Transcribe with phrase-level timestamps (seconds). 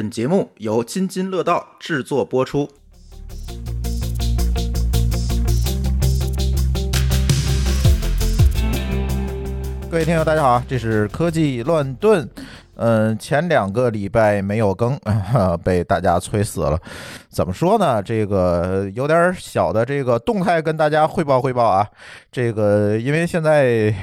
[0.00, 2.66] 本节目由津津乐道制作播出。
[9.90, 12.26] 各位听友，大家好，这是科技乱炖。
[12.76, 14.98] 嗯，前两个礼拜没有更，
[15.62, 16.80] 被大家催死了。
[17.28, 18.02] 怎么说呢？
[18.02, 21.86] 这个有点小的这个动态跟大家汇报汇报啊。
[22.32, 23.94] 这个因为现在。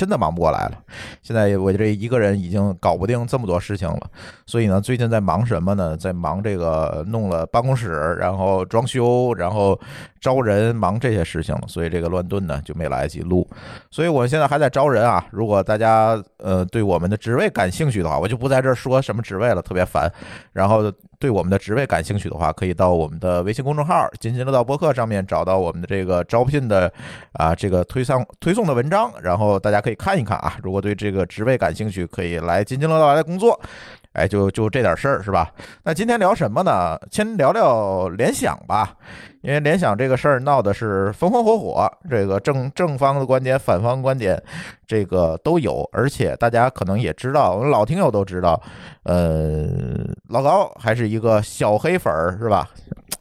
[0.00, 0.72] 真的忙不过来了，
[1.20, 4.00] 现在我这一个人已经搞不定这么多事情了，
[4.46, 5.94] 所以呢，最近在忙什么呢？
[5.94, 9.78] 在忙这个弄了办公室，然后装修，然后
[10.18, 13.46] 招人，忙这些事情了，所以这个乱炖呢就没来得及录。
[13.90, 20.10] 所以我现在还在招人啊，如果大家呃对我们的职位感兴趣的话，我就不在这儿说什么职位了，特别烦。
[20.54, 20.90] 然后。
[21.20, 26.90] 对我们的职位感兴趣的话，可以到我们的微信公众号“津津乐道播客”上面找到我们的这个招聘的
[27.34, 30.56] 啊这个推送推送的文章，然后大家可以看一看啊。
[30.62, 33.60] 如果对这个职位感兴趣，可以来津津乐道来工作。
[34.12, 35.52] 哎，就就这点事儿是吧？
[35.84, 36.98] 那今天聊什么呢？
[37.10, 38.92] 先聊聊联想吧，
[39.42, 44.42] 因为联想这个事儿闹的是风风火火，这个正正方的观点、反方观点，
[44.84, 45.88] 这个都有。
[45.92, 48.60] 而且大家可能也知道，我们老听友都知道，
[49.04, 49.68] 呃，
[50.28, 52.68] 老高还是一个小黑粉儿是吧？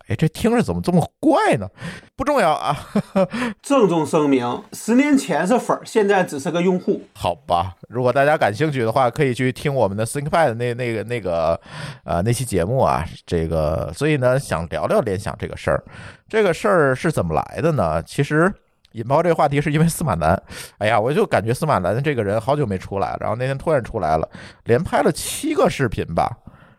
[0.10, 1.70] 哎，这听着怎么这么怪呢？
[2.16, 2.76] 不重要啊，
[3.62, 7.00] 郑重声明，十年前是粉儿，现在只是个用户。
[7.14, 11.62] 好吧，如果大家感兴趣的话，可以去听我们的 ThinkPad 那那个那个
[12.04, 13.06] 呃那期节目啊。
[13.28, 15.84] 这个，所以呢，想聊聊联想这个事儿。
[16.28, 18.02] 这个事儿是怎么来的呢？
[18.02, 18.52] 其实
[18.94, 20.42] 引爆这个话题是因为司马南。
[20.80, 24.28] 哎呀，我就感觉司马南这个人好久没出来了，然后那天突然出来了，
[24.64, 26.36] 连拍了七个视频吧，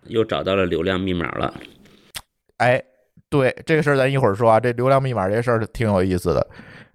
[0.06, 1.54] 又找到了流量密码了。
[2.56, 2.82] 哎。
[3.30, 4.58] 对这个事儿，咱一会儿说啊。
[4.58, 6.46] 这流量密码这事儿挺有意思的，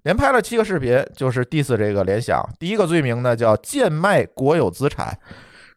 [0.03, 2.43] 连拍了七个视频，就是 diss 这个联想。
[2.59, 5.17] 第一个罪名呢叫贱卖国有资产，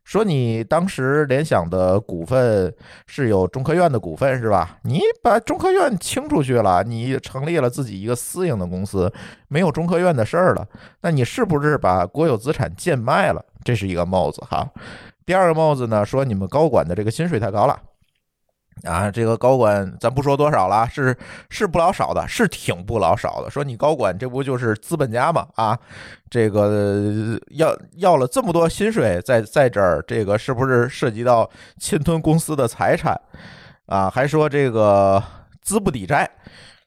[0.02, 2.74] 说你当时联想的股份
[3.06, 4.78] 是有中科院的股份是吧？
[4.82, 9.12] 你把中科院清出去了，你成立了自己一个私营的公司，
[9.46, 10.66] 没有中科院的事儿了，
[11.02, 13.44] 那你是不是把国有资产贱卖了？
[13.62, 14.68] 这是一个帽子哈。
[15.24, 17.78] 第二个帽子呢，说你们高管的这个薪水太高了。
[18.84, 21.16] 啊，这个高管咱不说多少了，是
[21.50, 23.50] 是不老少的，是挺不老少的。
[23.50, 25.46] 说你高管这不就是资本家吗？
[25.54, 25.78] 啊，
[26.30, 33.20] 这个要要了这么多薪水在在这儿，这个是不是涉及到侵吞公司的财产？
[33.86, 35.22] 啊，还说这个
[35.62, 36.30] 资不抵债。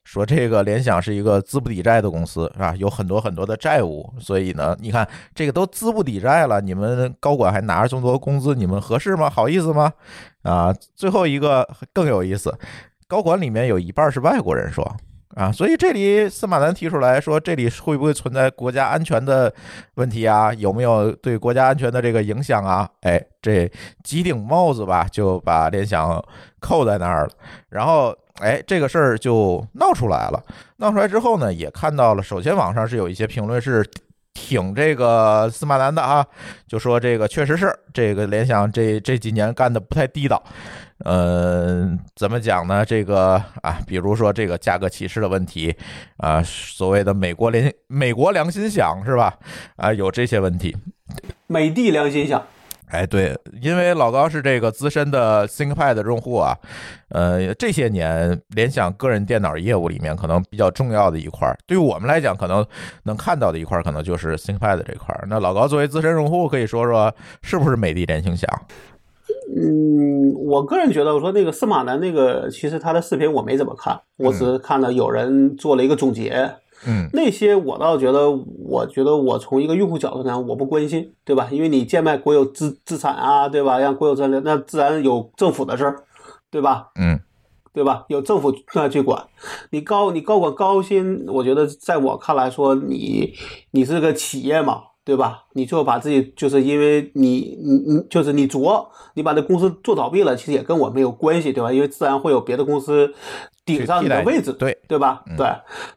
[0.04, 2.74] 说这个联想是一个资不抵债的公司，是吧？
[2.76, 9.30] 有很多很多的债务，所以呢，你看这个都资不抵债了，你们高管还拿着这么多工资，你们合适吗？
[9.30, 9.92] 好意思吗？
[10.42, 12.52] 啊，最后一个更有意思，
[13.06, 14.84] 高管里面有一半是外国人，说
[15.36, 19.54] 啊，所以这里司马南提出来说，这里会不会存在国家安全的
[19.94, 20.52] 问题啊？
[20.54, 22.88] 有没有对国家安全的这个影响啊？
[23.02, 23.70] 哎，这
[24.02, 26.22] 几顶帽子吧，就把联想
[26.58, 27.32] 扣在那儿了，
[27.70, 28.12] 然后。
[28.42, 30.42] 哎，这个事儿就闹出来了。
[30.78, 32.22] 闹出来之后呢，也看到了。
[32.22, 33.88] 首先，网上是有一些评论是
[34.34, 36.26] 挺这个司马南的啊，
[36.66, 40.42] 就说这个确实是这个联想这这几年干的不太地道。
[41.04, 42.84] 嗯，怎么讲呢？
[42.84, 45.74] 这个啊，比如说这个价格歧视的问题
[46.16, 49.38] 啊，所谓的美国联美国良心想是吧？
[49.76, 50.76] 啊，有这些问题，
[51.46, 52.44] 美的良心想。
[52.92, 56.54] 哎，对，因为老高是这个资深的 ThinkPad 的用户啊，
[57.08, 62.64] 呃，这些年联想个人电脑业务里面可能比较重要的一块，对于我们来讲，可能
[63.04, 65.18] 能看到的一块，可能就是 ThinkPad 这块。
[65.26, 67.10] 那老高作为资深用户，可以说说
[67.40, 68.46] 是不是美的联想响？
[69.56, 76.56] 嗯，我个人觉得，我说那个司马南那个，其实他的视频我没怎么看，我只是看到有人做了一个总结。
[76.86, 81.48] 嗯，那些我倒觉得，我觉得我从一个用户角度上，我不关心，对吧？
[81.50, 83.78] 因为你贱卖国有资资产啊，对吧？
[83.78, 86.04] 让国有资产，那自然有政府的事儿，
[86.50, 86.88] 对吧？
[86.98, 87.20] 嗯，
[87.72, 88.04] 对吧？
[88.08, 89.24] 有政府那去管。
[89.70, 93.32] 你高你高管高薪，我觉得在我看来说，你
[93.70, 95.44] 你是个企业嘛，对吧？
[95.54, 101.72] 你最后把自己就是因为你你你就是你着，你把这公司做倒闭了，其实也跟我没有关系，对吧？
[101.72, 103.12] 因为自然会有别的公司。
[103.64, 105.22] 顶上你的位置，对对吧？
[105.38, 105.46] 对，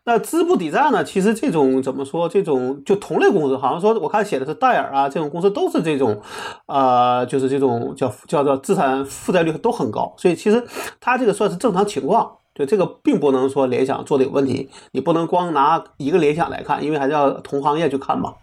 [0.04, 1.04] 那资不抵债呢？
[1.04, 2.30] 其实这种怎么说？
[2.30, 6.22] 这种就同类公司，好像说我看写的是戴尔啊，这种公司都是这种，
[6.68, 10.64] 呃，就是这种叫叫做资产负债率都很高，所以其实
[11.00, 12.38] 它这个算是正常情况。
[12.56, 18.34] 对，这个并不能说联想做的有问题，你不能光拿一个联想来看，因为还是要同行业去看嘛，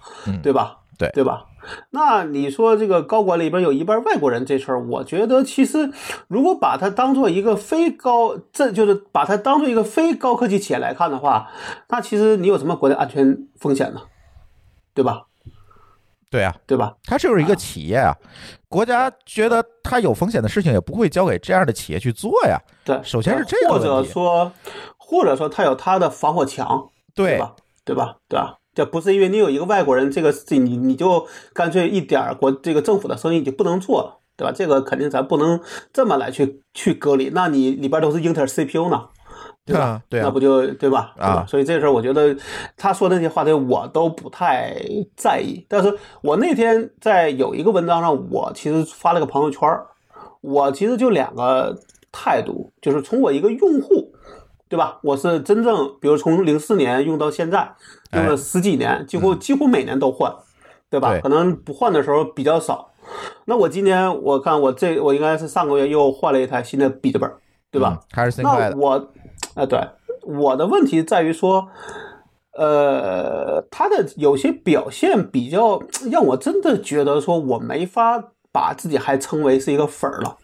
[0.42, 0.80] 对吧？
[0.98, 1.46] 对对吧？
[1.90, 5.90] 那你说这个高管里边有一半外国人这事儿，我觉得其实
[6.28, 11.48] 如果把它当做一个非高，这就是把它当做一个非高科技企业来看的话，
[11.88, 14.02] 那其实你有什么国家安全风险呢？
[14.92, 15.24] 对吧？
[16.30, 16.96] 对啊，对吧？
[17.04, 18.16] 它就是一个企业啊，
[18.72, 22.58] 国家觉得它有风险的事情也不会交给这样的企业去做呀。
[22.82, 24.50] 对，首先是这个或者说，
[24.96, 27.54] 或者说它有它的防火墙，对对吧？
[27.84, 28.16] 对吧？
[28.28, 28.56] 对吧？
[28.74, 34.52] 这不是因为你有一个外国人，这个事情你你就干脆一点儿国这个政府的生意你就不能做了，对吧？
[34.56, 35.60] 这个肯定咱不能
[35.92, 39.08] 这么来去去隔离，那你里边都是英特尔 CPU 呢，
[39.72, 39.84] 对吧？
[39.86, 41.12] 啊对啊那不就对吧？
[41.16, 42.36] 对吧啊所以这事儿我觉得
[42.76, 44.74] 他说的那些话题我都不太
[45.16, 49.86] 在意，但是我那天在有一个文章上，我其实发了个朋友圈儿，
[50.40, 51.78] 我其实就两个
[52.12, 54.12] 态度，就是从我一个用户。
[54.68, 54.98] 对吧？
[55.02, 57.74] 我是真正，比如从零四年用到现在，
[58.14, 60.34] 用了十几年，几乎几乎每年都换，
[60.88, 61.10] 对吧？
[61.10, 62.90] 对可能不换的时候比较少。
[63.44, 67.30] 那我今年我看我这我应该是上个月又换了一台新的笔记本，
[67.70, 67.98] 对吧？
[68.00, 69.12] 嗯还是新快的，那我，
[69.54, 69.80] 呃，对，
[70.24, 71.68] 我的问题在于说，
[72.56, 80.36] 呃，他的有些表现比较让我真的觉得说我没法把自己还称为是一个粉儿了，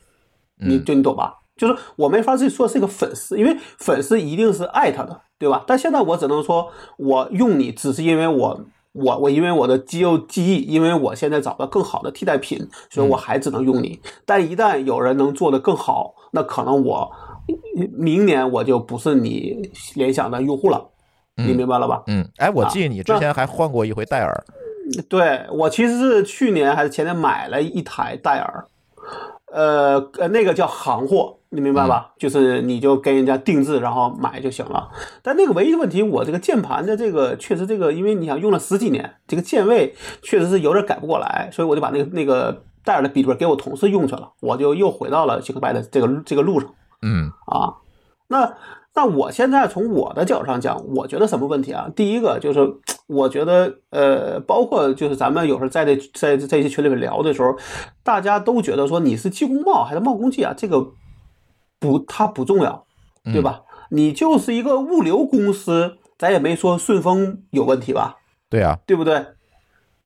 [0.56, 1.34] 你嗯就你懂吧？
[1.56, 5.64] 就是我没法去说是一个粉丝，因为粉丝一定是爱他的，对吧？
[5.66, 8.60] 但现在我只能说，我用你只是因为我。
[8.92, 14.00] 我我因为我的肌肉记忆，因为我现在找到更好的替代品，所以我还只能用你。
[14.24, 17.12] 但一旦有人能做得更好，那可能我
[17.96, 20.88] 明年我就不是你联想的用户了，
[21.36, 22.02] 你明白了吧？
[22.06, 24.44] 嗯，哎，我啊记得你之前还换过一回戴尔，
[25.08, 28.64] 对我其实是去年还是前年买了一台戴尔，
[29.52, 32.12] 呃呃，那个叫行货，你明白吧？
[32.18, 34.90] 就是你就跟人家定制，然后买就行了。
[35.22, 46.68] 但那个唯一的问题，我这个键盘的这个确实这个，因为你想用了十几年，这个键位确实是有点改不过来，所以我就把那个那个戴尔的笔记本给我同事用去了，我就又回到了杰克拜的这个这个路上。
[47.02, 47.76] 嗯啊，
[48.28, 48.56] 那
[48.94, 51.88] 那我现在从我的角度上讲，我觉得什么问题啊？
[51.94, 52.60] 第一个就是，
[53.06, 57.56] 我觉得呃，包括就是咱们有时候在这在在一些群里面聊的时候，
[58.02, 60.52] 大家都觉得说你是技工贸还是贸工技啊？
[60.56, 60.92] 这个
[61.78, 62.86] 不，它不重要，
[63.24, 63.62] 对吧？
[63.90, 68.16] 你就是一个物流公司，咱也没说顺丰有问题吧，
[68.50, 69.26] 对啊，对不对？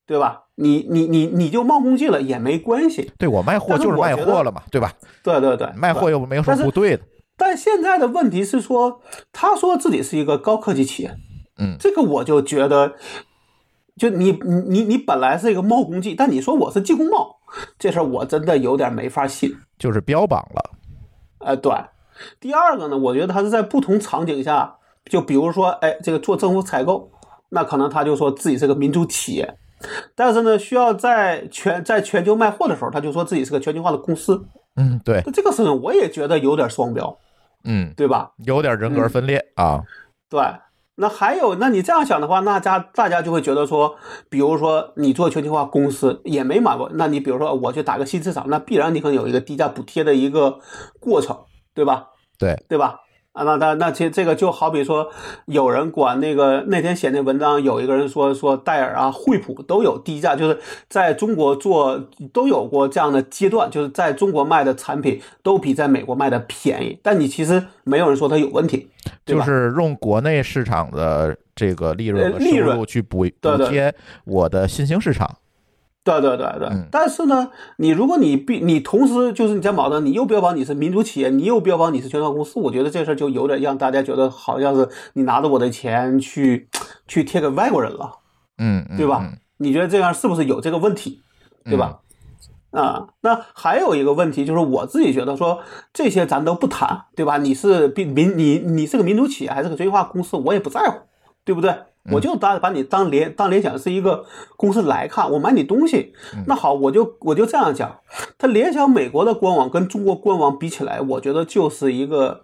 [0.06, 0.41] 对吧？
[0.56, 4.92] 你你你你就冒功绩了也没关系，对我卖货就是卖货了嘛，对吧？
[5.22, 7.02] 对对对，卖货又没有什么不对的，
[7.36, 9.00] 但现在的问题是说，
[9.32, 11.16] 他说自己是一个高科技企业，
[11.58, 12.94] 嗯这个我就觉得，
[13.96, 17.36] 就你你你你本来是一个冒工技，但你说我是技工贸，
[17.78, 19.56] 这事儿我真的有点没法信。
[19.78, 20.70] 就是标榜了，
[21.40, 21.72] 呃，对。
[22.38, 24.76] 第二个呢，我觉得他是在不同场景下，
[25.06, 27.10] 就比如说，哎，这个做政府采购，
[27.48, 29.58] 那可能他就说自己是个民族企业，
[30.14, 34.44] 但是呢，需要在全在全球卖货的时候，他就说自己是个全球化的公司。
[34.76, 37.18] 嗯，对，那这个事情我也觉得有点双标，
[37.64, 38.32] 嗯，对吧？
[38.46, 39.82] 有点人格分裂啊，
[40.30, 40.40] 对，
[40.94, 43.96] 那还有，那你这样想的话，那家大家就会觉得说，
[44.30, 50.58] 比如说你做全球化公司也没买过，那你比如说我去打个新市场，那必然你可能有一个低价补贴的一个
[50.98, 51.38] 过程，
[51.74, 52.06] 对吧？
[52.38, 53.00] 对，对吧？
[53.32, 55.10] 啊，那那那其实这个就好比说，
[55.46, 60.58] 有人管那个那天写那文章，有一个人说说戴尔啊、惠普都有低价，就是
[60.88, 68.90] 在中国做都有过这样的阶段，就是在中国卖的产品都比在美国卖的便宜，但你其实没有人说它有问题，
[69.24, 73.94] 就是用国内市场的这个利润和收入去补补贴
[74.24, 75.38] 我的新兴市场，
[76.04, 86.68] 对对对对，嗯但是呢，你如果你必你同时就是你在矛盾，你又标榜你是民族企业，你又标榜你是全球化公司，我觉得这事儿就有点让大家觉得好像是你拿着我的钱去
[87.06, 88.18] 去贴给外国人了，
[88.58, 89.20] 嗯，嗯对吧？
[89.22, 91.22] 嗯你觉得这样是不是有这个问题，
[91.64, 92.00] 对吧？
[92.72, 95.60] 啊，那还有一个问题就是我自己觉得说
[95.92, 97.38] 这些咱都不谈，对吧？
[97.38, 100.98] 你是民民你你是个民族企业还是个全球化公司，我也不在乎，
[101.44, 101.72] 对不对？
[102.10, 104.24] 我就当把你当联当联想是一个
[104.56, 106.12] 公司来看，我买你东西，
[106.46, 108.00] 那好，我就我就这样讲，
[108.38, 112.42] 它联想美国的官网跟中国官网比起来，我觉得就是一个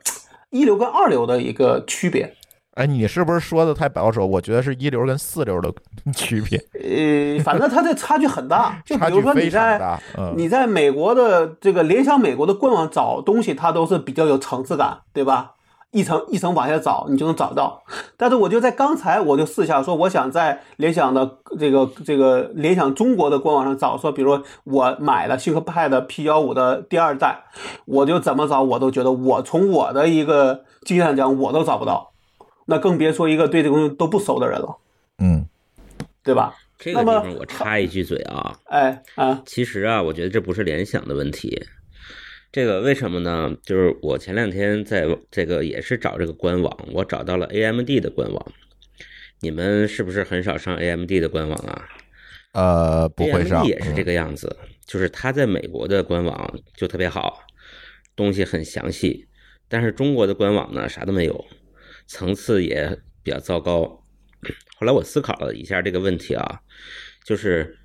[0.50, 2.34] 一流跟二流的一个区别。
[2.74, 4.24] 哎，你是不是说的太保守？
[4.24, 5.68] 我觉得是一流跟四流的
[6.14, 9.98] 区别，呃，反正它这差距很大， 就比如说你在。
[10.16, 15.54] 嗯，你在美国的这个联想美国的官网找东西，它都是比较有层次感，对吧？
[15.90, 17.82] 一层一层往下找，你就能找到。
[18.16, 27.44] 但是我就在刚才我就试一下说，我想在联想的这个这个联想中国的官网上找，说比如说我买了新科派的 P 幺五的第二代，
[27.86, 32.12] 我就怎么找我都觉得我从我的一个经验上讲我都找不到，
[32.66, 34.76] 那更别说一个对这个东西都不熟的人了，
[35.18, 35.46] 嗯
[36.22, 36.54] 对吧？
[36.78, 41.66] 这个地那么方我插一句嘴啊，哎啊其实啊，我觉得这不是联想的问题。
[42.50, 43.54] 这个为什么呢？
[43.62, 48.52] 就是我前两天在这个也是找这个官网，我找到了 AMD 的官网。
[49.40, 51.88] 你们是不是很少上 AMD 的官网啊？
[52.52, 57.40] 呃，不会上，也是这个样子，就是它在美国的官网就特别好，
[58.16, 59.28] 东西很详细，
[59.68, 61.44] 但是中国的官网呢啥都没有，
[62.06, 64.04] 层次也比较糟糕。
[64.78, 66.60] 后来我思考了一下这个问题啊，
[67.24, 67.78] 就是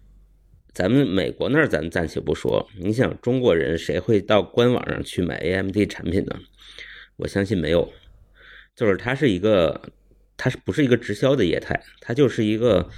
[0.74, 6.36] 咱们美国那儿咱暂且不说，你想中国人谁会到官网上去买 AMD 产品呢？
[7.18, 7.94] 我相信没有，
[8.76, 9.80] 就是它是一个，
[10.36, 11.80] 它是不是一个直销的业态？
[12.02, 12.90] 它就是一个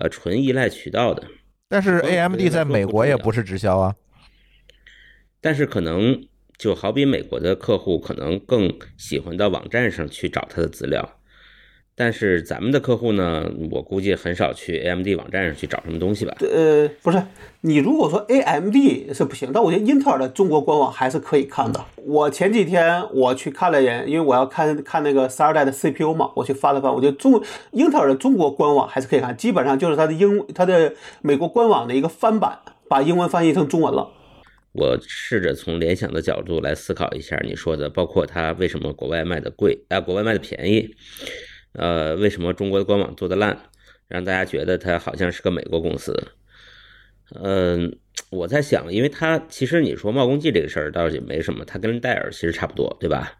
[0.00, 1.26] 呃纯依赖渠道的。
[1.68, 3.96] 但是 AMD 在美国也不是直销啊。
[5.40, 11.20] 但是可能就好比美国的客户可能更喜欢到网站上去找他的资料。
[11.98, 16.36] 但是咱们的客户呢，我估计很少去 AMD 网站上去找什么东西吧？
[16.40, 17.22] 呃，不是，
[17.62, 18.76] 你如果说 AMD
[19.14, 21.82] 是不行，但我觉得英特尔的中国官网还是可以看的。
[22.04, 32.58] 我前几天我去看了一眼，因为我要看看那个十二代的 CPU 嘛，我去翻了翻，我觉得中英特尔的中国官网还是可以看，基本上就是它的英它的美国官网的一个翻版，
[32.90, 34.12] 把英文翻译成中文了。
[34.72, 40.94] 我试着从联想的角度来思考一下你说的，包括它为什么国外卖的贵啊，国外卖的便宜。
[41.76, 43.70] 呃，为什么中国的官网做的烂，
[44.08, 46.28] 让大家觉得它好像是个美国公司？
[47.34, 47.98] 嗯，
[48.30, 53.38] 我在想，因为它其实你说冒功记这个事儿倒是也没什么，它跟戴尔其实差不多，对吧？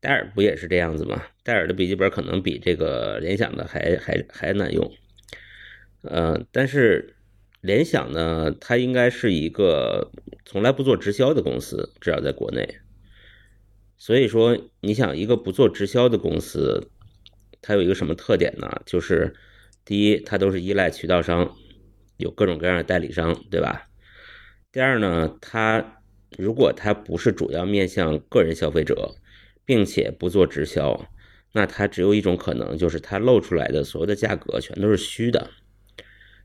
[0.00, 1.22] 戴尔不也是这样子吗？
[1.42, 4.92] 戴尔的笔记本可能比这个联想的还还还难用。
[6.02, 7.16] 呃，但是
[7.60, 10.12] 联想呢，它应该是一个
[10.44, 12.76] 从来不做直销的公司，至少在国内。
[13.96, 16.90] 所以说，你想一个不做直销的公司。
[17.66, 18.82] 它有一个什么特点呢？
[18.84, 19.34] 就是
[19.86, 21.56] 第一，它都是依赖渠道商，
[22.18, 23.88] 有各种各样的代理商，对吧？
[24.70, 26.02] 第二呢，它
[26.36, 29.14] 如果它不是主要面向个人消费者，
[29.64, 31.08] 并且不做直销，
[31.52, 35.48] 那它只有一种可能，就是它露出来的所有的价格全都是虚的，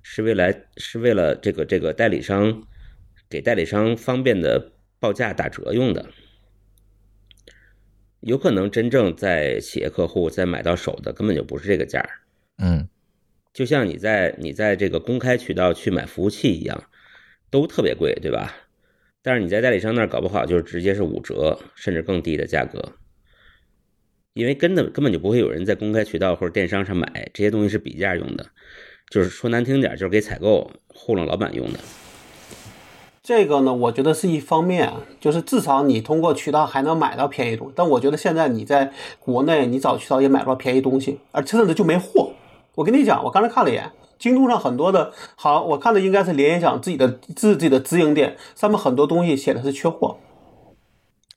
[0.02, 2.64] 是为来是为了这个这个代理商
[3.30, 6.10] 给代理商方便的报价打折用的。
[8.22, 12.10] 有可能真正在企业客户在买到手的根本就不是这个价儿，
[12.58, 12.90] 嗯，
[13.54, 16.84] 就像你在你在这个公开渠道去买服务器一样，
[17.50, 18.54] 都特别贵，对吧？
[19.22, 22.94] 但是你在代理商那儿搞不好就是直接是五折甚至更低的价格，
[24.34, 28.46] 因为根本根本就不会有人在公开渠道或者电商上买这些东西是比价用的，
[29.10, 31.80] 就是说难听点就是给采购糊弄老板用的。
[33.30, 37.74] 这个呢，我觉得是一方面，就是至少你通过渠道还能买到便宜东西。
[37.76, 42.32] 但我觉得现在你在国内，你找渠道也买不到便宜东西，而甚至就没货。
[42.74, 50.18] 我跟你讲，我刚才看了一眼，京东上很多的，好，我看的应该是联想自己的自自己的直营店，上面很多东西写的是缺货。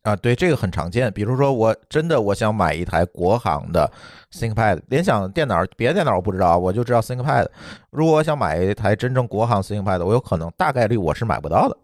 [0.01, 1.13] 啊，对，这个很常见。
[1.13, 3.93] 比如说，我真的我想买一台国行的
[4.33, 7.49] ThinkPad，联想电脑，别的电脑我不知道，我就知道 ThinkPad。
[7.91, 11.77] 如果我想买一台真正国行 ThinkPad，我有可能大概率我是买不到的。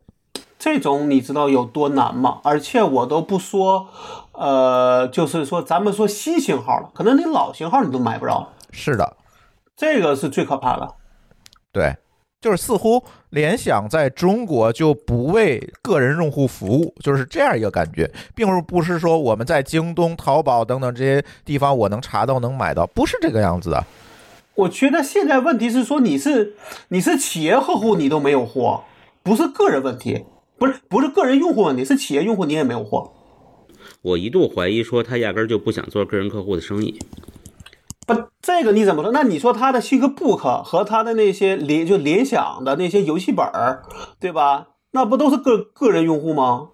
[0.58, 2.40] 这种你知道有多难吗？
[2.42, 3.88] 而且我都不说，
[4.32, 8.48] 呃，就是说咱们说新型号了，可能你老型号你都买不着。
[8.72, 9.16] 是的，
[9.76, 10.94] 这个是最可怕的。
[11.70, 11.96] 对，
[12.40, 23.84] 就是似乎联想在中国就不为个人用户服务，就是这样一个感觉，并不不是说我们在京东、淘宝等等这些地方我能查到、能买到，不是这个样子的。
[24.56, 26.56] 我觉得现在问题是说你是
[26.88, 28.82] 你是企业客户，你都没有货，
[29.22, 30.24] 不是个人问题。
[30.58, 33.12] 不是不是个人用户问题，是企业用户你也没有货。
[34.02, 36.98] 我一度怀疑说他压根儿就不想做个人客户的生意。
[38.06, 39.12] 不，这个你怎么说？
[39.12, 43.82] 那你说他的新个 book 和他的那些联就联想的那些游戏本儿，
[44.18, 44.68] 对吧？
[44.92, 46.70] 那不都是个个人用户吗？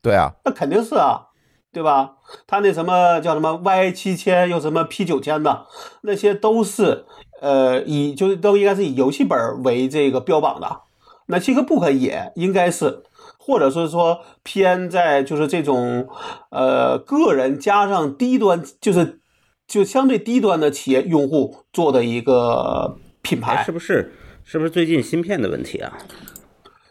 [0.00, 1.28] 对啊，那肯定是啊，
[1.72, 2.14] 对吧？
[2.46, 5.66] 他那什么叫什么 Y 七千又什么 P 九千的，
[6.02, 7.04] 那些都是
[7.40, 10.80] 呃以就是都应该是以游戏本为这个标榜的。
[11.26, 13.04] 那新个 book 也应该是。
[13.44, 16.08] 或者是说偏在就是这种
[16.50, 19.18] 呃个人加上低端，就是
[19.66, 24.14] 就相对低端的企业用户做的一个品牌，是不是？
[24.44, 25.98] 是不是最近芯片的问题啊？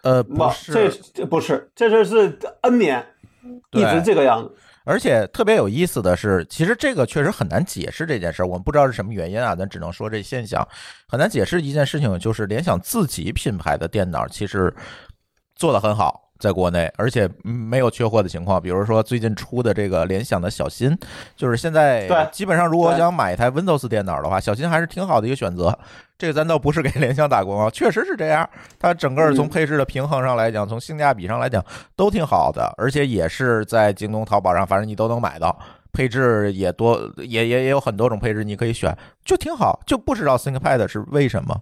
[0.03, 3.05] 呃，不是，这不是，这这是 N 年
[3.71, 4.53] 一直这个样子。
[4.83, 10.67] 而且特别有意思的是，其实这个确实很难解释这件事儿，我们不知道是什么原因啊，咱只能说这现象
[11.07, 11.61] 很难解释。
[11.61, 14.73] 一件事情就是联想自己品牌的电脑其实
[15.55, 16.20] 做的很好。
[16.41, 18.59] 在国内，而且没有缺货的情况。
[18.59, 20.97] 比如说最近出的这个联想的小新，
[21.35, 25.77] 就是现在基本上，如果想买一台 Windows 电脑的话，小新还是挺好的一个选择。
[26.17, 28.47] 这个咱倒不是给联想打广告，确实是这样。
[28.79, 31.63] 它整个从配置的平衡上来讲，从性价比上来讲
[31.95, 35.57] 都挺好的，而且也是在京东、淘宝上，反正你都能买到，
[35.93, 39.79] 配置也多，也也也有很多种配置你可以选，就挺好。
[39.85, 41.59] 就不知道 ThinkPad 是为什么。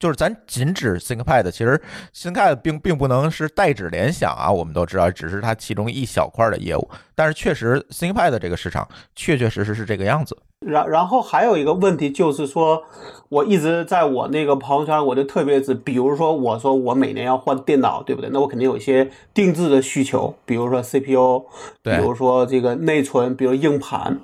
[0.00, 1.80] 就是咱仅指 ThinkPad，其实
[2.14, 6.88] ThinkPad 并并不能是代指联想啊，我们都知道，只是它其中一小块的业务。
[7.14, 10.36] 但是确实 ThinkPad 这个市场确确实实是这个样子。
[10.66, 12.82] 然然后还有一个问题就是说，
[13.28, 18.30] 我一直在我那个朋友圈，我就特别指，比如说我说我每年要换电脑，对不对？
[18.30, 21.44] 那我肯定有一些定制的需求，比如说 CPU，
[21.82, 24.18] 比如说这个内存，比如硬盘。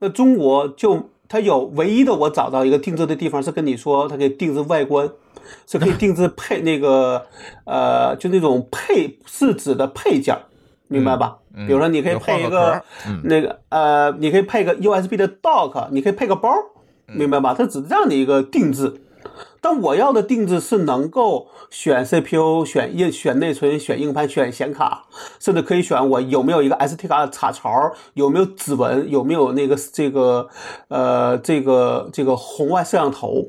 [0.00, 5.08] 那中国就它有唯一的，我找到一个定制的地方是跟你说，它可以定制外观，
[5.66, 7.24] 是可以定制配那个
[7.64, 10.36] 呃，就那种配是指的配件，
[10.88, 11.38] 明白吧？
[11.54, 16.50] 嗯比如说你可以配一个嗯那个呃，你可以配个 USB 的 dock，你可以配个包，
[17.08, 17.54] 嗯明白吧？
[17.56, 18.92] 它只是这样的一个定制。
[19.62, 25.04] 但我要的定制是能够选 CPU、选硬、选内存、选硬盘、选显卡，
[25.38, 27.70] 甚至可以选我有没有一个 SD 卡插槽，
[28.14, 30.48] 有没有指纹，有没有那个这个
[30.88, 33.44] 呃这个这个红外摄像头，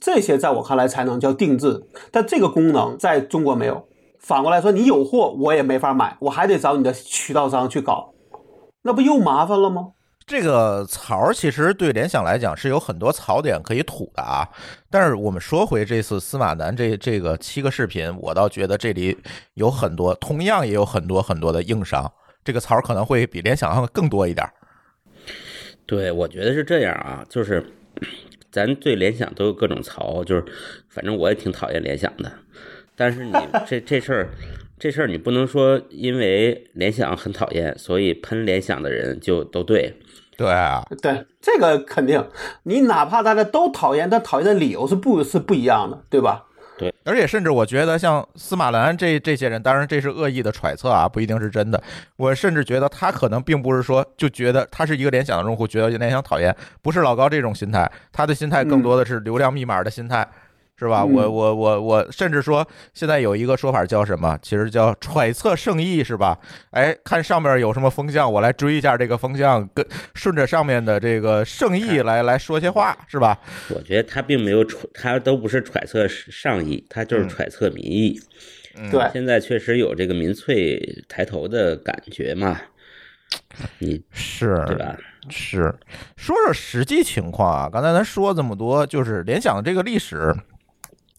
[0.00, 1.84] 这些在我看来才能叫定制。
[2.10, 3.86] 但这个功能在中国没有。
[4.18, 8.14] 反过来说，你有货我也没法买，我还得找你的渠道商去搞，
[8.84, 9.88] 那不又麻烦了吗？
[10.28, 14.46] 这个槽其实对联想来讲是有很多槽点可以吐的啊，
[14.90, 19.16] 但是我们说回这次司马南这这个七个视频，我倒觉得这里
[19.54, 22.12] 有很多，同样也有很多很多的硬伤，
[22.44, 24.46] 这个槽可能会比联想要更多一点。
[25.86, 27.64] 对，我觉得是这样啊，就是
[28.52, 30.44] 咱对联想都有各种槽，就是
[30.90, 32.30] 反正我也挺讨厌联想的，
[32.94, 33.32] 但是你
[33.66, 34.28] 这这事儿，
[34.78, 39.94] 这事儿你不能说因为联想很讨厌，所以喷联想的人就都对。
[40.38, 42.24] 对啊，对，这个肯定，
[42.62, 46.44] 你哪怕大家都讨厌，但讨厌的理由是不是不一样的，对吧？
[46.78, 51.82] 对而且甚至我觉得像司马兰这这些人，当然这是恶意的揣测啊，不一定是真的。
[52.14, 60.24] 我甚至觉得他可能并不是说就觉得他是一个联想的用户，觉得联想讨厌，不是老高这种心态，他的心态更多的是流量密码的心态。
[60.78, 61.02] 是吧？
[61.02, 64.38] 嗯我我我我甚至说，现在有一个说法叫什么？
[64.40, 66.38] 其实叫揣测圣意，是吧？
[66.70, 73.38] 哎，看上面有什么风向，我来追一下这个风向，跟顺着上面的这个圣意来来说些话，是吧？
[73.70, 78.20] 我觉得他并没有揣，他都不是揣测上意，他就是揣测民意。
[78.76, 82.60] 嗯对，现在确实有这个民粹抬头的感觉嘛，
[83.78, 84.96] 你是，对吧？
[85.28, 85.74] 是，
[86.16, 87.68] 说说实际情况啊。
[87.70, 90.32] 刚才咱说这么多，就是联想的这个历史，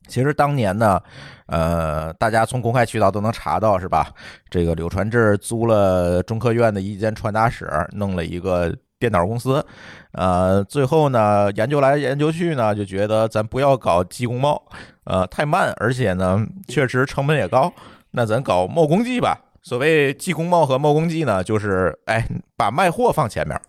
[0.10, 1.00] 其实当年呢，
[1.45, 4.08] 呃，大家从公开渠道都能查到，是吧？
[4.50, 9.65] 这个柳传志租了中科院的一间传达室，弄了一个电脑公司。
[10.13, 14.62] 呃，最后呢，研究来研究去呢，就觉得咱不要搞技工贸，
[15.06, 17.72] 呃，太慢，而且呢，确实成本也高。
[18.12, 19.38] 那咱搞贸工技吧。
[19.62, 23.60] 所谓技工贸和贸工技呢，就是哎，把卖货放前面。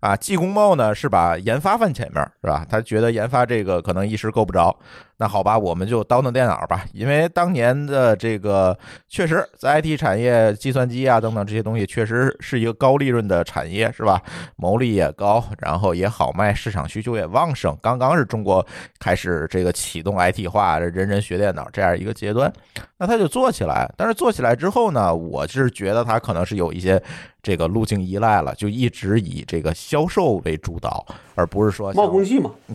[0.00, 2.66] 啊，技工贸呢是把研发放前面，是吧？
[2.68, 4.76] 他觉得研发这个可能一时够不着，
[5.18, 6.84] 那好吧，我们就倒腾电脑吧。
[6.92, 14.22] 因为当年的这个确实在 IT 产业，计算机啊等等这些东西，确实是一个高利润的产业，是吧？
[14.56, 17.76] 毛利也高，然后也好卖，市场需求也旺盛。
[17.80, 18.64] 刚刚是中国
[18.98, 22.52] 开始这个启动 IT 化，人人学电脑这样一个阶段，
[22.98, 23.90] 那他就做起来。
[23.96, 27.02] 但是做起来之后呢，我是觉得他可能是有一些。
[27.42, 31.92] 这个路径依赖了，就一直以这个销售为主导，而不是说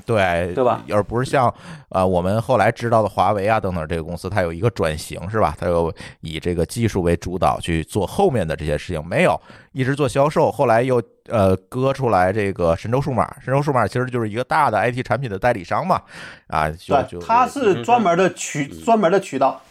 [0.05, 0.81] 对对吧？
[0.89, 1.53] 而不是像
[1.89, 5.53] 呃我们后来知道的华为啊等等这个公司，它有一个转型是吧？
[5.59, 9.37] 它有以这个技术为主导去做后面的这些事情，没有
[9.73, 16.01] 一直做销售，后来又呃割出来这个神州数码，神州数码其实就是一个大的 IT 产品的代理商嘛，
[16.47, 19.61] 啊，就它是专门的渠专门的渠道。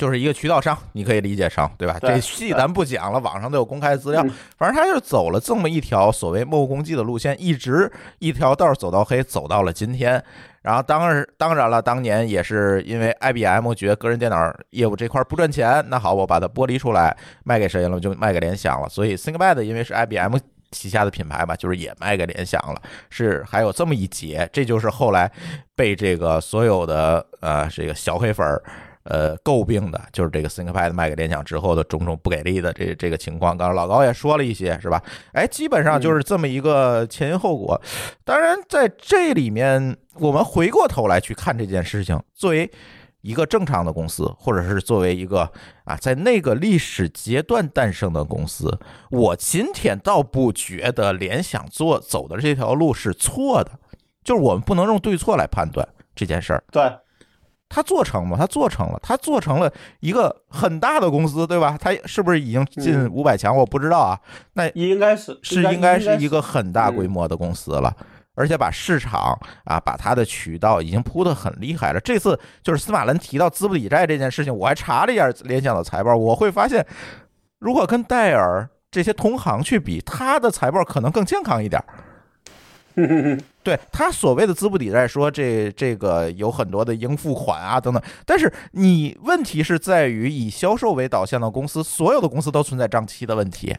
[0.00, 1.98] 哎，就是一个渠道商，你可以理解成对吧？
[2.00, 4.30] 对这戏咱不讲了，网上都有公开资料嗯。
[4.56, 10.22] 反正他就走了这么一条所谓幕后攻击的路线，一直一条道走到黑，走到了今天。
[10.62, 18.00] 然后当然当然了，当年也是因为 IBM 觉得个人电脑业务这块不赚钱，那好，我把它剥离出来卖给谁了？
[18.00, 18.88] 就卖给联想了。
[18.88, 20.36] 所以 ThinkPad 因为是 IBM
[20.70, 22.80] 旗下的品牌嘛，就是也卖给联想了。
[23.08, 25.30] 是还有这么一节，这就是后来
[25.74, 28.62] 被这个所有的呃这个小黑粉儿。
[29.04, 33.56] 呃，诟病的就是这个 ThinkPad 卖给联想之后的种种不给力的这这个情况。
[33.56, 35.02] 刚才老高也说了一些，是吧？
[35.32, 37.80] 哎，基本上就是这么一个前因后果。
[38.24, 42.70] 当然，在这里面，我们回过头来去看这件事情，作为
[43.22, 45.50] 一个正常的公司，或者是作为一个
[45.84, 48.78] 啊，在那个历史阶段诞生的公司，
[49.10, 53.72] 我今天倒不觉得联想做走的这条路是错的，
[54.24, 56.64] 就是我们不能用对错来判断这件事儿。
[56.70, 56.90] 对，
[57.70, 58.36] 他做成吗？
[58.36, 61.78] 他做成了，他做成了一个很大的公司，对吧？
[61.80, 63.56] 他是不是已经进嗯五百强？
[63.56, 64.18] 我不知道啊。
[64.52, 67.96] 那应该是是应该是一个个很大规模的公司了。
[68.34, 72.00] 而且把市场啊，把它的渠道已经铺得很厉害了。
[72.00, 76.86] 这次就是司马伦提到资不抵债这件事情，我还查了一下联想的财报，我会发现，
[77.58, 81.82] 如果跟戴尔这些同行去比，它的财报可能更健康一点。
[83.62, 93.76] 对他所谓的资不抵债，说这这个有很多的应付款啊等等，但是你问题是在于以销售为导向的公司，所有的公司都存在账期的问题。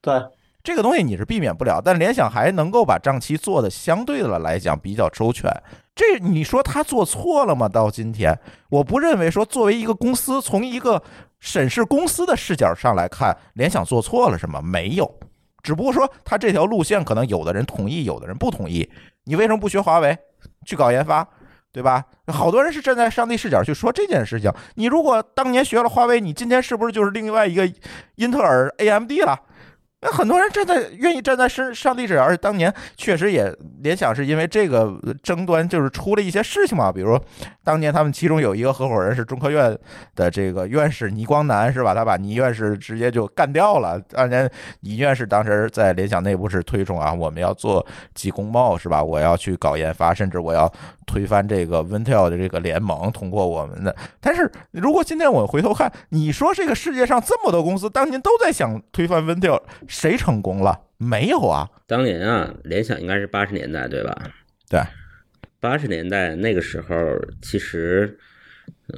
[0.00, 0.14] 对，
[0.62, 5.50] 这个东西你是避免不了，但联想还能够把账期做的相对的来讲比较周全。
[5.94, 7.68] 这你说他做错了吗？
[7.68, 8.36] 到今天，
[8.68, 11.02] 我不认为说作为一个公司，从一个
[11.38, 14.60] 审视公司的视角上来看，联想做错了什么？
[14.60, 15.14] 没有。
[15.64, 18.88] 只不过说他这条路线可能有的人同意，有的人不同意。
[19.24, 20.16] 你为什么不学华为
[20.66, 21.26] 去搞研发，
[21.72, 22.04] 对吧？
[22.28, 24.52] 好多人是站在上帝视角去说这件事情。
[24.74, 27.68] 你如果当年学了华为，你今天是不是就是另外一个
[28.16, 29.40] 英特尔、AMD 了？
[30.04, 37.18] 那很多人站在愿意站在上上帝视角，而且当年确实也联想是因为这个争端就是出了一些事情嘛，比如
[37.62, 39.74] 当年他们其中有一个合伙人是中科院
[40.14, 41.94] 的这个院士倪光南是吧？
[41.94, 43.98] 他把倪院士直接就干掉了。
[44.10, 44.48] 当年
[44.80, 49.02] 倪院士当时在联想内部是推崇啊，我们要做集工贸是吧？
[49.02, 50.70] 我要去搞研发，甚至我要
[51.06, 53.94] 推翻这个 Intel 的这个联盟，通过我们的。
[54.20, 59.60] 但是如果今天我回头看，你说这个世界上这么多公司当年都在想推翻 Intel。
[59.88, 60.80] 谁成功了？
[60.96, 61.68] 没有啊！
[61.86, 64.16] 当年啊，联想应该是八十年代，对吧？
[64.70, 64.80] 对，
[65.60, 66.94] 八十年代那个时候，
[67.42, 68.16] 其实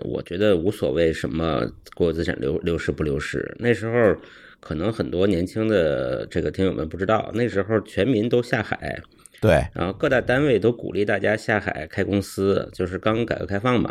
[0.05, 1.63] 我觉得无所谓什么
[1.95, 3.57] 国有资产流流失不流失。
[3.59, 4.15] 那时候
[4.61, 9.01] 可能很多年轻的这个听友们不知道，那时候全民都下海，
[9.41, 13.91] 对，然后各大单位都鼓励大家下海开公司，就是刚改革开放嘛，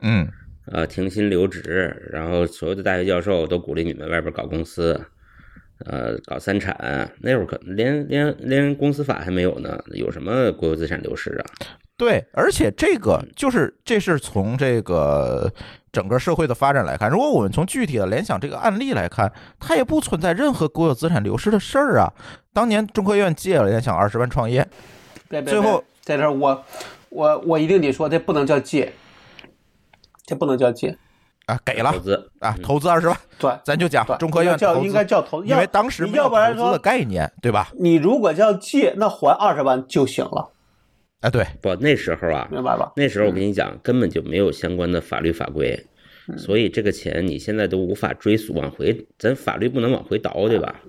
[0.00, 0.28] 嗯，
[0.66, 5.00] 呃，停薪留职，然后所有的大学教授都鼓励你们外边搞公司。
[5.86, 11.44] 呃，搞三产那会儿可能连连连公司法还没有呢，有什么国有资产流失啊？
[12.00, 15.52] 对，而且这个就是这是从这个
[15.92, 22.10] 整个社会的发展来看，如果我们从具体的联想这个案例来看，它也不存在任何国有资产流失的事儿啊。
[22.54, 24.66] 当年中科院借了联想二十万创业，
[25.44, 26.64] 最后在这儿我
[27.10, 28.94] 我我一定得说，这不能叫借，
[30.24, 30.96] 这不能叫借。
[31.44, 37.68] 啊，给了投资啊，投资二十万，对，咱就讲中科院叫应该叫投，因为当时没有投资的概念，对吧？
[37.78, 40.50] 你如果叫借，那还二十万就行了。
[41.20, 42.92] 哎，对，不，那时候啊，明白吧？
[42.96, 45.78] 那时候我跟你讲，根本就没有相关的法律法规，
[46.38, 50.80] 所以这个钱你现在都无法追溯往回，咱法律不能往回倒，对吧？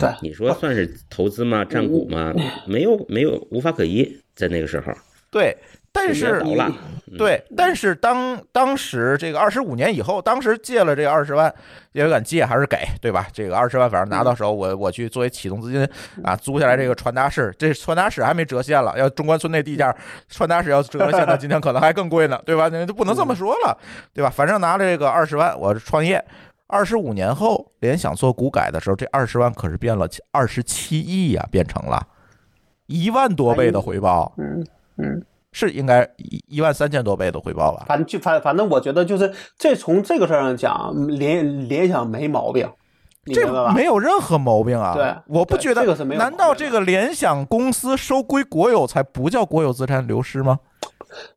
[0.00, 1.64] 对，你说算是投资吗？
[1.64, 2.34] 占股吗？
[2.66, 4.92] 没有，没有，无法可依，在那个时候。
[5.30, 5.56] 对。
[5.96, 6.42] 但是，
[7.16, 11.52] 对，但是当当时这个二十五年以后，当时借了这个二十万，
[11.92, 13.26] 也敢借还是给，对吧？
[13.32, 15.88] 这个二十万反正拿到手，我我去作为启动资金
[16.22, 19.94] 啊，租下来这个传达室，这传达室还没折现了，要中关村那地价，
[20.28, 22.68] 传达室要折现，那今天可能还更贵呢，对吧？
[22.70, 23.78] 那就不能这么说了，
[24.12, 24.28] 对吧？
[24.28, 26.22] 反正拿了这个二十万，我创业，
[26.66, 32.06] 二十五年后联想做股改的时候，这二十万可是变了二十七亿呀，变成了
[32.86, 34.66] 一万多倍的回报，嗯
[34.98, 35.24] 嗯。
[35.58, 37.86] 是应该一一万三千多倍的回报吧？
[37.88, 42.68] 反正就反反正我觉得就是这从这个事儿上讲，联联想没毛病，
[43.32, 44.92] 这没有任何毛病啊。
[44.94, 46.20] 对，我不觉得这个是没有。
[46.20, 50.58] 难道这个联想公司收归国有才不叫国有资产流失吗？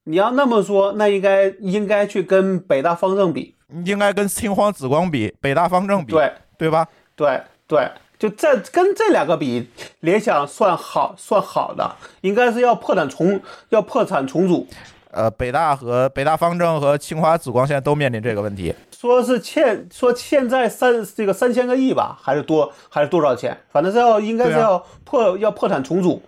[0.04, 3.56] 你要那么说，那应该应该去跟北大方正比，
[3.86, 6.86] 应该跟清华紫光比，北大方正比，对对吧？
[7.16, 7.90] 对对。
[8.20, 9.70] 就这跟这两个比，
[10.02, 14.68] 联想算好算好的，应该是要破产重要破产重组。
[15.12, 23.58] 呃，北大和北大方正和清华紫光现在都面临这个问题，说是欠说欠债三这个三千个亿吧，还是多还是多少钱？
[23.72, 26.22] 反正是要应该是要破要破产重组。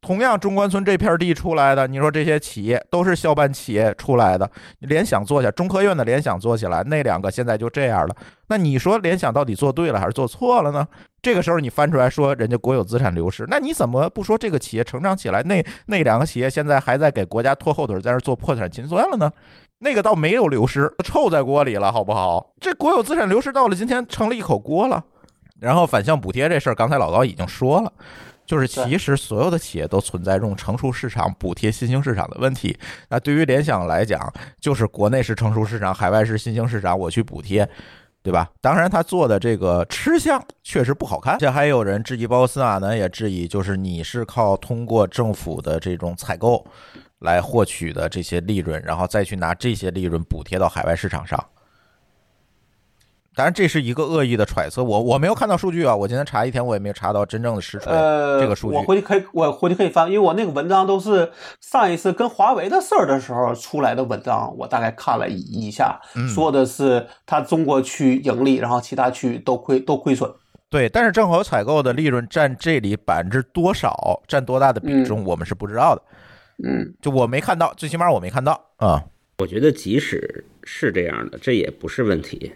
[0.00, 4.48] 同样，中关村这片地出来的，你说这些企业都是校办企业出来的，
[4.80, 8.14] 联想做下，中科院的联想做起来，那两个现在就这样了。
[8.48, 10.86] 那你说联想到底做对了还是做错了呢？
[11.20, 15.42] 这个时候你翻出来说人家国有资产流失，那你怎么不说这个企业成长起来？
[15.42, 19.30] 那那两个企业现在还在给国家拖后腿，在那做破产清算了呢？
[19.80, 22.52] 那个倒没有流失，臭在锅里了，好不好？
[22.60, 25.04] 这国有资产流失到了今天成了一口锅了。
[25.60, 27.92] 然后反向补贴这事儿，刚才老高已经说了。
[28.48, 32.74] 就是其实所有的企业都存在这种成熟市场补贴新兴市场的问题。
[33.10, 37.68] 那对于联想来讲，就是国内是成熟市场，海外是新兴市场，我去补贴，
[38.22, 38.48] 对吧？
[38.62, 41.36] 当然，他做的这个吃相确实不好看。
[41.38, 46.66] 这还有人质疑，包括司马南也质疑，就是你是靠通过政府的这种采购
[47.18, 51.38] 来获取的这些利润，然后再去拿这些利润补贴到海外市场上。
[53.38, 58.82] 当然这是一个恶意的揣测，我我没有看到数据啊，我今天查一天我也没有查到真正的实锤呃，这个数据我。
[58.82, 70.28] 回去可以，我回去可以翻，因为我那个文章都是上一次跟华为的事儿的时候出来的文章，我大概看了一一下，嗯说的是它中国区盈利，然后其他区都亏都亏损。
[70.68, 76.02] 对，但是正好采购的利润占这里百分之多少，占多大的比重，我们是不知道的。
[76.64, 79.00] 嗯，就我没看到，最起码我没看到啊。
[79.38, 82.52] 我觉得即使是这样的，这也不是问题。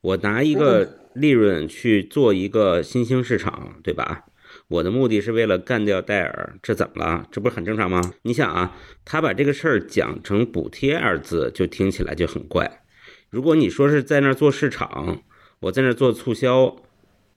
[0.00, 4.24] 我拿一个利润去做一个新兴市场，对吧？
[4.68, 7.26] 我的目的是为了干掉戴尔，这怎么了？
[7.30, 8.00] 这不是很正常吗？
[8.22, 12.82] 你想啊，他把这个事儿讲成补贴二字，就听起来就很怪。
[13.28, 15.22] 如果你说是在那儿做市场，
[15.60, 16.76] 我在那儿做促销，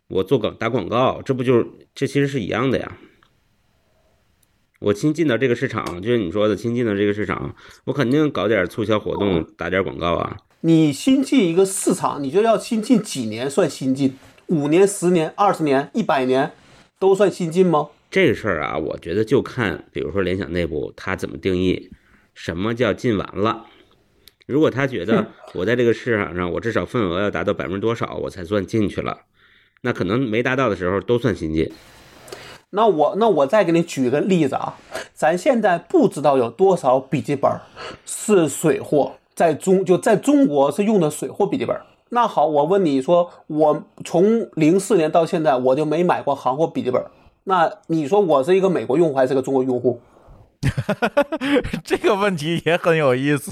[0.07, 2.97] 我做广打广告，这不就是这其实是一样的呀？
[4.79, 10.37] 我新进到这个市场，就是你说的新进到这个市场，我肯定搞点促销活动，打点广告啊。
[10.65, 14.17] 你新进一个市场，你觉得要新进几年算新进？
[14.47, 16.53] 五年、十年、二十年、一百年，
[16.97, 17.89] 都算新进吗？
[18.09, 21.91] 这个事儿啊，我觉得就看，比如说联想内部他怎么定义
[22.33, 23.65] 什么叫进完了。
[24.45, 29.23] 如果他觉得 我在这个市场上，我至少份额要达到百分之多少，我才算进去了，
[29.81, 31.69] 那可能没达到的时候都算新进。
[32.69, 34.77] 那我那我再给你举个例子啊，
[35.13, 37.51] 咱现在不知道有多少笔记本
[38.05, 41.75] 是水货，在中就在中国是用的水货笔记本。
[42.09, 47.03] 那好，我问你说，我从零四年到现在，我就没买过行货笔记本。
[47.45, 49.99] 那你说我是一个美国用户还是个中国用户？
[51.83, 53.51] 这个问题也很有意思。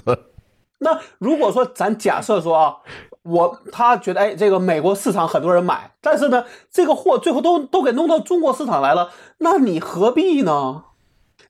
[0.79, 2.77] 那如果说咱假设说啊，
[3.23, 10.83] 我他觉得哎，这个美国市场很多人买，但是呢，这个货最后都都给弄到中国市场来了，那你何必呢？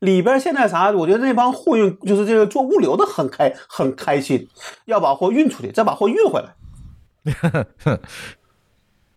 [0.01, 0.91] 里边现在啥？
[0.91, 4.47] 我觉得那帮货运就是这个做物流的很开很开心，
[4.85, 6.55] 要把货运出去，再把货运回来。
[7.83, 7.99] 对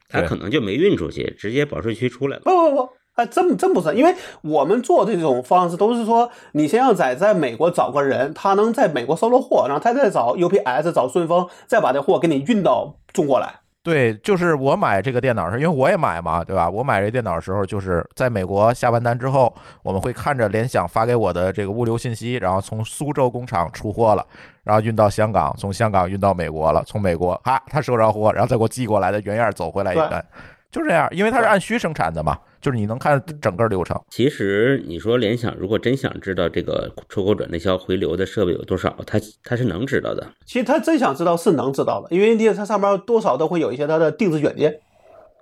[0.09, 2.43] 他可能就没运出去，直接保税区出来了。
[2.45, 13.64] 不不不，哎，真真不是，因为我们做这种方式都是说，你先要在在美国找个人，他能在美国收了货，然后他再找 UPS 找顺丰，再把这货给你运到中国来。
[13.85, 16.71] 对，就是我买这个电脑是，因为我也买嘛，对吧？
[16.71, 24.27] 我买这电脑的时候，就是在美国下完单之后，我们会看着联想发给我的这个物流信息，然后从苏州工厂出货了，
[24.63, 30.25] 然后运到香港，从香港运到美国了，从美国哈他收着货，然后再给我寄过来的原样走回来一单，
[30.71, 34.01] 就这样，因为它是按需生产的嘛，就是你能看整个流程。
[34.09, 40.27] 其实你说联想如果真想知道这个出口转内销回流的设备有多少，它它是能知道的。
[40.47, 44.81] 其实他真想知道是能知道的，因为你它上面多少都会有一些它的定制软件，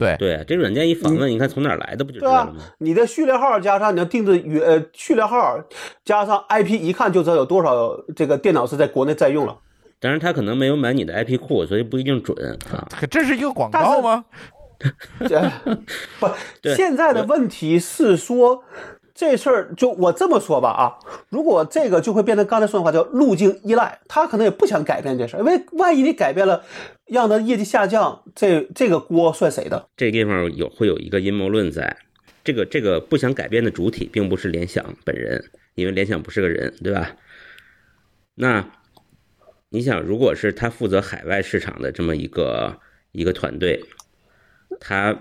[0.00, 5.62] 对，对，这软件一访问，你看从哪儿来的，不就知对啊道了吗？，你的序列号加上你的定制语呃序列号
[6.04, 9.56] 加上 IP，一看就知道有多少这个电脑是在国内在用了。
[10.00, 12.36] 当然，他可能没有买你的 IP 库，所以不一定准
[12.72, 12.88] 啊。
[12.90, 14.24] 可这是一个广告吗？
[15.28, 15.40] 这
[16.18, 16.28] 不，
[16.74, 18.64] 现在的问题是说
[19.14, 26.64] 这事儿，就我这么说吧啊，如果这个就会变成刚才说的话叫路径依赖，他可能也不想改变这事儿，因为万一你改变了，
[27.06, 29.88] 让他业绩下降，这这个锅算谁的？
[29.96, 31.96] 这地方有会有一个阴谋论在，
[32.42, 37.14] 这个这个不想改变的主体并不是联想本人，因为联想不是个人，对吧？
[38.34, 38.64] 那
[39.68, 42.78] 你想，如果是他负责海外市场的这么一个
[43.12, 43.84] 一个团队，
[44.80, 45.16] 他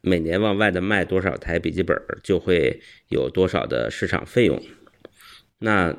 [0.00, 4.60] 每年往外的卖多少台笔记本，就会有多少的市场费用。
[5.58, 5.94] 那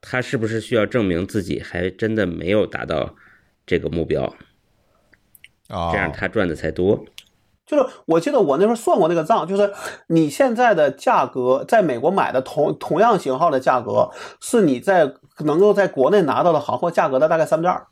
[0.00, 3.16] 他是不是需要证明自己还真的没有达到
[3.64, 4.34] 这个目标，
[5.68, 7.04] 啊这样他赚的才多？
[7.66, 9.72] 就是我记得我那时候算过那个账，就是
[10.06, 17.86] 你现在的价格，在美国买的同同样型号的价格，是你在能够在国内拿到的行货价格的大概三分之二。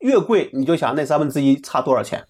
[0.00, 2.24] 越贵，你就想那三分之一差多少钱。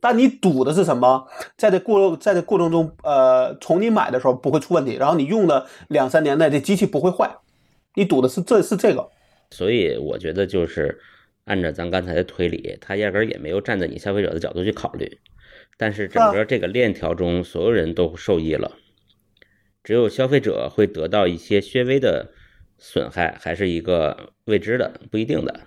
[0.00, 1.28] 但你赌的是什么？
[1.56, 7.36] 在这过在这过程中，呃，从你买的时候不会出问题，然后你用了两三年内，这机器不会坏。
[7.94, 9.08] 你赌的是这是这个。
[9.50, 11.00] 所以我觉得就是
[11.44, 15.18] 按照咱刚才的推理，他压根儿也没有站在你消费者的角度去考虑。
[15.76, 18.72] 但是整个这个链条中，所有人都受益了，
[19.82, 22.32] 只有消费者会得到一些略微的
[22.78, 25.60] 损害，还是一个未知的、不一定的，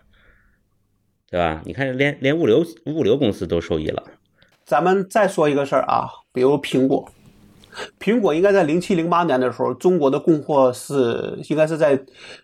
[1.29, 1.61] 对吧？
[1.65, 4.03] 你看，连连物流物流公司都受益了。
[4.65, 7.09] 咱们再说一个事儿啊，比如苹果，
[7.99, 12.01] 苹果应该在零七零八年的时候，中国的供货是应该是在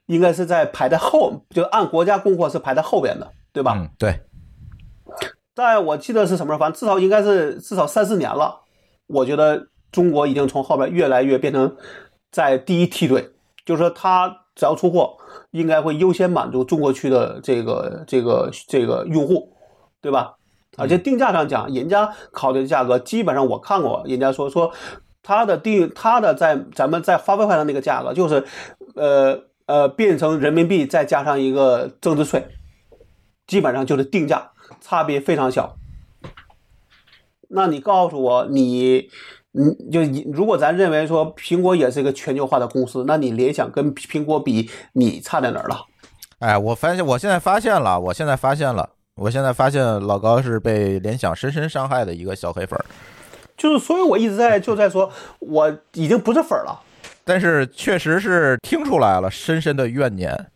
[0.07, 3.73] 应该是在排在后，就按国家供货是排在后边的，对吧？
[3.77, 4.19] 嗯，对，
[5.55, 8.61] 但我记得是什么时候，反正至少应该是至少三四年了。
[9.07, 11.75] 我觉得中国已经从后边越来越变成
[12.31, 13.31] 在第一梯队，
[13.65, 15.15] 就是说它只要出货，
[15.51, 19.55] 应该会优先满足中国区的这个这个这个用户。
[20.01, 20.38] 对吧？
[20.77, 24.71] 而且定价上讲，人家考虑的价格，基本上我看过，人家说说
[25.21, 28.45] 它的定它的在咱们在花呗上那个价格，就是
[28.95, 32.47] 呃呃变成人民币再加上一个增值税，
[33.47, 35.75] 基本上就是定价差别非常小。
[37.49, 39.09] 那你告诉我，你
[39.51, 45.85] 你就你如果咱认为说苹果也是一个全球化的公司，那你联想跟苹果比，你差在哪儿了？
[46.37, 52.85] 哎，我发现，我现在发现了，我现在发现了，我现在发现老高是被联想深深伤害的一个小黑粉儿，
[53.57, 56.79] 就是，所以我一直在就在说，我已经不是粉儿了。
[57.25, 60.47] 但是确实是听出来了深深的怨念。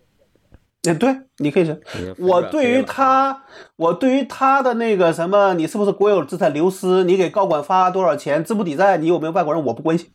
[0.88, 1.82] 哎，对，你可以是。
[2.18, 3.44] 我对于他，
[3.76, 7.04] 我对于他的那个什么，你是不是国有资产流失？
[7.04, 8.44] 你给高管发多少钱？
[8.44, 8.98] 资不抵债？
[8.98, 9.64] 你有没有外国人？
[9.66, 10.10] 我不关心。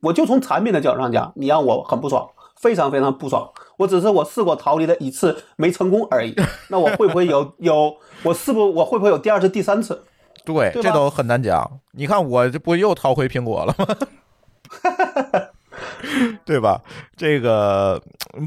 [0.00, 2.28] 我就从产品的角度上讲，你让我很不爽，
[2.60, 3.50] 非常非常不爽。
[3.78, 6.34] 我只是我试过逃离的一次，没成功而已。
[6.68, 7.96] 那我会不会有有？
[8.22, 10.04] 我是不我会不会有第二次、第三次？
[10.44, 11.80] 对，对这都很难讲。
[11.92, 13.86] 你看，我这不又逃回苹果了吗？
[16.44, 16.80] 对吧？
[17.16, 18.00] 这个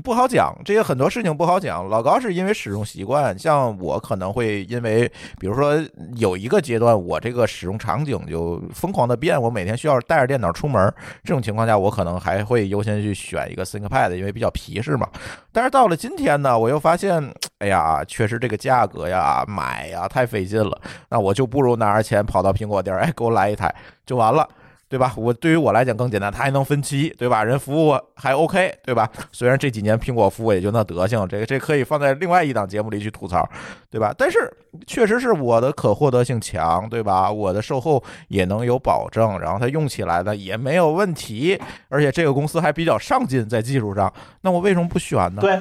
[0.03, 1.87] 不好讲，这些很多事情不好讲。
[1.87, 5.07] 老高是因为使用习惯，像我可能会因为，
[5.39, 5.75] 比如说
[6.15, 15.07] 有一个阶段，我这个使用场景就疯狂的变，我每天需要带着电脑出门，这种情况下，我可能还会优先去选一个 ThinkPad，因为比较皮实嘛。
[15.51, 23.73] 但是到了今天呢，我又发现，哎呀，确实这个价格呀，买呀太费劲了，那我就不如拿着钱跑到苹果店，哎，给我来一台
[24.05, 24.47] 就完了。
[24.93, 25.11] 对吧？
[25.17, 27.43] 我对于我来讲更简单，它还能分期，对吧？
[27.43, 29.09] 人服务还 OK，对吧？
[29.31, 33.43] 虽然这几年苹果服务也就那德行，这个这可以放在另外一档节目里去吐槽，
[33.89, 34.13] 对吧？
[34.15, 37.31] 但是确实是我的可获得性强，对吧？
[37.31, 45.41] 我的售后也能有保证，然后它用起来呢也没有问题，而且这个公司还比较上进在技术上，那我为什么不选呢？
[45.41, 45.59] 对，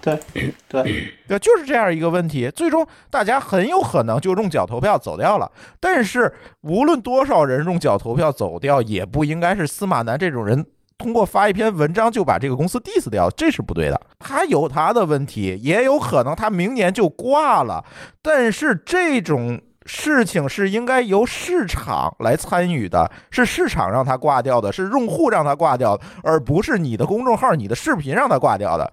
[0.00, 0.18] 对，
[0.68, 2.50] 对，对，就是这样一个问题。
[2.50, 5.50] 最终大家很有可能就用脚投票走掉了。
[5.80, 6.32] 但是
[6.62, 10.64] 无论多少人用脚投票走掉，也不应该是司马南这种人
[10.96, 14.00] 通过发一篇文章就把这个公司 diss 掉，这是不对的。
[14.18, 17.84] 他有他的问题，也有可能他明年就挂了。
[18.22, 19.60] 但是这种。
[19.90, 28.92] 事情是应该由市场来参与的，是市场让他挂掉的，是用户让他挂掉的，而不是你的公众号、你的视频让他挂掉的。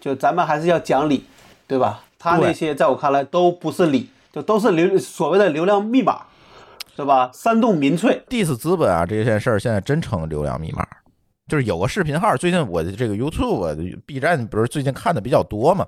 [0.00, 1.24] 就咱们还是要讲理，
[1.66, 2.04] 对吧？
[2.18, 6.22] 他那些在我看来都不是理，就都是流所谓的流量密码，
[6.96, 7.30] 对吧？
[7.32, 10.86] 煽动民粹，diss 资本啊，这件事儿现在真成流量密码。
[11.48, 15.86] 就是有个视频号，最近我的这个 YouTube、B 站不是最近看的比较多嘛，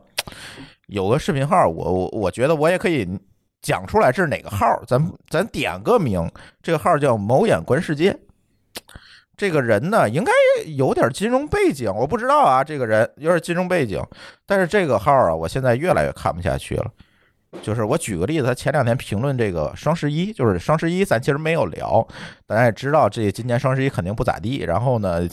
[0.87, 3.09] 有个视频号，我我我觉得我也可以
[3.61, 6.31] 讲出来这是哪个号，咱咱点个名，
[6.63, 8.17] 这个号叫某眼观世界。
[9.39, 10.33] 这个人呢，应该
[10.67, 14.05] 有点金融背景，我不知道啊，这个人有点金融背景，
[14.45, 16.91] 但是这个号啊，我现在越来越看不下去了。
[17.63, 22.07] 就是我举个例子，他前两天评论这个双十一，就是双十一，咱其实没有聊，
[22.47, 24.65] 大家也知道，这今年双十一肯定不咋地。
[24.67, 25.27] 然后呢，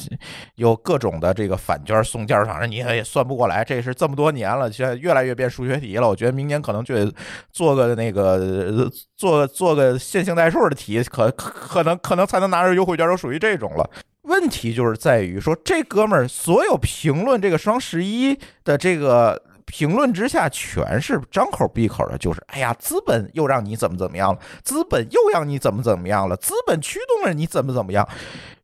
[0.55, 6.07] 有各种的这个返券送件，反正你也算不过来，这是这么多年了，现在越来越变数学题了。
[6.07, 7.13] 我觉得明年可能就得
[7.51, 13.89] 做个那个做做个线性代数的题，可可能可能才能拿着优惠券，都属于这种了。
[14.21, 19.41] 问题就是在于说，这哥们儿所有评论这个双十一的这个。
[19.65, 28.07] 评论之下全是张口闭口的，就是哎呀，资本又让你怎么怎么样了，资本又让你怎么怎么样了，资本驱动了你怎么怎么样，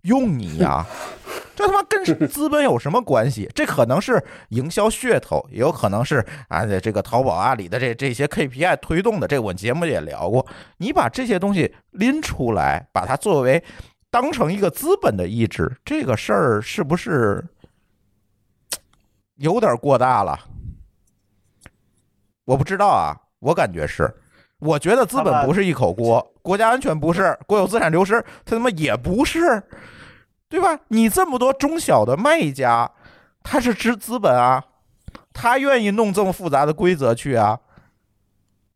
[0.04, 0.86] 用你呀，
[1.56, 3.50] 这他妈跟 资本有什么关系？
[3.56, 9.28] 这可能是营销噱头，也有可能是啊，这个淘宝、阿里的这这些 KPI 推动的。
[9.28, 10.46] 这我节目也聊过，
[10.78, 13.64] 你把这些东西拎出来，把它作为
[14.12, 17.44] 当成一个资本的意志，这个事儿是不是
[19.38, 20.40] 有点过大了？
[22.52, 24.14] 我不知道啊，我感觉是，
[24.60, 29.64] 我觉得资本不是一口锅，国家安全不是，国有资产流失，他他妈也不是，
[30.50, 30.78] 对吧？
[30.90, 32.92] 你这么多中小的卖家，
[33.42, 34.62] 他是资资本啊，
[35.32, 37.58] 他愿意弄这么复杂的规则去啊，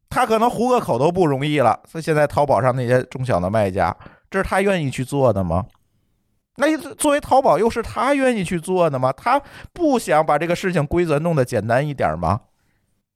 [0.10, 1.78] 他可能糊个口都不容易了。
[1.86, 3.94] 所以现在淘宝上那些中小的卖家，
[4.32, 5.66] 这是他愿意去做的吗？
[6.56, 9.12] 那作为淘宝，又是他愿意去做的吗？
[9.12, 9.42] 他
[9.74, 12.40] 不想把这个事情规则弄得简单一点吗？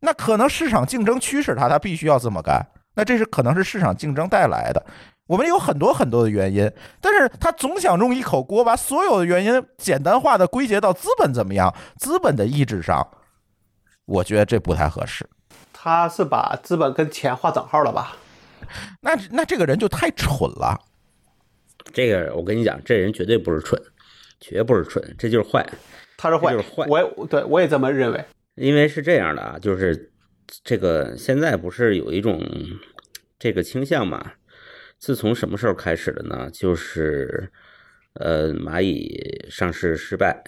[0.01, 2.65] 那可能市场竞争驱使他，他必须要这么干。
[2.95, 4.85] 那这是可能是市场竞争带来的。
[5.27, 13.07] 我们有很多很多的原因，但是他总想用一口锅把所有的原因简单化的归结到资本怎么样，资本的意志上，
[14.05, 15.27] 我觉得这不太合适。
[15.71, 18.17] 他是把资本跟钱划等号了吧？
[19.01, 20.79] 那那这个人就太蠢了。
[21.93, 23.79] 这个我跟你讲，这人绝对不是蠢，
[24.39, 25.65] 绝不是蠢，这就是坏。
[26.17, 28.25] 他是坏，就是坏我也对我也这么认为。
[28.59, 30.11] 因为是这样的啊，就是
[30.65, 32.45] 这个现在不是有一种
[33.39, 34.33] 这个倾向嘛？
[34.97, 36.49] 自从什么时候开始的呢？
[36.51, 37.49] 就是
[38.15, 40.43] 呃，蚂蚁上市失败，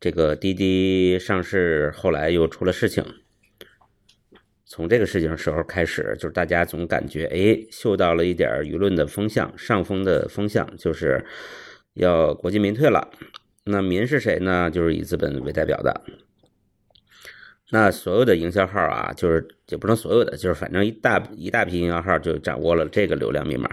[0.00, 3.04] 这个滴滴上市后来又出了事情。
[4.64, 11.24] 从这个事情时候开始，就是大家总感觉哎，嗅到了一点舆论的风向，上风的风向，就是
[11.94, 13.12] 要国进民退了。
[13.62, 14.68] 那民是谁呢？
[14.68, 16.02] 就是以资本为代表的。
[17.70, 23.68] 那所有的营销号啊，就是也不能所有的，就是反正一大一大批营销号就掌握了这个流量密码。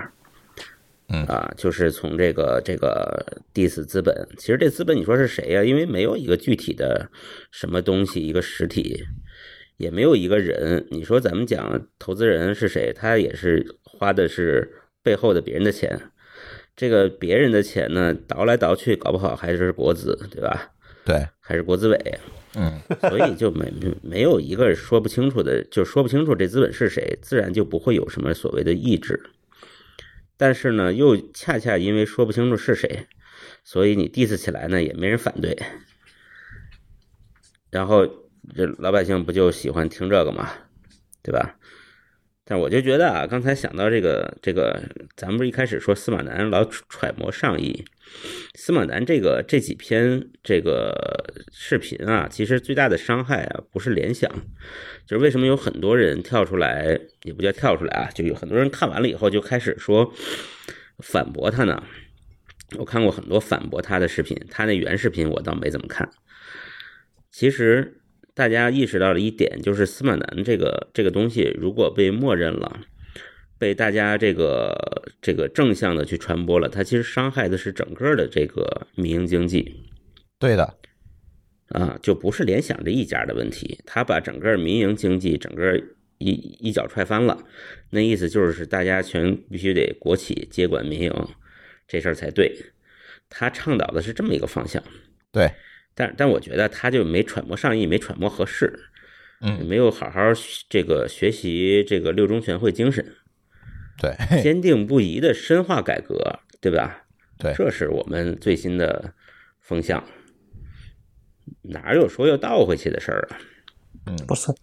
[1.09, 3.23] 嗯啊，就是从这个这个
[3.53, 7.07] diss 资本，其实这资本你说是谁呀、因为没有一个具体的
[7.51, 9.03] 什么东西，一个实体，
[9.77, 10.87] 也没有一个人。
[10.89, 12.93] 你说咱们讲投资人是谁？
[12.93, 14.71] 他也是花的是
[15.03, 15.99] 背后的别人的钱，
[16.75, 20.71] 这个别人的钱呢，倒来倒去，搞不好还是国资，对吧？
[21.05, 22.19] 对，还是国资委，
[22.55, 29.21] 嗯，所以就没没有一个说不清楚的，就说不清楚这资本是谁，自然就不会有什么所谓的意志。
[30.37, 33.07] 但是呢，又恰恰因为说不清楚是谁，
[33.63, 35.57] 所以你 diss 起来呢也没人反对，
[37.69, 38.05] 然后
[38.55, 40.49] 这老百姓不就喜欢听这个嘛，
[41.21, 41.55] 对吧？
[42.45, 44.83] 但我就觉得啊，刚才想到这个这个，
[45.15, 47.85] 咱们不是一开始说司马南老揣摩上意，
[48.55, 54.29] 司马南这个这几篇这个视频啊，其实最大的伤害啊，不是联想，
[55.05, 60.13] 就是为什么有很多人跳出来，也不叫跳出来啊，就有很多人看完了以后就开始说
[60.99, 61.83] 反驳他呢。
[62.77, 66.09] 我看过很多反驳他的视频，他那原视频我倒没怎么看。
[67.31, 68.01] 其实
[68.33, 72.79] 大家意识到了一点，就是司马南这个这个东西，如果被默认了，
[73.63, 74.75] 被大家这个
[75.21, 79.73] 这个正向的去传播了，它其实伤害的是整个的这个民营经济。
[80.37, 80.75] 对的，
[81.69, 85.81] 啊，就不是联想这一家的问题，他把整个民营经济整个
[86.17, 87.41] 一一脚踹翻了，
[87.89, 91.27] 那意思就是大家全必须得国企接管民营，
[91.87, 92.53] 这事儿才对。
[93.29, 94.83] 他倡导的是这么一个方向，
[95.31, 95.49] 对，
[95.95, 98.77] 但但我觉得他就没揣摩上意，没揣摩合适，
[99.39, 100.19] 嗯，没有好好
[100.69, 103.03] 这个学习这个六中全会精神，
[104.03, 107.05] 对， 坚定不移的深化改革，对吧？
[107.39, 109.13] 对这是我们最新的
[109.61, 110.03] 风向，
[111.61, 113.39] 哪有说要倒回去的事儿啊？
[114.27, 114.53] 不是，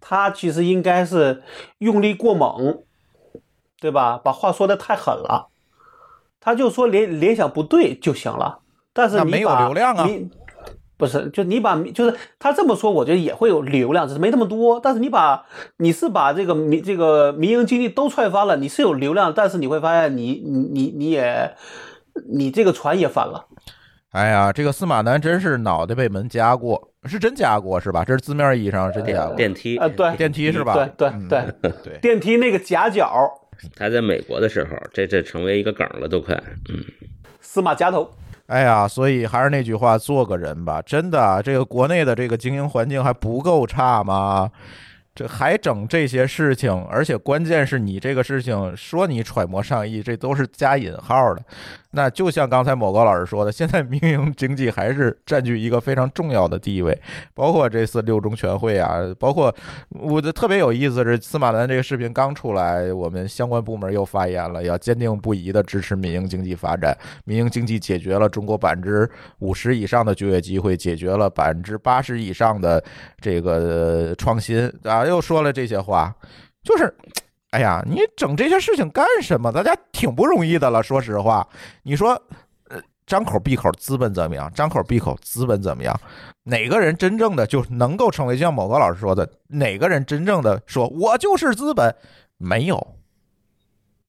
[0.00, 1.42] 他其实应该是
[1.78, 2.82] 用力过猛，
[3.80, 4.18] 对吧？
[4.18, 5.48] 把话说的太狠了，
[6.38, 8.60] 他就说联联想不对就行了，
[8.92, 10.30] 但是你没有流量啊你
[11.00, 14.78] 不是，就你把就是他这么说，我觉得也会有流量，只是没那么多。
[14.78, 15.44] 但是你把
[15.78, 21.54] 你是把这个民这个民营经济都踹翻了，你是有流量，但是你会发现你你你你也
[22.30, 23.46] 你这个船也翻了。
[24.12, 28.04] 哎呀，这个司马南真是脑袋被门夹过，是真夹过是吧？
[28.04, 29.36] 这是字面意义上真夹过。
[29.36, 30.74] 电电梯啊对电梯是吧？
[30.74, 33.30] 对对嗯对，对，电梯那个夹角，
[33.76, 36.34] 他在美国的时候，这这成为一个梗了，都快。
[36.68, 36.84] 嗯，
[37.40, 38.10] 司马夹头。
[38.50, 40.82] 哎呀，所以还是那句话，做个人吧。
[40.82, 44.50] 真的，这个国内的这个经营环境还不够差吗？
[45.14, 51.42] 这还整这些事情，而且关键是你这个事情说你揣摩上意，这都是加引号的。
[51.92, 56.96] 那就像刚才某高老师说的，现在民营经济还是占据一个非常重要的地位，
[57.34, 59.52] 包括这次六中全会啊，包括
[59.88, 66.96] 我的特别有意思是司马南这个视频刚出来，我们相关部门又发言了，要坚定不移的支持民营经济发展。
[67.24, 69.10] 民营经济解决了中国百分之
[69.40, 72.82] 五十以上的就业机会，解决了百分之八十以上的
[73.20, 76.14] 这个创新啊，又说了这些话，
[76.62, 76.94] 就是。
[77.50, 79.50] 哎呀，你整这些事情干什么？
[79.50, 81.46] 大家挺不容易的了，说实话。
[81.82, 82.10] 你说，
[82.68, 84.50] 呃，张口闭口资本怎么样？
[84.54, 86.00] 张口闭口资本怎么样？
[86.44, 91.94] 哪个人真正的就能够成为，像某个老师说的，哪个人真正的说我就是资本？
[92.36, 92.94] 没有，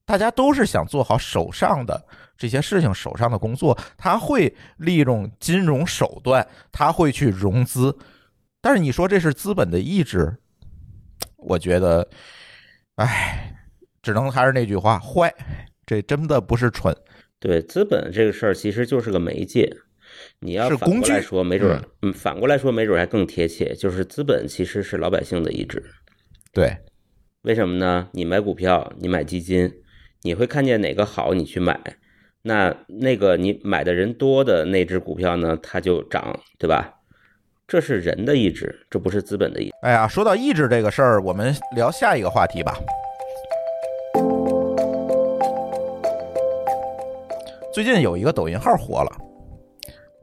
[0.06, 2.06] 大家都是想做好手上的
[2.38, 7.98] 这些事情，手上的工作，他会利用金融手段，他会去融资，
[8.62, 10.38] 但是你说这是资本的意志，
[11.38, 12.08] 我觉得，
[13.02, 13.56] 唉，
[14.04, 15.34] 只能还是那句话，坏，
[15.86, 16.95] 这真的不是蠢，
[17.39, 19.76] 对，资本这个事儿其实就是个媒介。
[20.39, 25.84] 你要是反过来说，没准儿，嗯，反过来说，没准儿还更贴切，就是资本其实是老百姓的意志。
[26.54, 26.78] 对，
[27.41, 28.10] 为什么呢？
[28.12, 29.72] 你买股票，你买基金，
[30.22, 31.80] 你会看见哪个好，你去买。
[32.43, 37.01] 那那个你买的人多的那只股票呢，它就涨，对吧？
[37.72, 39.74] 这是人的意志，这不是资本的意志。
[39.84, 42.78] 哎呀，说到意志这个事儿，我们聊下一个话题吧。
[47.74, 49.11] 最近有一个抖音号火了，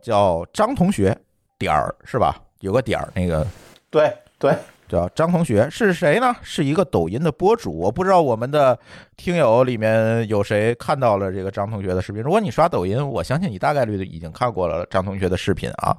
[0.03, 1.17] 叫张同学
[1.59, 2.37] 点儿是吧？
[2.61, 3.47] 有个点儿那个
[3.89, 4.55] 对对，
[4.87, 6.37] 叫张同学是谁呢？
[6.43, 7.73] 是一个抖音的博主。
[7.73, 8.79] 我不知道我们的
[9.17, 12.23] 听友里面有谁看到了这个张同学的视频。
[12.23, 15.97] 如果你刷抖音，我相信你大概率已经看过了张同学的视频啊。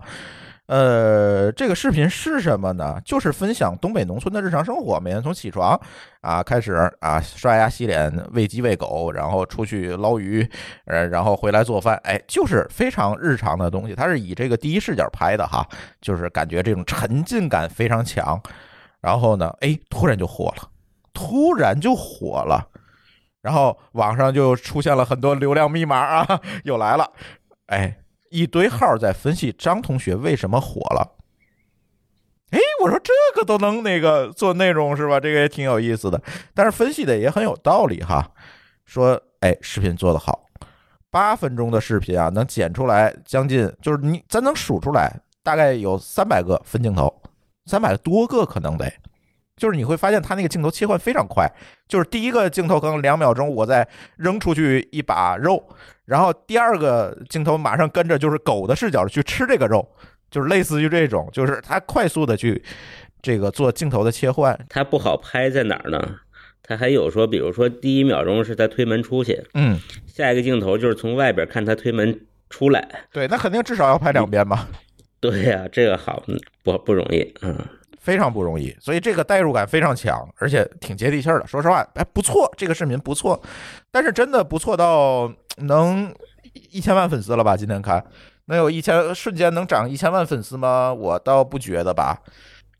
[0.70, 3.02] 呃，这个视频是什么呢？
[3.04, 5.76] 就是分享东北农村的日常生活，每天从起床
[6.22, 10.48] 啊开始啊刷牙洗脸、喂鸡喂狗，然后出去捞鱼，
[10.86, 13.96] 呃，然后回来做饭，哎，就是非常日常的东西。
[13.96, 15.68] 它是以这个第一视角拍的哈，
[16.02, 18.40] 就是感觉这种沉浸感非常强。
[19.02, 20.70] 然后呢，哎，突然就火了，
[21.16, 22.64] 突然就火了，
[23.42, 27.12] 然后网上就出现了很多流量密码啊，又来了，
[27.66, 27.98] 哎。
[28.30, 31.16] 一堆号在分析张同学为什么火了，
[32.52, 35.20] 哎，我说这个都能那个做内容是吧？
[35.20, 36.22] 这个也挺有意思的，
[36.54, 38.32] 但是分析的也很有道理哈。
[38.86, 40.46] 说，哎，视频做得好，
[41.12, 47.22] 八分钟的视频啊，能剪出来将近，就是你咱能数出来，大概有三百个分镜头，
[47.66, 48.92] 三百多个可能得。
[49.56, 51.46] 就是你会发现他那个镜头切换非常快，
[51.86, 55.62] 就是第一个镜头可能两秒钟，我再扔出去一把肉，
[56.10, 59.88] 然后第二个镜头马上跟着就是狗的视角去吃这个肉，
[60.32, 62.62] 就是类似于这种，就是它快速的去
[63.22, 64.60] 这个做镜头的切换。
[64.68, 66.16] 它不好拍在哪儿呢？
[66.64, 73.06] 它还有说，比如说第一秒钟是他推门出去，嗯，下一个镜头就是从外边看他推门出来。
[73.12, 74.68] 对，那肯定至少要拍两边吧？
[75.20, 76.24] 对呀，这个好
[76.64, 77.56] 不不容易，嗯。
[78.10, 81.46] 非常不容易，所以这个代入感非常强，而且挺接地气儿的。
[81.46, 83.40] 说实话，哎，不错，这个视频不错，
[83.92, 86.12] 但是真的不错到能
[86.72, 87.56] 一千万粉丝了吧？
[87.56, 88.04] 今天看
[88.46, 90.92] 能有一千，瞬间能涨一千万粉丝吗？
[90.92, 92.20] 我倒不觉得吧。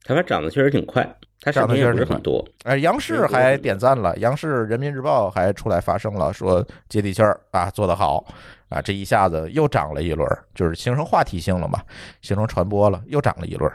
[0.04, 1.08] 他们涨得确实挺快，
[1.42, 2.44] 他涨得确实很多。
[2.64, 8.26] 哎，央视还点赞了，央视、人民日报还出来发声了，说接地气儿啊，做得好
[8.70, 11.80] 啊，这一下子又涨了一轮，就是形成话题性了嘛，
[12.24, 13.72] 形成传播了，又涨了一轮。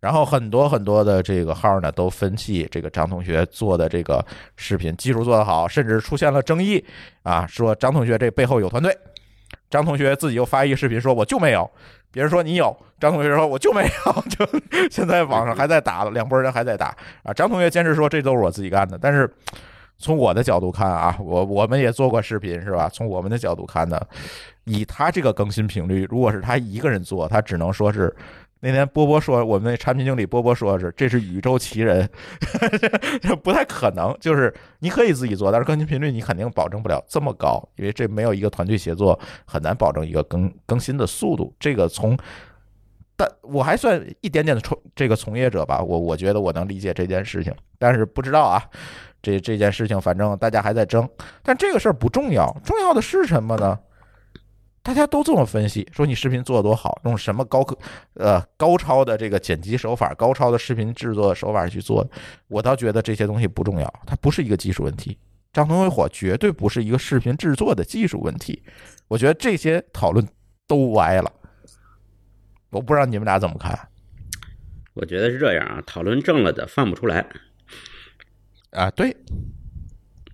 [0.00, 4.24] 然后很多很多的这个号呢，都分析这个张同学做的这个
[4.56, 6.84] 视频技术做得好，甚至出现了争议
[7.24, 8.96] 啊，说张同学这背后有团队。
[9.68, 11.68] 张同学自己又发一个视频说我就没有，
[12.12, 14.46] 别人说你有，张同学说我就没有， 就
[14.88, 17.32] 现在网上还在打，两拨人还在打啊。
[17.34, 19.28] 张同学坚持说这都是我自己干的，但是
[19.98, 22.88] 从我的角度看啊，我我们也做过视频是吧？
[22.88, 24.00] 从我们的角度看呢，
[24.64, 28.14] 以他这个更新频率，如果是他一个人做，他只能说是。
[28.60, 32.08] 那天波波说，我们那产品经理波波说是这是宇宙奇人，
[33.42, 34.12] 不太可能。
[34.20, 41.54] 就是你可以自己做，但是更新频率你肯定保证不了这么高，因为这没有一个团队协作，很难保证一个更更新的速度。
[41.60, 42.18] 这个从，
[43.16, 48.60] 但我还算一点点的从这个从业者吧，我我觉得我能理解这件事情，但是不知道啊，
[49.22, 51.08] 这这件事情反正大家还在争，
[51.44, 53.78] 但这个事儿不重要，重要的是什么呢？
[54.88, 57.78] 大家都这么分析，说你视频做的多好，用什么高科，
[58.14, 62.10] 呃，高超的这个剪辑手法，高超的视频制作手法去做。
[62.46, 65.18] 我倒觉得这些东西不重要，它不是一个技术问题。
[65.52, 68.62] 张同学火绝对不是一个视频制作的技术问题。
[69.08, 70.26] 我觉得这些讨论
[70.66, 71.30] 都歪了。
[72.70, 73.78] 我不知道你们俩怎么看？
[74.94, 77.26] 我觉得是这样啊，讨论正了的放不出来。
[78.70, 79.14] 啊，对，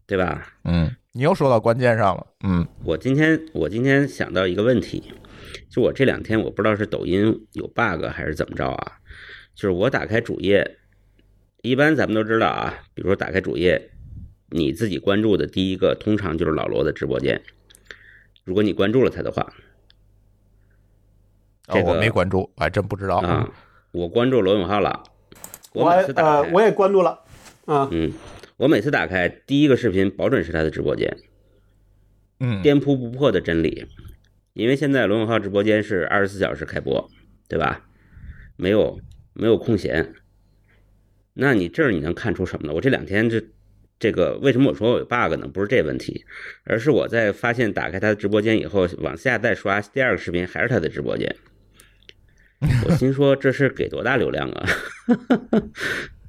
[0.07, 0.46] 对吧？
[0.62, 0.94] 嗯。
[1.17, 5.12] 你又说到关键上了，嗯，我今天我今天想到一个问题，
[5.71, 8.99] 就我这两天我不知道是抖音有 bug 还是怎么着啊，
[9.55, 10.77] 就是我打开主页，
[11.62, 13.91] 一般咱们都知道啊，比如说打开主页，
[14.49, 17.41] 你自己关注的第一个通常就是老罗的直播间，
[18.43, 19.53] 如果你关注了他的话，
[21.69, 23.19] 这个我没关注，我还真不知道。
[23.19, 23.49] 啊，
[23.93, 25.05] 我关注罗永浩了，
[25.75, 27.21] 我呃我也关注了，
[27.67, 28.12] 啊，嗯。
[28.57, 31.16] 我每次打开第一个视频，保准是他的直播间，
[32.38, 33.86] 嗯，颠扑不破的真理。
[34.52, 37.11] 因为现在罗永浩直播间是二十四小时开播，
[37.48, 37.88] 对吧？
[38.57, 39.00] 没有
[39.32, 40.14] 没有空闲。
[41.32, 42.72] 那你这儿你能看出什么呢？
[42.72, 43.42] 我这两天这
[43.98, 45.48] 这个为什么我说我有 bug 呢？
[45.48, 46.24] 不是这问题，
[46.62, 51.34] 而是我在发现打开他的直播间以后，往下再刷第二个视频还是他的直播间，
[52.86, 54.68] 我心说这是给多大流量啊？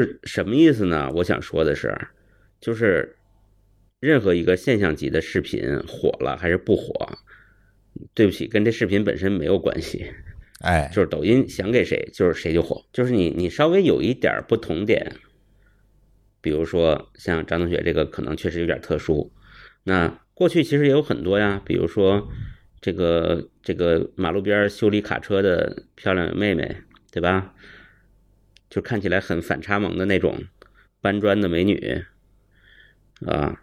[0.00, 1.10] 是什么意思呢？
[1.16, 1.96] 我想说的是，
[2.60, 3.16] 就是
[4.00, 7.18] 任何一个现象级的视频火了还是不火，
[8.14, 10.12] 对不起，跟这视频本身没有关系。
[10.60, 12.84] 哎，就是抖音想给谁，就是谁就火。
[12.92, 15.16] 就是你，你稍微有一点不同点，
[16.40, 19.32] 比如说像张同学这个，可能确实有点特殊。
[19.82, 22.28] 那过去其实也有很多呀，比如说
[22.80, 26.76] 这个这个马路边修理卡车的漂亮妹妹，
[27.10, 27.54] 对吧？
[28.72, 30.44] 就看起来很反差萌的那种
[31.02, 32.02] 搬砖的美女
[33.26, 33.60] 啊，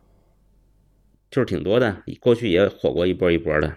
[1.31, 2.03] 就是挺多的。
[2.19, 3.75] 过去也火过一波一波的，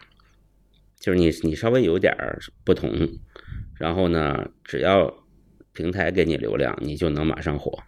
[1.00, 2.14] 就是你你稍微有点
[2.64, 2.92] 不同，
[3.76, 5.24] 然后呢，只要
[5.72, 7.82] 平台给你流量，你就能马上火。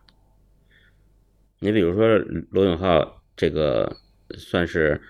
[1.59, 2.16] 你比如说
[2.51, 3.99] 罗永浩这个
[4.38, 5.03] 算是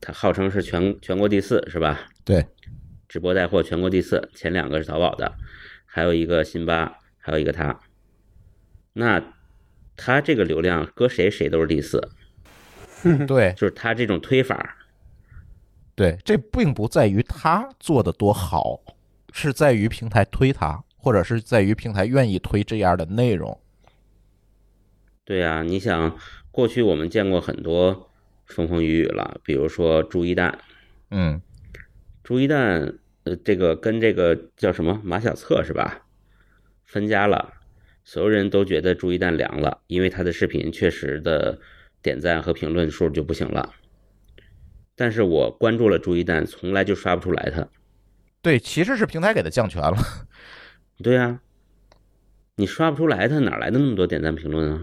[0.00, 2.08] 他号称是全全国第四是吧？
[2.24, 2.46] 对，
[3.08, 5.36] 直播带货全国第四，前两个是淘宝的，
[5.84, 7.80] 还有一个辛巴，还有一个他。
[8.92, 9.22] 那
[9.96, 12.10] 他这个流量搁谁谁都是第四，
[13.26, 14.76] 对就是他这种推法，
[15.94, 18.80] 对，这并不在于他做的多好，
[19.32, 23.58] 是在于平台推他，或者是在于平台愿意推这样的内容。
[25.24, 26.18] 对呀、你想
[26.50, 28.10] 过去我们见过很多
[28.44, 30.58] 风风雨雨了，比如说朱一蛋，
[31.10, 31.40] 嗯，
[32.22, 36.01] 朱一蛋，呃，这个跟这个叫什么马小策是吧？
[36.84, 37.54] 分家了，
[38.04, 41.58] 所有人都觉得朱一蛋凉了，因为他的视频确实的
[42.02, 43.74] 点赞和评论数就不行了。
[44.94, 47.68] 但是我关注了朱一蛋，从来就刷不出来他。
[48.42, 49.96] 对，其实是平台给他降权了。
[51.02, 51.40] 对呀、
[52.56, 54.82] 你刷不出来他，哪来的那么多点赞评论啊？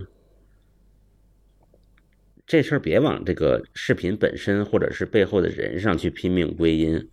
[2.48, 7.10] 这事儿别往这个视频本身或者是背后的人上去拼命归因，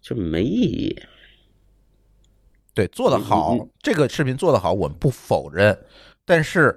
[0.00, 1.02] 就没意义。
[2.74, 5.78] 对，做得好这个视频做得好，我们不否认。
[6.24, 6.76] 但是，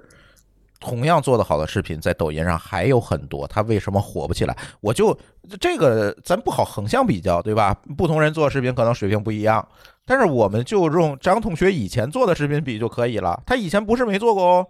[0.78, 4.56] 同样做得好的视频在抖音上还有很多，它为什么火不起来？
[4.80, 5.18] 我就
[5.60, 7.74] 这个咱不好横向比较，对吧？
[7.96, 9.66] 不同人做视频可能水平不一样，
[10.06, 13.42] 但是我们就用张同学以前做的视频比就可以了。
[13.44, 14.66] 他以前不是没做过哦，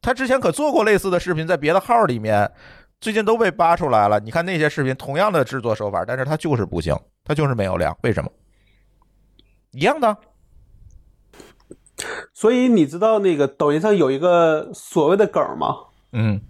[0.00, 2.50] 他之前可做过类似的视频，在别的号里面，
[2.98, 4.18] 最近都被扒出来了。
[4.20, 8.30] 你看那些视频，同样的制作手法，但是他就是不行，他就是没有量，为什么？
[9.72, 10.16] 一样的。
[12.32, 15.76] 所以你知道那个抖音上有一个所谓的梗吗？
[16.12, 16.40] 嗯，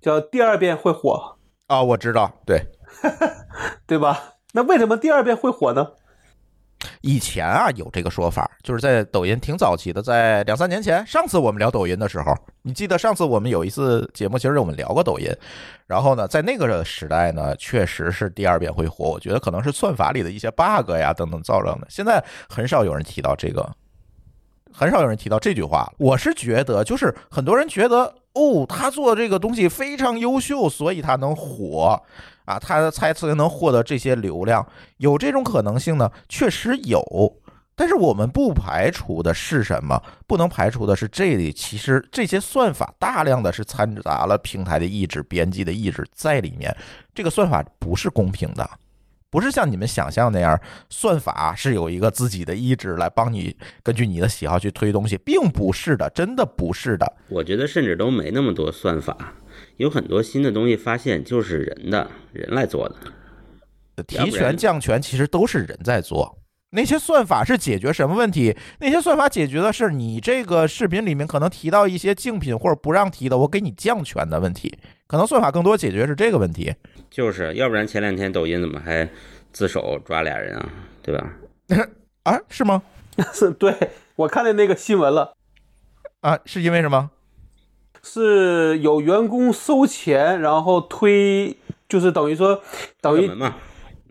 [0.00, 2.62] 叫第二遍会火，啊、我知道，对，
[3.86, 4.34] 对吧？
[4.52, 5.88] 那为什么第二遍会火呢？
[7.00, 15.30] 以前啊有这个说法，就是在抖音挺早期的，在两三年前，上次我们聊抖音的时候，你记得上次我们有一次节目，其实我们聊过抖音，
[15.86, 23.64] 然后呢，在那个时代呢，确实是第二遍会火，我觉得可能是算法里的一些 bug 呀等等造成的，现在很少有人提到这个。
[24.72, 25.92] 很少有人提到这句话。
[25.98, 32.02] 我是觉得，就是很多人觉得，哦，他做这个东西非常优秀，所以他能火
[32.44, 34.66] 啊，他才才能获得这些流量。
[34.96, 36.10] 有这种可能性呢？
[36.28, 37.02] 确实有，
[37.74, 40.02] 但是我们不排除的是什么？
[40.26, 46.74] 不能排除的是，这里其实这些算法大量的是掺杂了平台的意志、编辑的意志在里面，
[47.14, 48.68] 这个算法不是公平的。
[49.32, 50.60] 不是像你们想象那样，
[50.90, 57.10] 算法是有一个自己的意志来帮你根据你的喜好去推东西，并不是的，真的不是的。
[57.30, 59.32] 我觉得甚至都没那么多算法，
[59.78, 64.04] 有很多新的东西发现就是人的人来做的。
[64.06, 66.38] 提权降权其实都是人在做。
[66.74, 68.54] 那些算法是解决什么问题？
[68.80, 74.78] 那些算法解决的是你这个视频里面可能提到一些竞品或者不让提的，我给你降权的问题。
[75.12, 76.74] 可能算法更多解决是这个问题。
[77.10, 79.06] 就是要不然前两天抖音怎么还
[79.52, 80.66] 自首抓俩人啊？
[81.02, 81.30] 对吧？
[82.24, 82.82] 啊，是吗？
[83.34, 83.76] 是 对
[84.16, 85.34] 我看见那个新闻了，
[86.22, 87.10] 啊，是因为什么？
[88.02, 92.62] 是有员工收钱，然后推，就是等于说
[93.02, 93.30] 等于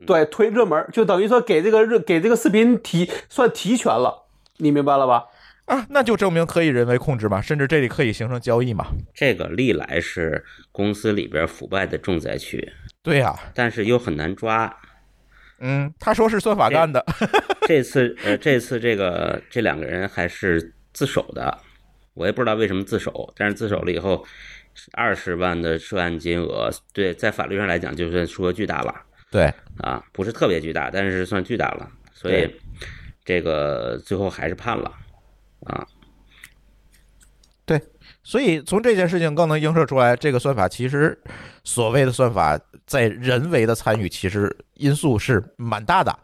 [0.05, 4.25] 对推热门，就等于说给这个热给这个视频提算提权了，
[4.57, 5.25] 你明白了吧？
[5.65, 8.87] 啊，那就证明可以人为控制嘛，甚至这里可以形成交易嘛。
[9.13, 14.75] 这个历来是公司里边腐败的重灾区，对呀、但是又很难抓。
[15.59, 17.05] 嗯，他说是算法干的。
[17.67, 21.57] 这次呃，这次这个这两个人还是自首的，
[22.15, 24.25] 我也不知道为什么自首，但是自首了以后，
[24.93, 28.93] 二十万的涉案金额，对，在法律上来讲就算数额巨大了
[29.29, 32.49] 对，啊，不是特别巨大，但是算巨大了，所以
[33.23, 34.91] 这个最后还是判了
[35.65, 35.85] 啊。
[37.65, 37.81] 对
[38.23, 41.21] 所以从这件事情更能映射出来，这个算法其实
[41.63, 46.17] 所谓的算法在人为的参与，其实因素是蛮大的。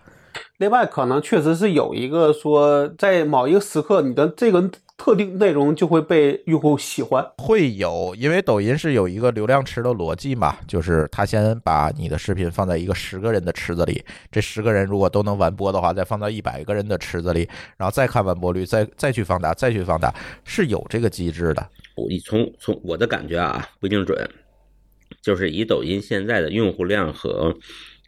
[0.57, 7.23] 另外，可能确实是有一个说，在某一个时刻，你的这个特定内容就会被用户喜欢。
[7.37, 21.69] 会有，因为抖音是有一个流量池的逻辑嘛，就是他先把你的视频放在一个十个人的池子里，这十个人如果都能完播的话，再放到一百个人的池子里，然后再看完播率，再再去放大，再去放大，是有这个机制的。
[21.95, 24.29] 我以从从我的感觉啊，不一定准，
[25.21, 27.55] 就是以抖音现在的用户量和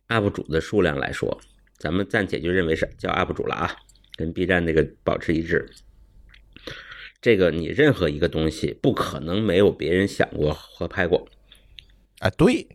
[0.10, 1.40] UP 主的数量来说，
[1.78, 3.72] 咱们暂且就认为是叫 UP 主了啊，
[4.16, 5.70] 跟 B 站那个保持一致。
[7.22, 11.28] 这个你任何一个东西不可能没有别人想过和拍过，
[12.20, 12.68] 啊，对，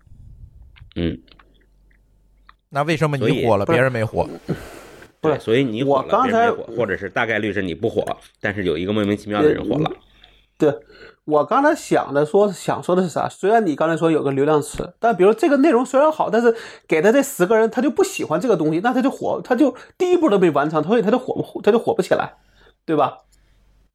[0.97, 1.19] 嗯，
[2.69, 4.29] 那为什么你火了，别人没火？
[5.21, 8.05] 不是对，所以你火了，我刚才别人没火，或者是大概率是你不火，
[8.41, 9.91] 但是有一个莫名其妙的人火了。
[10.59, 10.73] 对
[11.25, 13.29] 我刚才想的说想说的是啥？
[13.29, 16.55] 虽然你刚才说有个流量池，但比如这个内容虽然好，但是
[16.87, 22.35] 给他这十个人他就不喜欢这个东西，那他就火，他就第一步都没完成，所以他就火不他就火不起来，
[22.85, 23.24] 对吧？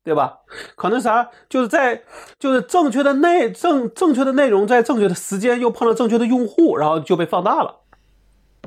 [0.10, 0.40] 对吧？
[0.76, 2.02] 可能啥，就是在
[2.40, 7.82] 就是正确的内正正确的内容在正确的时间又碰到正确的用户，然后就被放大了。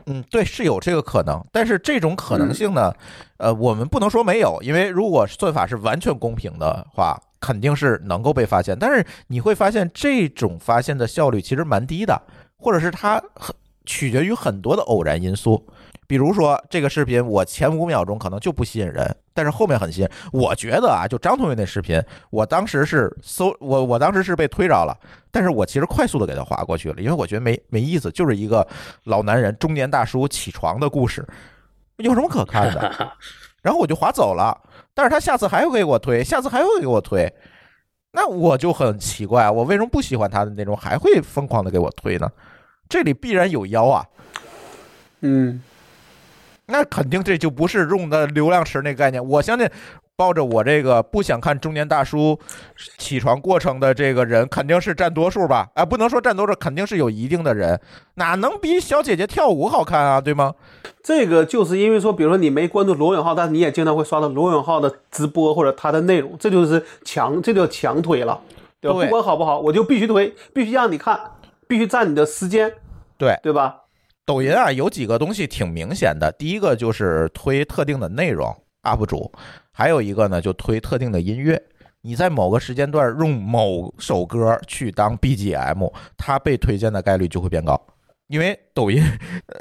[0.07, 2.95] 嗯，对，是有这个可能，但是这种可能性呢，
[3.38, 8.78] 呃，我们不能说没有，因为如果算法是完全公平的话，肯定是能够被发现。
[8.78, 12.22] 但是你会发现，这种发现的效率其实蛮低的，
[12.57, 13.53] 或者是它很
[13.84, 15.66] 取决于很多的偶然因素。
[16.13, 20.09] 比如说这个视频，我前五秒钟可能就不吸引人，但是后面很吸引。
[20.31, 21.99] 我觉得啊，就张同学那视频，
[22.29, 24.95] 我当时是搜 我我当时是被推着了，
[25.31, 28.69] 但是我其实快速的给他划过去了，因为我觉得没没意思，就是一个
[29.05, 31.27] 老男人中年大叔起床的故事，
[31.97, 33.11] 有什么可看的？
[33.65, 34.55] 然后我就划走了。
[34.93, 37.33] 但是他下次还会给我推，下次还会给我推，
[38.13, 42.31] 那我就很奇怪，我为什么不喜欢他的那种还会疯狂的给我推呢？
[42.87, 44.05] 这里必然有妖啊！
[45.25, 45.63] 嗯，
[46.67, 49.25] 那肯定这就不是用的流量池那概念。
[49.25, 49.69] 我相信，
[50.15, 52.39] 抱着我这个不想看中年大叔
[52.99, 55.69] 起床过程的这个人，肯定是占多数吧？
[55.75, 57.81] 啊，不能说占多数，肯定是有一定的人，
[58.15, 60.21] 哪能比小姐姐跳舞好看啊？
[60.21, 60.55] 对吗？
[61.03, 68.41] 这个就是因为说，比如说你没关注罗永浩，但是你也经常会刷到罗永浩的直播或者他的内容，这就是强，这就强推了，
[68.81, 68.99] 对吧？
[68.99, 71.19] 对不管好不好，我就必须推，必须让你看，
[71.67, 72.73] 必须占你的时间，
[73.19, 73.82] 对，对吧？
[74.25, 76.31] 抖音啊，有几个东西挺明显的。
[76.39, 79.33] 第一个就是推特定的内容 UP 主，
[79.73, 81.61] 还有一个呢就推特定的音乐。
[82.03, 87.81] 你在某个时间段用某首歌去当 BGM，它被推荐的概率就会变高。
[88.29, 89.03] 因为抖音，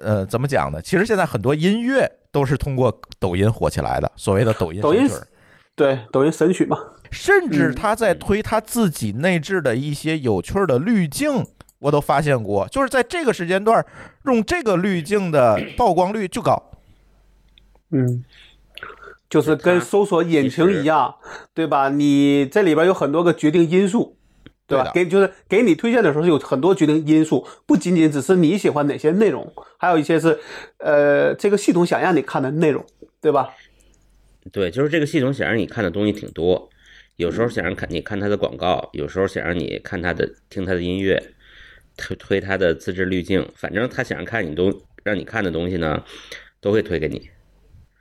[0.02, 0.82] 呃，怎么讲呢？
[0.82, 5.28] 其实现在很多音乐都是通过抖音火起来的，所谓的抖音神曲儿
[5.76, 6.78] 对，抖音神曲嘛，
[7.12, 11.46] 甚至嗯他在推他自己内置的一些有趣儿的滤镜，
[11.82, 13.86] 我都发现过，就是在这个时间段
[14.26, 16.72] 用这个滤镜的 曝光率就高。
[17.90, 18.24] 嗯，
[19.28, 21.16] 就是跟搜索引擎一样，
[21.54, 21.90] 对吧？
[21.90, 24.16] 你这里边有很多个决定因素，
[24.68, 24.92] 对吧？
[24.94, 30.40] 对给就是给你推荐的时候是有很多决定因素，不仅仅只是你喜欢哪些内容，还有一些是
[30.78, 32.86] 呃这个系统想让你看的内容，
[33.20, 33.50] 对吧？
[34.52, 36.70] 对，就是这个系统想让你看的东西挺多，
[37.18, 41.22] 有时候想让看你看它的广告，有时候想让你看它的听它的音乐，
[41.98, 44.72] 推推他的自制滤镜，反正他想让看你都
[45.04, 46.04] 让你看的东西呢，
[46.60, 47.30] 都会推给你，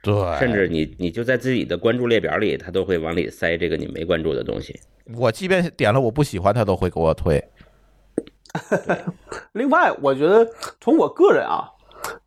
[0.03, 4.79] 对甚至你你就在自己的关注列表里，他都会往里塞这个你没关注的东西。
[5.17, 7.43] 我即便点了我不喜欢，他都会给我推。
[9.53, 10.49] 另外，我觉得
[10.81, 11.69] 从我个人啊，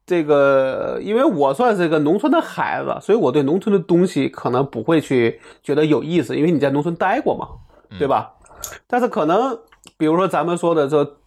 [0.05, 7.47] 这个因为我算是个农村的孩子，所以我对农村的东西可能不会去觉得有意思，因为你在农村待过嘛，
[7.97, 8.33] 对吧？
[8.87, 9.59] 但是可能
[9.97, 11.17] 比如说咱们说的这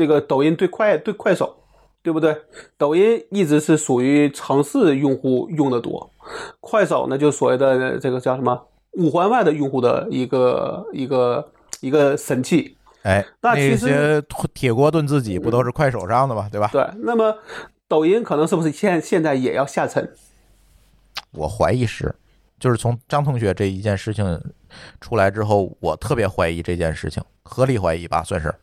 [0.00, 1.54] 这个抖音对快对快手，
[2.02, 2.34] 对不对？
[2.78, 6.10] 抖音一直是属于城市用户用的多，
[6.58, 12.78] 快手呢就所谓的这个叫什么五环外的用户的一个一个一个神器。
[13.02, 14.22] 哎，那其实些
[14.54, 16.48] 铁锅炖自己不都是快手上的吗？
[16.50, 16.70] 对吧？
[16.72, 17.36] 对，那么
[17.86, 20.10] 抖音可能是不是现现在也要下沉？
[21.32, 22.14] 我怀疑是，
[22.58, 24.40] 就是从张同学这一件事情
[24.98, 28.54] 出来之后，我特别怀疑这件事情，合理怀疑吧，算是。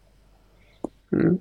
[1.11, 1.39] 嗯，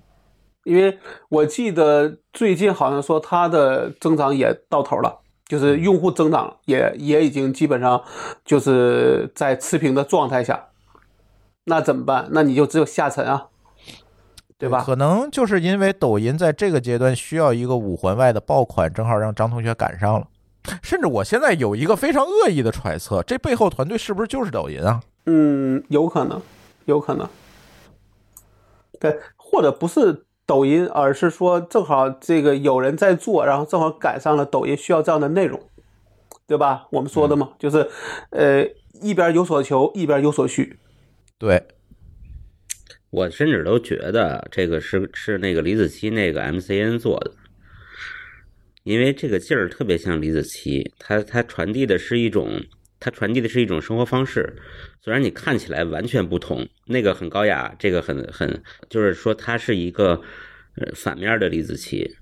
[0.65, 0.99] 因为
[1.29, 8.03] 我记得最近好像说它的增长也到头了，就是用户增长也也已经基本上
[8.45, 10.69] 就是在持平的状态下，
[11.65, 12.29] 那怎么办？
[12.31, 13.49] 那你就只有下沉啊，
[14.57, 14.83] 对吧？
[14.85, 20.29] 可能就是因为抖音在这个阶段需要一个五环外的爆款，正好让张同学赶上了。
[20.83, 25.01] 甚至我现在有一个非常恶意的揣测，这背后团队是不是就是抖音啊？
[25.27, 26.41] 嗯，有可能，
[26.87, 27.29] 有可能。
[28.99, 29.17] 对，
[29.49, 35.71] 或者不是抖音，而是说正好这个有人在做，然后正好赶上了抖音需要这样的内容，
[36.49, 36.89] 对吧？
[36.91, 37.89] 我们说的嘛，就是
[38.31, 38.67] 呃
[39.01, 40.79] 一边有所求，一边有所需。
[41.39, 41.63] 对，
[43.11, 47.31] 我甚至都觉得这个是是那个李子柒那个 MCN 做的，
[48.83, 52.61] 因为这个劲儿特别像李子柒，他他传递的是一种
[52.99, 54.57] 他传递的是一种生活方式，
[55.07, 60.21] 虽然你看起来完全不同，那个很高雅，这个很很就是说他是一个
[60.75, 62.17] 呃反面的李子柒，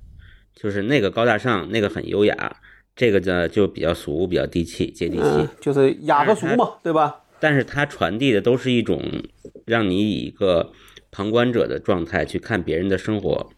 [0.55, 2.57] 就是那个高大上，那个很优雅，
[2.95, 5.23] 这个呢就比较俗，比较低气，接地气。
[5.23, 7.23] 嗯，就是雅和俗嘛，对吧？
[7.41, 9.03] 但是它传递的都是一种
[9.65, 10.71] 让你以一个
[11.11, 13.51] 旁观者的状态去看别人的生活，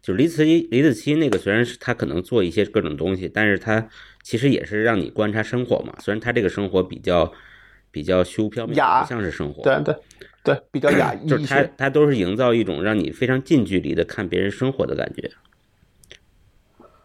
[0.00, 3.88] 就是李子柒，李子柒那个虽然是他可能做一些各种东西，但是他
[4.22, 5.96] 其实也是让你观察生活嘛。
[5.98, 7.32] 虽然他这个生活比较
[7.94, 9.94] 比较虚无缥缈，不像是生活，对对
[10.42, 11.62] 对，比较雅 逸就是他。
[11.76, 15.30] 他都是营造一种让你非常近距离的看别人生活的感觉，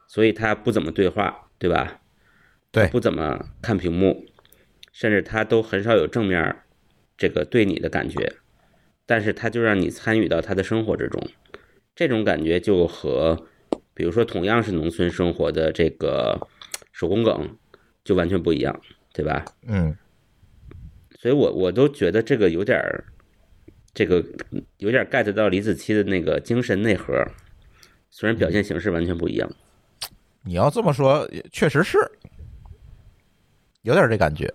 [0.08, 2.02] 所以他不怎么对话，对吧？
[2.72, 4.26] 对不怎么看屏幕，
[4.92, 6.56] 甚至他都很少有正面
[7.16, 8.34] 这个对你的感觉，
[9.06, 11.22] 但是他就让你参与到他的生活之中，
[11.96, 13.46] 这种感觉就和
[13.94, 16.48] 比如说同样是农村生活的这个
[16.92, 17.56] 手工梗
[18.04, 18.82] 就完全不一样，
[19.14, 19.46] 对吧？
[19.68, 19.96] 嗯，
[21.22, 23.04] 所以我我都觉得这个有点儿，
[23.94, 24.24] 这个
[24.78, 27.14] 有点儿 get 到李子柒的那个精神内核，
[28.10, 29.52] 虽然表现形式完全不一样。
[30.44, 32.00] 你要这么说，也确实是
[33.82, 34.54] 有点这感觉。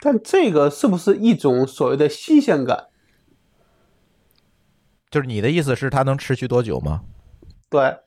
[0.00, 2.86] 但这个是不是一种所谓的新鲜感？
[5.10, 7.04] 就是你的意思是它能持续多久吗？
[7.68, 7.98] 对，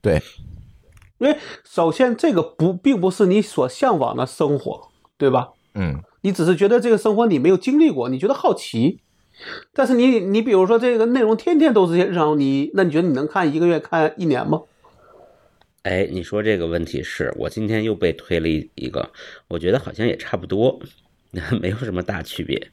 [0.00, 0.22] 对，
[1.18, 5.52] 因为首先这个不并不是你所向往的生活，对吧？
[5.74, 9.00] 嗯，你只是觉得这个生活你没有经历过，你觉得好奇。
[9.72, 14.62] 但是你你比如说这个内容天天都是些日常，你那你觉得你能看一个月看一年吗？
[15.82, 19.10] 哎，你说这个问题是我今天又被推了一一个，
[19.48, 20.78] 我觉得好像也差不多，
[21.62, 22.70] 没有什么大区别。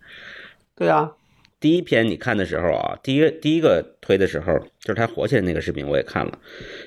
[0.76, 1.14] 对啊，
[1.62, 6.38] 第一篇你看的时候啊，第一个第一个推的时候，就是他火起来那个视频，我也看了，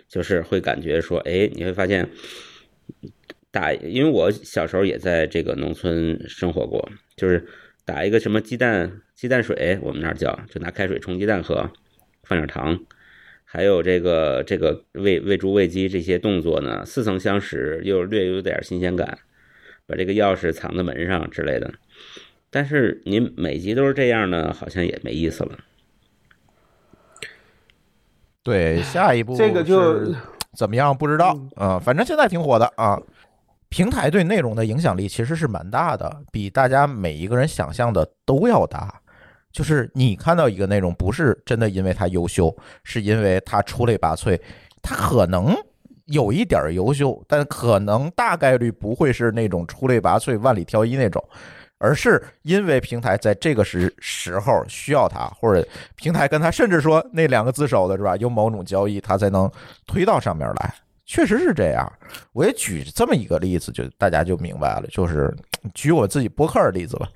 [0.07, 2.11] 就是会感觉说，哎，你会发现
[3.53, 7.45] 打，因为我小时候也在这个农村生活过，就是
[7.85, 11.69] 打一个什么鸡蛋鸡蛋水，我们那儿叫，就拿开水冲鸡蛋喝，
[12.23, 12.79] 放点糖，
[13.45, 19.19] 还有这个这个喂喂猪喂鸡这些动作呢，似曾相识，又略有点新鲜感，
[19.87, 21.73] 把这个钥匙藏在门上之类的。
[22.51, 25.59] 但是您每集都是这样呢，好像也没意思了。
[28.43, 30.15] 对，下一步这个就是
[30.57, 33.01] 怎么样不知道啊、反正现在挺火的啊。
[33.71, 39.01] 平台对内容的影响力其实是蛮大的，比大家每一个人想象的都要大。
[39.53, 42.55] 就是你看到一个内容，不是真的因为它优秀，
[42.85, 44.39] 是因为它出类拔萃，
[44.83, 45.55] 它可能
[46.07, 51.25] 有一点优秀，但可能大概率不会是那种出类拔萃、万里挑一那种。
[51.79, 55.67] 而是因为平台在这个时时候需要它，或者
[55.97, 58.15] 平台跟他甚至说那两个自首的是吧？
[58.19, 59.51] 有某种交易，它才能
[59.87, 60.75] 推到上面来。
[61.11, 61.93] 确实是这样。
[62.33, 64.87] 我也举这么一个例子，就大家就明白了。
[64.93, 65.37] 就是
[65.75, 67.09] 举我自己博客的例子吧。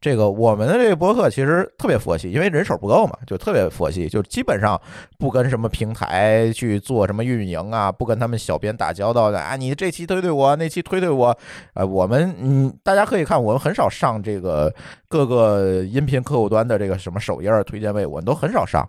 [0.00, 4.80] 这个我们的这个博客其实特别佛系，因为人手不够嘛，就特别佛系，就基本上
[5.18, 9.56] 不跟什么平台去做什么运营啊，不跟他们小编打交道的啊。
[9.56, 11.36] 你这期推推我，那期推推我，
[11.74, 14.72] 呃，我们嗯，大家可以看，我们很少上这个
[15.08, 18.88] 各个音频客户端的这个什么首页推荐位，我们都很少上。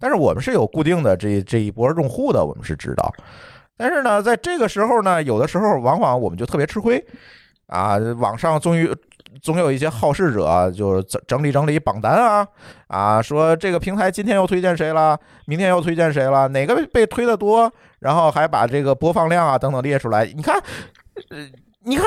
[0.00, 3.12] 但是我们是有固定的这这一波用户的，我们是知道。
[3.76, 7.04] 但是呢，在这个时候呢，有的时候往往我们就特别吃亏
[7.66, 7.96] 啊。
[8.18, 8.90] 网上终于
[9.42, 12.46] 总有一些好事者，就是整整理整理榜单啊
[12.88, 20.24] 啊，说这个平台今天又推荐谁了，明天又推荐谁了，哪个被被推的多，然后还把这个播放量啊等等列出来。
[20.26, 20.62] 你看，
[21.30, 21.48] 呃，
[21.84, 22.06] 你看。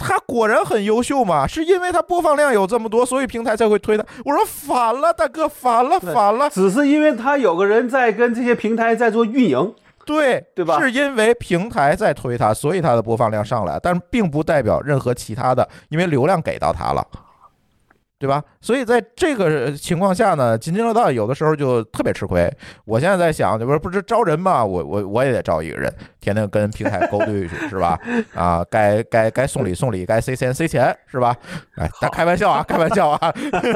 [0.00, 4.06] 他果然很优秀嘛，是因为他播放量有这么多，所以平台才会推他。
[4.24, 6.48] 我说反了，大哥，反了，反了。
[6.48, 9.74] 只是因为他有个人在跟这些平台在做运营，
[10.08, 10.80] 对对吧？
[10.80, 17.06] 是因为平台在推它，所以它的播放量上来，但并不代表任何其他的，因为流量给到它了，
[18.18, 18.42] 对吧？
[18.60, 22.52] 所以在这个情况下呢，津津乐道有的时候就特别吃亏。
[22.84, 24.64] 我现在在想，就不是不是招人嘛？
[24.64, 27.96] 我我我也得招一个人，天天跟平台勾兑去，是吧？
[28.34, 31.36] 啊，该该该送礼送礼，该塞钱塞钱，是吧？
[31.76, 33.32] 哎，但开玩笑啊，开玩笑啊，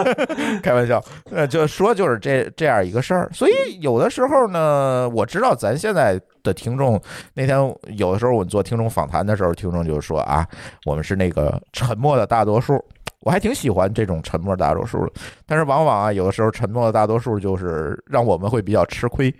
[0.60, 1.00] 开玩笑。
[1.30, 7.00] 呃，就说就是这这样一个事儿，所以有的时候呢，我知道咱现在的听众，
[7.34, 7.56] 那天
[7.96, 10.44] 有的时候我们做听众访谈的时候，听众就说啊，
[10.84, 12.84] 我们是那个沉默的大多数。
[13.22, 15.12] 我还挺喜欢这种沉默大多数的，
[15.46, 19.34] 但是往往啊，有的时候沉默的大多数就是让我们会比较吃亏。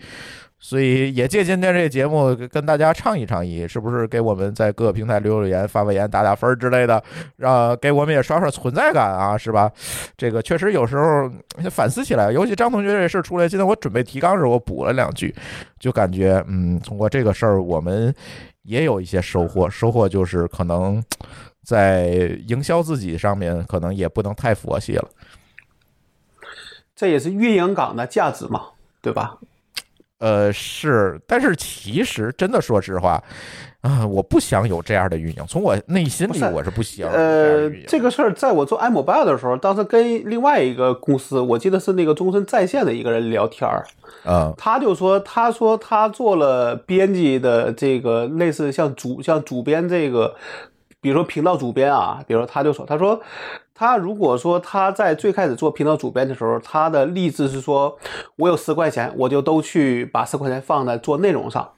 [0.64, 7.02] 所以也借今天这个节目跟大家倡议倡议，是不是给我们在各个平台留留言、发发言、打打分之类的，
[7.34, 9.68] 让给我们也刷刷存在感啊，是吧？
[10.16, 11.28] 这个确实有时候
[11.68, 15.34] 反思起来，尤其张同学这事儿出来，今天我准备提纲时，我补了两句，
[15.80, 18.14] 就感觉嗯，通过这个事儿，我们
[18.62, 19.68] 也有一些收获。
[19.68, 21.02] 收获就是可能
[21.64, 25.08] 在营销自己上面，可能也不能太佛系了。
[26.94, 28.62] 这也是运营岗的价值嘛，
[29.00, 29.38] 对吧？
[30.18, 33.20] 呃，是，但是其实真的说实话，
[33.80, 43.84] 啊、我不想有这样的运营，从我内心里我是不希望的呃这个事儿在我做 iMobile 的时候，当时跟另外一个公司，我记得是那个终身在线的一个人聊天儿，
[44.24, 50.36] 嗯他就说，他说他做了编辑的这个类似像主像主编这个，
[51.02, 53.20] 比如说频道主编啊，比如说他就说，他说
[53.74, 57.98] 他如果说他在最开始做频道主编的时候，他的励志是说，
[58.36, 61.68] 我有十块钱，我就都去把十块钱放在做内容上，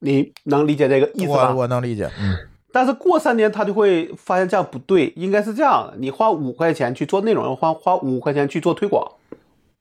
[0.00, 1.62] 你能理解这个意思吧我？
[1.62, 2.36] 我能理解，嗯
[2.74, 9.06] 但是过三年他就会发现这样不对，应该是这样的：你花五块钱去做内容，花花五块钱去做推广。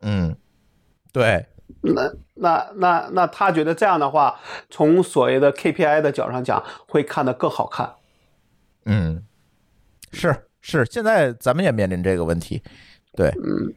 [0.02, 0.36] 嗯，
[1.14, 1.46] 对，
[1.82, 4.38] 那那那那他觉得这样的话，
[4.70, 7.94] 从所谓的 KPI 的角上讲，会看得更好看。
[8.86, 9.24] 嗯，
[10.12, 12.62] 是是，现在咱们也面临这个问题，
[13.14, 13.74] 对，嗯，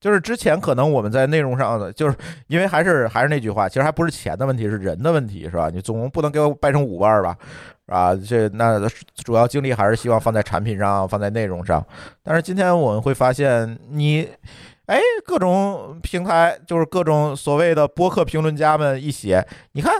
[0.00, 2.16] 就是之前可能我们在内容上的，就是
[2.48, 5.70] 因为还是还是那句话，其实还不是钱的问题，是人的问题，是吧？
[5.72, 7.36] 你总不能给我掰成五瓣儿吧？
[7.86, 8.80] 啊，这那
[9.16, 11.84] 主要精力还是希望放在产品上，放在内容上。
[12.22, 14.26] 但是今天我们会发现，你，
[14.86, 19.92] 哎，各种平台就是各种所谓的播客评论家们一写，你看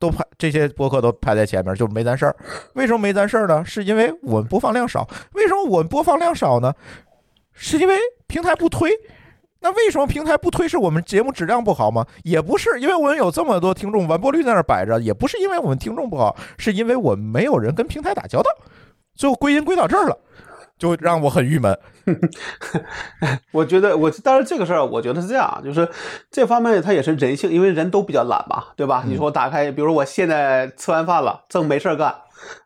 [0.00, 2.34] 都排这些播客都排在前面，就没咱事儿。
[2.72, 3.64] 为什么没咱事儿呢？
[3.64, 5.08] 是因为我们播放量少。
[5.34, 6.74] 为什么我们播放量少呢？
[7.52, 7.94] 是因为
[8.26, 8.90] 平台不推。
[9.60, 10.66] 那为什么平台不推？
[10.66, 12.06] 是我们节目质量不好吗？
[12.24, 18.50] 也不是，因为我们有这么多听众，完播率在那儿摆着，也不是因为我们听众不好，是因为我们没有人跟平台打交道。
[19.14, 20.18] 最后归因归到这儿了，
[20.80, 21.78] 就让我很郁闷。
[23.52, 25.86] 我觉得我但是这个事儿，我觉得是这样，就是
[26.30, 29.04] 这方面它也是人性，因为人都比较懒嘛，对吧？
[29.06, 32.12] 你说我打开，比如说我现在吃完饭了，正没事儿干。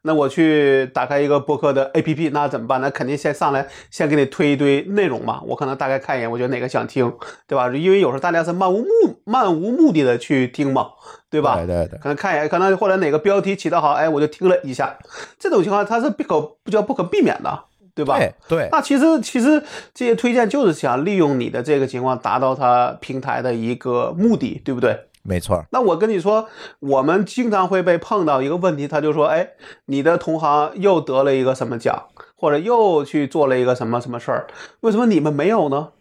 [0.03, 2.81] 那我去打开一个播客的 APP，那怎么办？
[2.81, 5.41] 那肯定先上来先给你推一堆内容嘛。
[5.49, 7.13] 我可能大概看一眼，我觉得哪个想听，
[7.49, 7.69] 对吧？
[7.75, 10.91] 因为有时候大家是漫无目漫无目的的去听嘛，
[11.29, 11.57] 对吧？
[11.57, 14.97] 对对对，可能看一眼，可能或者哪个标题起得好，哎，我就听了一下。
[15.41, 17.65] 这种情况它是不可不叫不可避免的，
[17.95, 18.19] 对吧？
[18.19, 19.63] 对对那其实其实
[19.95, 24.99] 这些推荐就是想利用你的这个情况，达到他平台的一个目的，对不对？
[25.23, 25.65] 没错。
[25.71, 26.49] 那我跟你说，
[26.81, 29.51] 我们经常会被碰到一个问题，他就说，哎，
[29.87, 34.47] 你的同行又得了一个什么奖，或者又去做了一个什么什么事儿，
[34.81, 35.93] 为什么你们没有呢？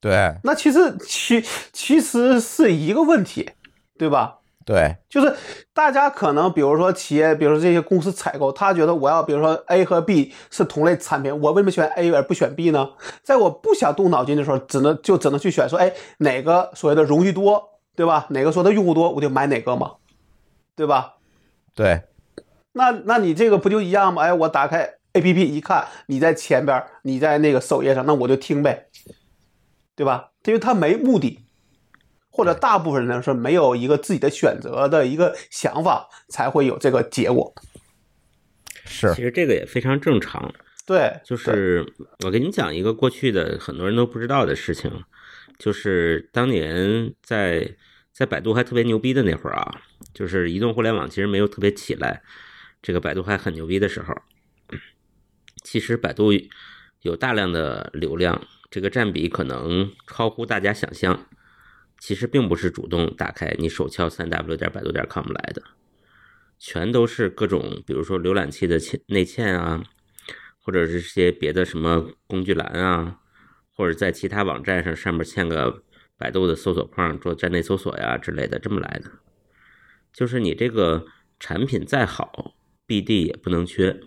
[0.00, 3.50] 对那其实其其实是一个问题，
[3.98, 4.37] 对吧？
[4.68, 5.34] 对就是
[5.72, 12.90] 大家可能，比如说企业，比如说这些公司采购，他觉得我要，比如说 A 和 B 是同类产品，我为什么选 A 而不选 B 呢？
[13.22, 18.26] 在我不想动脑筋的时候，只能就只能去选说，哎，哪个所谓的荣誉多，对吧？
[18.28, 19.92] 哪个说的用户多，我就买哪个嘛，
[20.76, 21.14] 对吧？
[21.74, 22.02] 对
[22.72, 24.24] 那那你这个不就一样吗？
[24.24, 28.88] 哎，我打开 A P P 一看，你在前边，你在那个首页上，那我就听呗，
[29.96, 30.32] 对吧？
[30.44, 31.47] 因为他没目的，
[32.38, 37.52] 或者大部分人是没有一个自己的选择的一个想法，才会有这个结果。
[38.84, 40.54] 是其实这个也非常正常。
[40.86, 41.84] 对，就是
[42.24, 45.02] 我给你讲一个过去的很多人都不知道的事情，
[45.58, 47.74] 就是当年在
[48.12, 49.80] 在百度还特别牛逼的那会儿啊，
[50.14, 52.22] 就是移动互联网其实没有特别起来，
[52.80, 54.14] 这个百度还很牛逼的时候，
[55.64, 56.30] 其实百度
[57.02, 61.26] 有大量的流量，这个占比可能超乎大家想象。
[61.98, 65.62] 其实并不是主动打开你手敲三 w 点百度点 com 来的，
[66.58, 69.82] 全都是各种，比如说浏览器的嵌内嵌啊，
[70.60, 73.18] 或者是些别的什么工具栏啊，
[73.72, 75.82] 或者在其他网站上上面嵌个
[76.16, 79.10] 百度的搜索框做站内搜索呀之类的，这么来的。
[80.12, 81.06] 就是你这个
[81.38, 82.54] 产品再好
[82.86, 84.00] ，BD 也不能缺。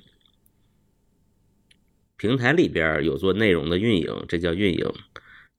[2.17, 4.91] 平台里边有做内容的运营，这叫运营。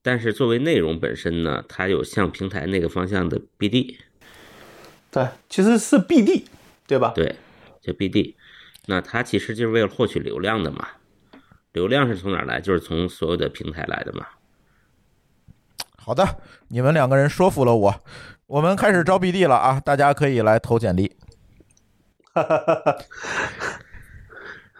[0.02, 3.96] 但是作为内容本身呢，它有向平台那个方向的 BD，
[5.10, 6.46] 对，其实是 B D，
[6.86, 7.12] 对吧？
[7.14, 7.36] 对，
[7.80, 8.34] 就 BD。
[8.86, 10.88] 那它其实就是为了获取流量的嘛。
[11.72, 12.60] 流量是从哪来？
[12.60, 14.26] 就是从所有的平台来的嘛。
[15.96, 18.04] 好的，你们两个人说服了我，
[18.46, 19.80] 我们开始招 BD 了啊！
[19.80, 21.16] 大家可以来投简历。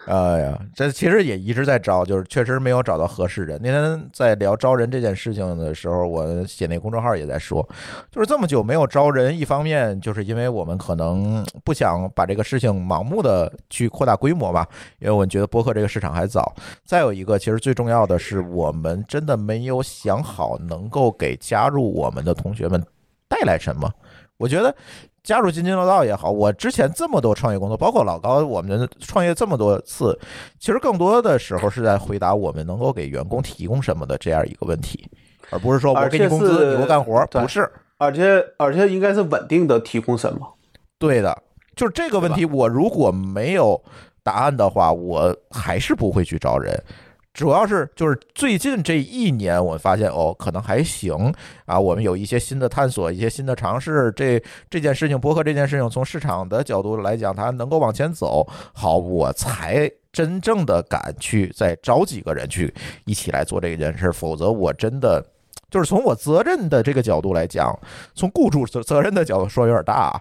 [0.07, 3.61] 哎呀，这其实也一直在招，就是确实没有找到合适人。
[3.63, 7.67] 那天在聊招人这件事情的时候，我写那公众号也在说，
[8.11, 14.67] 就是这么久没有招人，一方面就是因为我们可能不想把这个事情盲目的去扩大规模吧，
[14.99, 16.53] 因为我觉得播客这个市场还早。
[16.85, 22.85] 再有一个，其实最重要的是，我们真的没有想好能够给加入我们的同学们
[23.29, 23.89] 带来什么。
[24.39, 24.75] 我觉得
[25.23, 30.19] 加入津津乐道也好，我之前这么多创业工作，包括老高，我们创业这么多次，
[30.59, 35.09] 其实更多的时候是在回答我们能够给员工提供什么的这样一个问题。
[35.51, 37.71] 而不是说我给你工资，你给我干活，对不是。
[37.99, 40.55] 而且而且应该是稳定的提供什么？
[40.99, 41.41] 对的，
[41.77, 43.81] 就是这个问题，我如果没有
[44.25, 46.83] 答案的话，我还是不会去招人。
[47.33, 51.33] 主要是就是最近这一年，我发现哦，可能还行
[51.65, 51.81] 啊。
[51.81, 54.13] 我们有一些新的探索，一些新的尝试。
[54.15, 62.73] 这这件事情，播客这件事情，从市场的角度来讲，它能够往前走，好，我才真正的敢去再招几个人去
[63.07, 64.13] 一起来做这件事。
[64.13, 65.25] 否则，我真的
[65.71, 67.75] 就是从我责任的这个角度来讲，
[68.15, 70.21] 从雇主责责任的角度说有点大啊，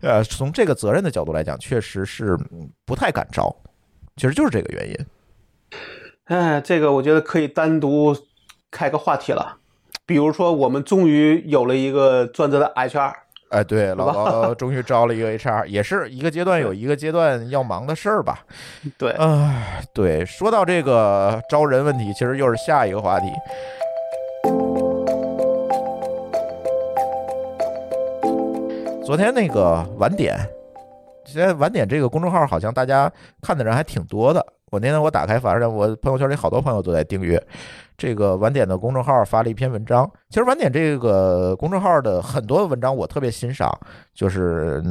[0.00, 2.34] 呃，从这个责任的角度来讲，确实是
[2.86, 3.54] 不太敢招，
[4.16, 4.96] 其实就是这个原因。
[6.24, 8.16] 哎，这个我觉得可以单独
[8.70, 9.56] 开个话题了。
[10.04, 13.12] 比如说，我们终于有了一个专职的 HR，
[13.50, 18.40] 哎，对，老吧高终于招了一个 HR，也是一个阶段有一个阶段要忙的事儿吧。
[18.96, 23.26] 对，唉，对，说到这个招人问题，其实又是下一个话题。
[29.04, 30.36] 昨天那个晚点，
[31.28, 33.12] 现在晚点这个公众号好像大家
[33.42, 34.44] 看的人还挺多的。
[34.70, 37.42] 我那天我打开，反正我朋友圈里好多朋友都在订阅
[37.96, 40.10] 这个晚点的公众号，发了一篇文章。
[40.30, 43.70] 其实晚点这个公众号的很多文章我特别欣赏，
[44.14, 44.82] 就是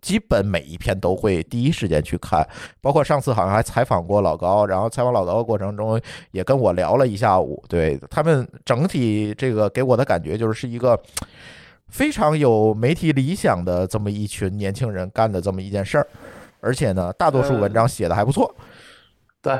[0.00, 2.46] 基本每一篇都会第一时间去看。
[2.80, 7.62] 包括上次好像还采访过老高，然后采访老高的过程中也跟我聊了一下午。
[7.68, 10.98] 对他们整体这个给我的感觉就是是一个
[11.88, 16.06] 非常有媒体理想的这么一群年轻人干的这么一件事儿，
[16.60, 18.54] 而且呢，大多数文章写的还不错，
[19.40, 19.58] 对，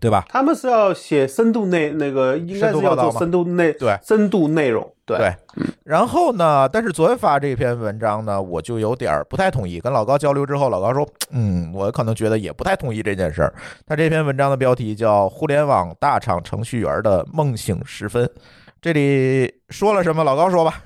[0.00, 0.24] 对吧？
[0.28, 5.34] 他们是要写深度内那个，应该是要做深度内对深度内容，对对，
[5.84, 6.68] 然后呢？
[6.68, 9.78] 但是昨天发这篇文章呢，我就有点儿不太同意。
[9.78, 13.54] 跟老高交流之后，老高说：“嗯，我可能觉得也不太同意这件事儿。”
[13.86, 18.24] 他这篇文章的标题叫《互联网大厂程序员的梦醒时分》，
[18.80, 20.24] 这里说了什么？
[20.24, 20.82] 老高说吧。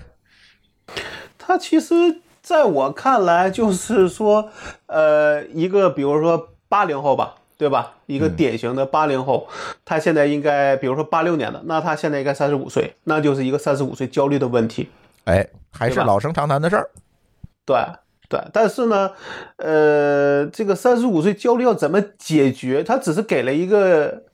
[1.48, 1.94] 他其实
[2.42, 4.50] 在我看来就是说，
[4.84, 7.94] 呃，一个比如说八零后吧，对吧？
[8.04, 9.48] 一个典型的八零后，
[9.82, 14.90] 他现在应该，比如说八六年的，那他现在应该三十五岁，那就是一个三十五岁焦虑的问题。
[15.24, 16.90] 哎，还是老生常谈的事儿。
[17.64, 17.78] 对
[18.28, 19.10] 对，但是呢，
[19.56, 22.84] 呃，这个三十五岁焦虑要怎么解决？
[22.84, 24.24] 他只是给了一个，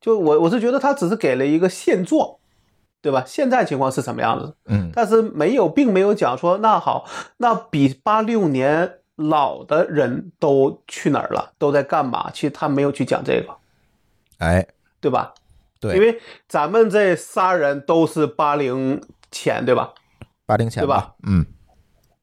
[0.00, 2.36] 就我我是觉得他只是给了一个现状，
[3.04, 3.22] 对吧？
[3.26, 4.56] 现在情况是什么样子？
[4.64, 7.04] 嗯，但是没有，并没有讲说，那好，
[7.36, 12.30] 那比八六年老的人都去哪儿了，都在干嘛？
[12.32, 13.54] 其实他没有去讲这个，
[14.38, 14.66] 哎，
[15.02, 15.34] 对吧？
[15.78, 18.98] 对因为咱们这仨人都是八零
[19.30, 19.92] 前，对吧？
[20.46, 21.14] 八零前对吧？
[21.26, 21.44] 嗯，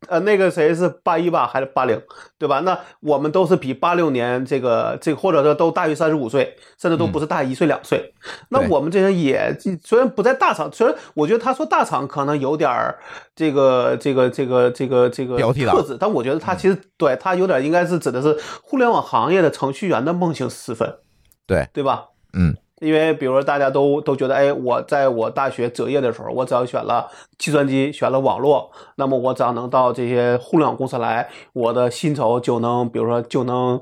[0.08, 2.02] 呃，那个谁是八一吧，还是八零，
[2.40, 2.60] 对吧？
[2.62, 8.12] 那我们都是比八六年这个这个，或者说都大于三十五岁，甚至都不是大一岁两岁。
[8.50, 13.00] 那我们这人也虽然不在大厂，虽然我觉得他说大厂可能有点儿
[13.36, 20.98] 这个这个这个这个这个标题党特质，但我觉得他其实对他有点应该是指的是互联网行业的程序员的梦醒时分，
[21.46, 22.06] 对，对吧？
[22.34, 27.08] 嗯，因为比如说大家都都觉得，哎，我在我大学择业的时候，我只要选了
[27.38, 33.80] 计算机，选了网络，那么我只要能到这些互联网公司来，我的薪酬就能，比如说就能，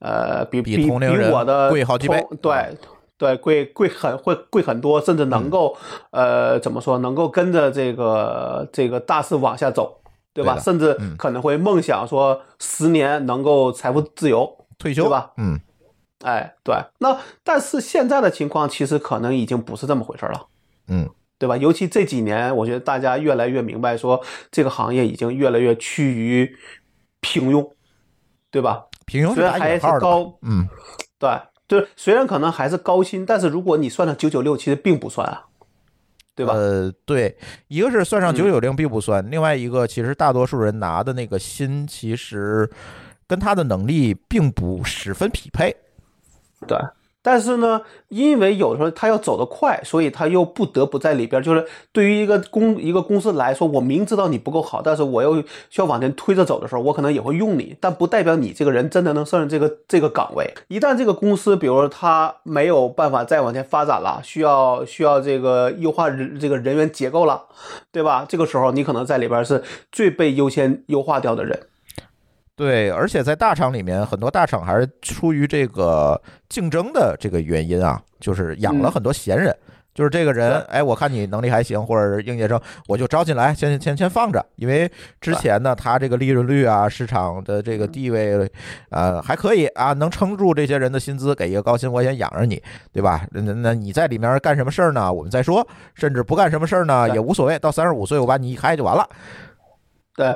[0.00, 2.76] 呃，比比比同龄人我的贵好几倍对。
[3.18, 5.76] 对，贵贵很会贵很多，甚至嗯能够，
[6.12, 9.92] 呃，怎么说，能够跟着这个这个大势往下走，
[10.32, 10.54] 对吧？
[10.54, 15.32] 对甚至嗯可能会梦想说十年能够财富自由，退休对吧？
[15.36, 15.58] 嗯，
[16.24, 20.46] 哎，对，那但是现在的情况其实可能已经不是这么回事了，
[20.88, 21.08] 嗯，
[21.38, 21.56] 对吧？
[21.56, 26.56] 尤其这几年，我觉得大家越来越明白，说这个行业已经越来越趋于
[27.20, 27.70] 平庸，
[28.50, 28.86] 对吧？
[29.06, 30.66] 平庸虽然还是高，嗯，
[31.20, 35.44] 对，就是虽然可能还是高薪，但是如果你算上九九六，其实并不算啊，
[36.34, 36.52] 对吧？
[36.54, 37.38] 呃，对，
[37.68, 42.68] 一个是算上嗯九九零并不算，另外一个其实大多数人拿的那个薪，其实
[43.28, 45.76] 跟他的能力并不十分匹配。
[46.66, 46.78] 对。
[47.20, 51.42] 但是呢，因为有时候他要走得快，所以他又不得不在里边。
[51.42, 60.54] 就是对于一个公一个公司来说，我明知道你不够好，但是我又需要往前推着走的时候，我可能也会用你，但不代表你这个人真的能胜任这个这个岗位。
[60.68, 67.42] 一旦这个公司，比如说他没有办法再往前发展了，需要需要这个优化人这个人员结构了，
[67.92, 68.24] 对吧？
[68.26, 69.62] 这个时候你可能在里边是
[69.92, 71.60] 最被优先优化掉的人。
[72.58, 79.56] 对，而且在大厂里面，很多大厂还是出于这个竞争的这个原因啊，就是养了嗯很多闲人。
[79.94, 84.88] 就是这个人对，哎，我看你能力还行，或者是应届生，我就招进来，先先先放着，因为
[85.20, 88.48] 之前呢，他这个利润率啊，市场的这个地位，
[88.90, 92.62] 呃，还可以啊，能撑住这些人的薪资，给一个高薪，我先养着你，
[92.92, 93.26] 对吧？
[93.32, 95.12] 那那那你在里面干什么事儿呢？
[95.12, 99.04] 我们再说，甚至不干什么事儿呢也无所谓，到三十五岁我把你一开就完了。
[100.14, 100.26] 对，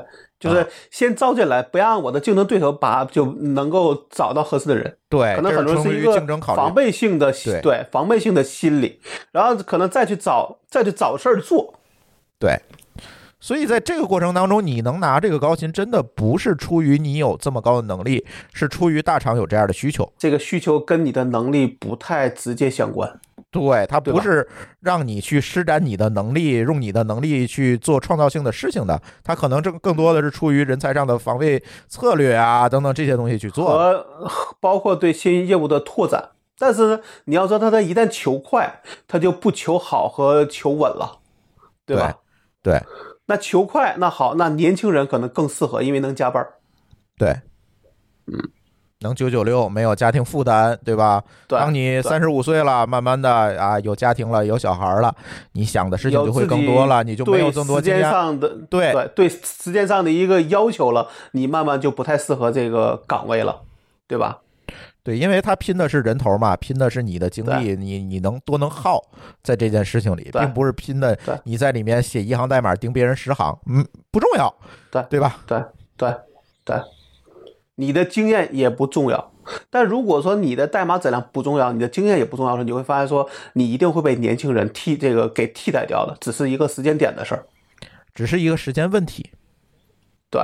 [0.42, 4.96] 就是先招进来，不让我的竞争对手把就能够找到合适的人。
[5.08, 6.74] 对，可能很多是一个竞争考虑防。
[6.74, 9.00] 备性的对对防备性的心理，
[9.30, 11.74] 然后可能再去找再去找事儿做。
[12.40, 12.58] 对，
[13.38, 20.12] 所以在这个过程当中，你能拿这个高薪，真的不是出于你有这么高的能力，是出于大厂有这样的需求。
[20.18, 23.20] 这个需求跟你的能力不太直接相关。
[23.52, 24.48] 对，它不是
[24.80, 33.66] 让你去施展你的能力，用你的能力去做创造性的事情的，它可能更更多的是出于人才上的防卫策略啊等等这些东西去做。
[33.66, 34.06] 和
[34.58, 36.30] 包括对新业务的拓展。
[36.58, 41.18] 但是呢，你要说他他一旦求快，他就不求好和求稳了，
[41.84, 42.18] 对吧？
[42.62, 42.80] 对
[43.26, 46.54] 那求快，那好，那年轻人可能更适合，因为能加班儿。
[47.18, 47.30] 对，
[48.26, 48.50] 嗯，
[49.02, 51.22] 能九九六，没有家庭负担，对吧？
[51.46, 55.14] 对，当你三十五岁了，慢慢的啊，有家庭了，有小孩了，
[55.52, 58.00] 你想的事情就会更多了，你就没有对时间更多时间。
[58.00, 63.60] 上的对对对时间上的一个要求了，你慢慢就不太适合这个岗位了，
[64.06, 64.38] 对吧？
[65.04, 69.02] 对，因为他拼的是人头嘛，拼的是你的精力，你你能多能耗
[69.42, 74.54] 在这件事情里，并不是拼的你在里面写一行代码盯别人十行，嗯，不重要，
[74.92, 75.38] 对对吧？
[75.44, 75.60] 对
[75.96, 76.14] 对
[76.64, 76.76] 对，
[77.82, 79.32] 你的经验也不重要。
[79.68, 87.44] 但如果说你的代码质量不重要，你的经验也不重要的时候，你会发现说你一定会被年轻人替这个给替代掉的，只是一个时间点的事儿。
[88.14, 89.30] 只是一个时间问题。
[90.30, 90.42] 对，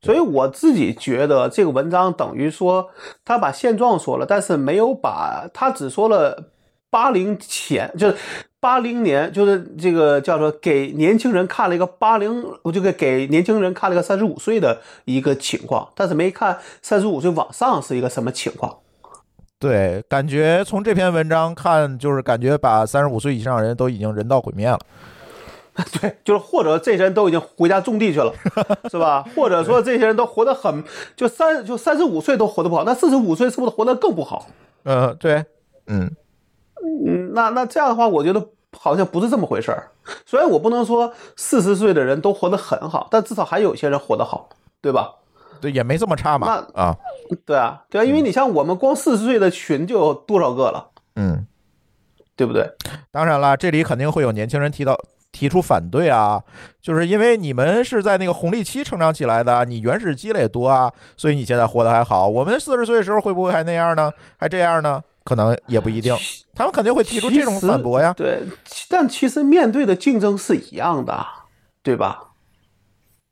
[0.00, 2.90] 所以我自己觉得这个文章等于说
[3.24, 6.50] 他把现状说了，但是没有把他只说了
[6.90, 8.16] 八零前，就是
[8.60, 18.78] 八零年，就是这个叫做给年轻人看了一个八零，我就给给年轻人看了一个三十五岁的一个情况，但是没看三十五岁往上是一个什么情况。
[19.58, 24.78] 对，感觉从这篇文章看，就是感觉把三十五岁以上的人都已经人道毁灭了。
[26.00, 28.32] 对，就是或者这些人都已经回家种地去了，
[28.90, 29.24] 是吧？
[29.36, 30.82] 或者 说这些人都活得很，
[31.14, 34.46] 就三就三十五岁都活得不好，那四十五岁是不是活得更不好？
[34.82, 35.44] 嗯，对，
[35.86, 36.10] 嗯，
[37.06, 38.44] 嗯，那那这样的话，我觉得
[38.76, 39.90] 好像不是这么回事儿。
[40.24, 44.48] 虽然我不能说四十岁的人都活得很好，但至少还有一些人活得好，
[44.80, 45.14] 对吧？
[45.60, 46.64] 对，也没这么差嘛。
[46.74, 46.96] 啊，
[47.44, 51.46] 对啊，对啊，因为你像我们光四十岁的群就有多少个了，嗯，
[52.36, 52.70] 对不对？
[53.10, 54.96] 当然了，这里肯定会有年轻人提到
[55.32, 56.42] 提出反对啊，
[56.80, 62.28] 就是因为你们是在那个红利期成长起来的，你原始积累多啊，所以你现在活得还好。
[62.28, 64.12] 我们四十岁的时候会不会还那样呢？
[64.36, 65.02] 还这样呢？
[65.28, 66.16] 可能也不一定，
[66.54, 68.14] 他们肯定会提出这种反驳呀。
[68.16, 68.40] 对，
[68.88, 71.26] 但其实面对的竞争是一样的，
[71.82, 72.30] 对吧？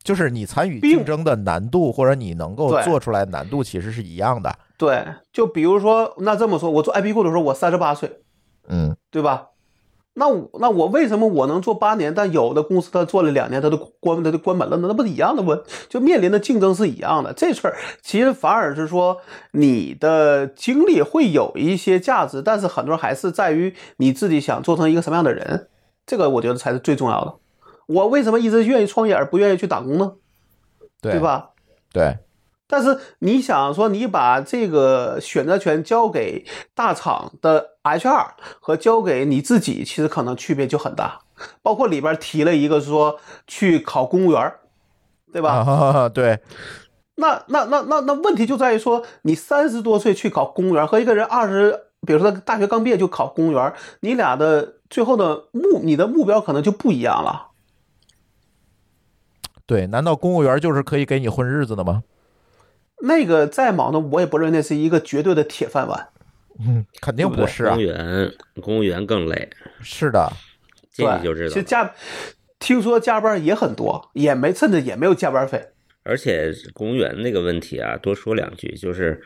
[0.03, 4.55] 就是你参与竞争的难度，或者你能够做出来难度，其实是一样的。
[4.77, 5.03] 对，
[5.33, 8.19] 就比如说，那这么说，我做 IP 库的时候，我三十八岁，
[8.67, 9.47] 嗯，对吧？
[10.19, 14.87] 那我那我为什么我能做八年，但有的公司他做了两年，他都关他就关门了呢？
[14.87, 15.55] 那不是一样的吗？
[15.87, 17.31] 就面临的竞争是一样的。
[17.33, 19.17] 这事儿其实反而是说
[19.51, 25.67] 你的经历会有一些价值，但是很多人还是在于你自己想做成一个什么样的人，
[26.07, 27.35] 这个我觉得才是最重要的。
[27.85, 30.13] 我为什么一直愿意创业而不愿意去打工呢？
[30.99, 31.21] 对对？
[31.21, 31.49] 吧？
[31.93, 32.17] 对，
[32.67, 36.45] 但是你想说，你把这个选择权交给
[36.75, 41.21] 大厂的 HR 和交给你自己，其实可能区别就很大。
[41.61, 44.53] 包括里边提了一个说去考公务员，
[45.31, 45.51] 对吧？
[45.53, 46.39] 啊，对，
[47.15, 57.49] 那那那那那问题就在于说，你三十多岁去考公务员，和一个人二十，比如说他大学刚毕业就考公务员，你俩的最后的目，你的目标可能就不一样了。
[59.65, 62.03] 对，难道公务员就是可以给你混日子的吗？
[63.01, 66.09] 那个再忙的，我也不认为那是一个绝对的铁饭碗。
[66.59, 67.81] 嗯，肯定不是啊公务。
[67.81, 69.49] 员公务员更累，
[69.81, 70.31] 是的，
[70.91, 71.63] 进对，去就知道其实。
[71.63, 71.93] 加，
[72.57, 75.63] 听说加班也很多，也没甚至也没有加班费。
[76.01, 79.21] 而且公务员那个问题啊，多说两句，就是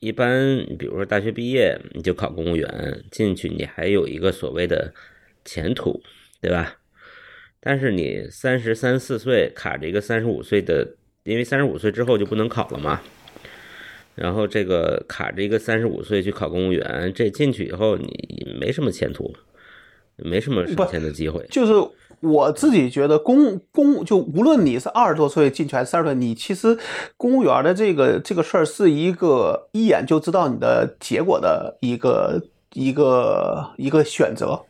[0.00, 4.92] 一般，比如说大学毕业你就考公务员进去，你还有一个所谓的
[5.44, 6.02] 前途，
[6.42, 6.74] 对吧？
[7.60, 13.00] 但是你三十三四岁卡着一个三十五岁的，因为三十五岁之后就不能考了嘛。
[14.14, 19.34] 然后这个卡着一个三十五岁去考公务员，这进去以后你没什么前途，
[20.16, 21.46] 没什么升迁的机会。
[21.50, 21.72] 就是
[22.20, 26.78] 我自己觉得公公就无论你是二十多岁进去还是三十岁，你其实
[27.16, 32.42] 公务员的这个这个事儿是一个一眼就知道你的结果的一个
[32.74, 34.60] 一个一个选择。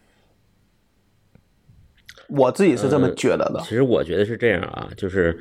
[2.28, 3.60] 我自己是这么觉得的。
[3.64, 5.38] 其实我觉得是这样啊，就是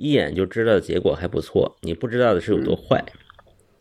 [0.00, 3.04] 一眼就知道结果还不错，你不知道的是有多坏，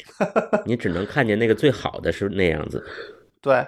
[0.68, 2.86] 你只能看见那个最好的是那样子。
[3.42, 3.66] 对，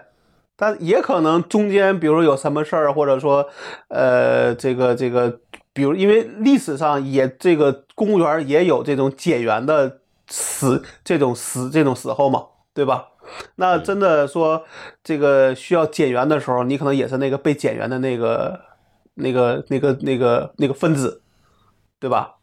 [0.57, 3.49] 但也可能中间，比如有什么事儿，或者说，
[3.87, 5.39] 呃，这个这个，
[5.71, 13.07] 比如因为历史上也这个公务员也有这种减员的死，这种死这种时候嘛，对吧？
[13.55, 14.65] 那真的说
[15.01, 18.59] 这个需要减员的时候，你可能也是那个被减员的那个
[19.13, 21.21] 那个那个那个那个分子，
[21.97, 22.39] 对吧？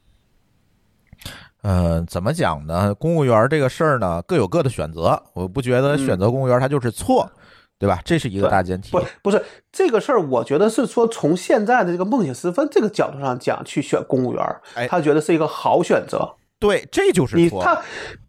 [1.63, 2.95] 嗯，怎么讲呢？
[2.95, 5.21] 公务员这个事儿呢，各有各的选择。
[5.35, 7.31] 我不觉得选择公务员他就是错，
[7.79, 8.01] 对吧？
[8.05, 8.93] 这是一个大前提。
[8.93, 14.57] 不，不是这个事儿，我觉得是说从现在的这个梦醒时分这个角度上讲，去选公务员，
[14.89, 16.37] 他觉得是一个好选择。
[16.61, 17.81] 对，这就是你他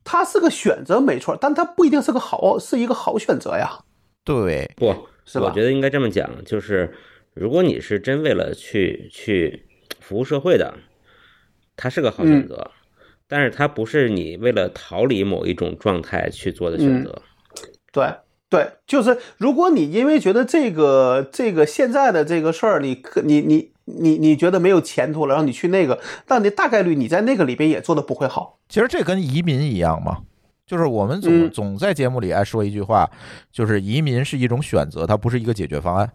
[0.04, 3.80] 他是个选择没错，但他不一定是个好，是一个好选择呀。
[4.24, 4.94] 对，不，
[5.26, 5.46] 是吧？
[5.46, 6.94] 我觉得应该这么讲，就是
[7.34, 9.68] 如果你是真为了去去
[10.00, 10.74] 服务社会的，
[11.76, 12.70] 他是个好选择，
[13.30, 17.22] 但是它不是你为了逃离某一种状态去做的选择。
[17.94, 18.06] 对
[18.50, 23.72] 对，就是如果你因为觉得这个这个现在的这个事儿，你你你。
[23.92, 28.60] 你你觉得没有前途了，让你去那个，那你大概率你在那个里边也做的不会好。
[28.70, 30.20] 其实这跟移民一样嘛，
[30.68, 33.10] 就是我们总总在节目里爱说一句话，
[33.52, 36.08] 就是移民是一种选择，它不是一个解决方案。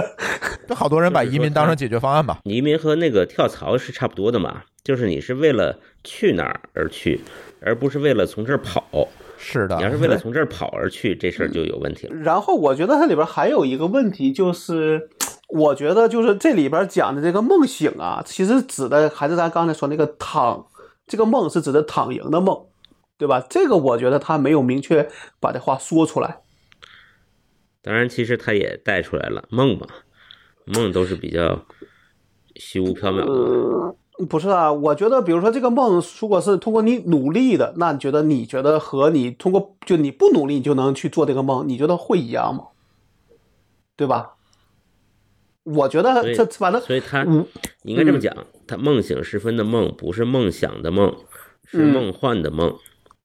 [0.66, 2.38] 这好多人把移民当成解决方案吧？
[2.44, 7.20] 移民和那个跳槽是差不多的嘛，就是你是为了去哪儿而去，
[7.60, 9.08] 而不是为了从这儿跑。
[9.36, 12.16] 是的，你要是为了从这儿跑而去，这事儿就有问题了。
[12.16, 15.10] 然后我觉得它里边还有一个问题就是。
[15.46, 20.66] 我觉得就是这里边讲的这个梦醒啊，其实指的还是咱刚才说那个躺，
[21.06, 22.60] 这个梦是指的躺赢的梦，
[23.18, 23.44] 对吧？
[23.48, 25.08] 这个我觉得他没有明确
[25.38, 26.38] 把这话说出来。
[27.84, 29.86] 当然，其实他也带出来了梦嘛，
[30.64, 31.66] 梦都是比较
[32.56, 33.94] 虚无缥缈的。
[34.26, 42.68] 不是啊，我觉得比如说这个梦，如果是通过你努力的，那你觉得你觉得和你通过就你不努力你就能去做这个梦，你觉得会一样吗？
[43.96, 44.30] 对吧？
[45.64, 47.24] 我觉得这反正，所以他
[47.82, 48.34] 应该这么讲，
[48.66, 51.14] 他梦醒时分的梦不是梦想的梦，
[51.66, 52.74] 是梦幻的梦。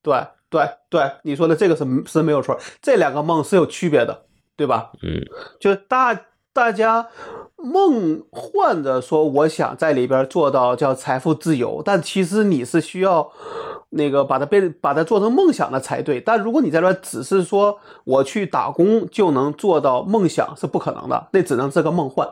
[0.02, 0.16] 对
[0.50, 4.26] 对对，你说的这个是是没有错，这两个梦是有区别的，
[4.60, 4.92] 对吧？
[5.02, 5.26] 嗯，
[5.60, 6.20] 就大
[6.54, 7.08] 大家
[7.56, 13.32] 梦幻的说，我想在里边做到叫财富自由，但其实你是需要。
[13.92, 16.22] 那个把它变，把它做成梦想的才对。
[16.22, 22.30] 但如果你在这只是说我去打工就能做到梦想，是不可能的，那只能是个梦幻，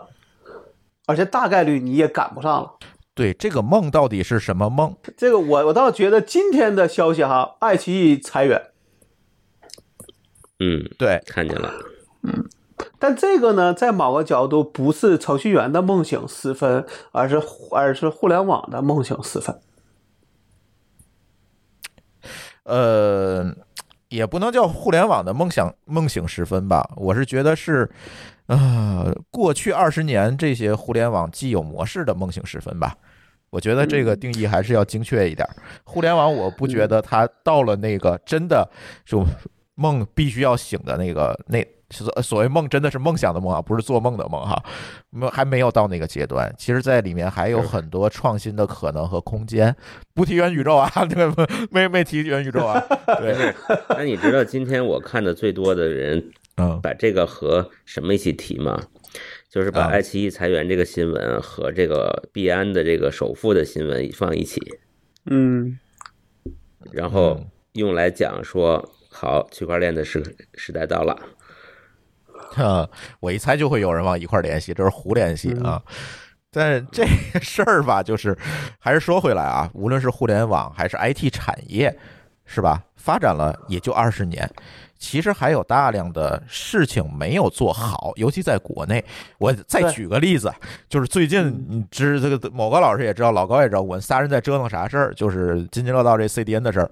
[1.07, 2.73] 而且大概率你也赶不上了。
[3.15, 4.95] 对，这个梦到底是什么梦？
[5.17, 8.61] 这个我我倒觉得今天的消息哈，爱奇艺裁员。
[10.59, 11.73] 嗯，对，看见了。
[12.27, 12.45] 嗯，
[12.99, 17.41] 但这个呢，在某个角度不是程序员的梦醒时分，而是
[17.71, 19.57] 而是互联网的梦醒时分。
[22.63, 23.55] 呃，
[24.09, 26.91] 也不能叫互联网的梦想梦醒时分吧。
[26.97, 27.89] 我是觉得是，
[28.47, 32.97] 啊，过去二十年这些互联网既有模式的梦醒时分吧。
[33.49, 35.47] 我觉得这个定义还是要精确一点。
[35.85, 38.69] 互联网，我不觉得它到了那个真的
[39.05, 39.25] 就
[39.75, 41.65] 梦必须要醒的那个那。
[41.89, 44.61] 所所谓梦真的是梦想的梦啊，不是做梦的梦哈，
[45.09, 46.53] 没还没有到那个阶段。
[46.57, 49.76] 其实，在里面还有很多创新的可能和空间。
[50.14, 51.45] 不提元宇宙啊，对 不？
[51.72, 52.80] 没没提元宇宙啊。
[53.19, 53.53] 对。
[53.89, 58.81] 那你知道今天我看的最多的人，嗯，把这个和什么一起提吗？
[59.49, 64.61] 就是把爱奇艺裁员这个新闻和这个币安的这个首富的新闻放一起，
[65.26, 65.80] 嗯，
[66.91, 67.39] 然后
[67.72, 70.22] 用来讲说，好，区块链的时
[70.53, 71.18] 时代到了。
[72.57, 72.88] 啊，
[73.19, 75.81] 我一猜就会有人往一块联系，这是胡联系啊。
[76.49, 77.03] 但这
[77.34, 78.35] 个事儿吧，就是
[78.79, 81.95] 还是说回来啊，无论是互联网还是 IT 产业，
[82.45, 82.81] 是吧？
[82.95, 84.49] 发展了也就二十年，
[84.97, 89.03] 其实还有大量的事情没有做好，尤其在国内。
[89.38, 90.51] 我再举个例子，
[90.89, 96.91] 就是最近你知这个某个老师也知道，老高也知道，我们仨人在折腾啥事儿，就是津津乐道这 CDN 的事儿。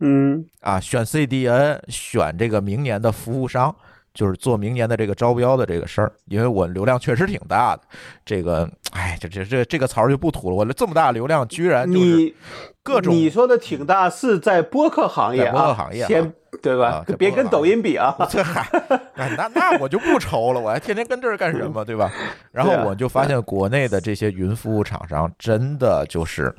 [0.00, 3.74] 嗯，啊，选 CDN，选这个明年的服务商。
[4.16, 7.82] 就是做明年的这个招标的这个事儿，因为我流量确实挺大的，
[8.24, 10.56] 这个，哎，这这这这个槽就不吐了。
[10.56, 12.34] 我这么大流量，居然就是
[12.82, 16.32] 各种你说的挺大，是在播客行业啊，播客行业，先
[16.62, 17.04] 对吧？
[17.18, 18.16] 别跟抖音比啊。
[18.30, 18.66] 这嗨，
[19.14, 22.10] 那那我就不愁了，我还天天跟这儿干什么，对吧？
[22.50, 26.52] 然后我就发现国内的这些云服务厂商真的就是。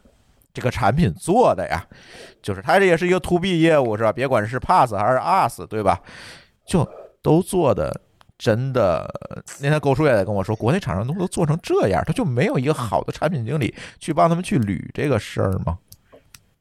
[0.54, 1.86] 这个产品做的呀，
[2.42, 4.12] 就是它这也是一个 to B 业务是吧？
[4.12, 6.00] 别管是 Pass 还是 US 对吧？
[6.66, 6.80] 就
[7.22, 8.02] 都做的
[8.38, 9.10] 真的，
[9.62, 15.80] 那天狗叔也在跟我说，国内厂商都都做成这样，他就没有一个好的产品经理去帮他们去捋这个事儿吗？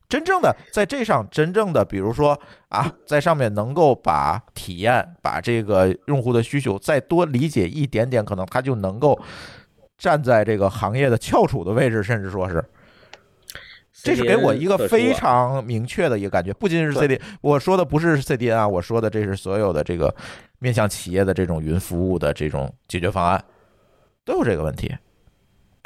[0.09, 9.21] 真正的在这上，真正的比如说啊，在上面能够把体验、把这个用户的需求再多理解一点点，可能他就能够
[9.99, 12.65] 站在这个行业的翘楚的位置，甚至说是，
[14.03, 16.53] 这是给我一个非常明确的一个感觉。
[16.55, 20.15] 不仅仅是 CDN，我说的不是 CDN 啊，我说的这是所有的这个
[20.59, 23.45] 面向企业的这种云服务的这种解决方案，
[24.25, 24.95] 都有这个问题。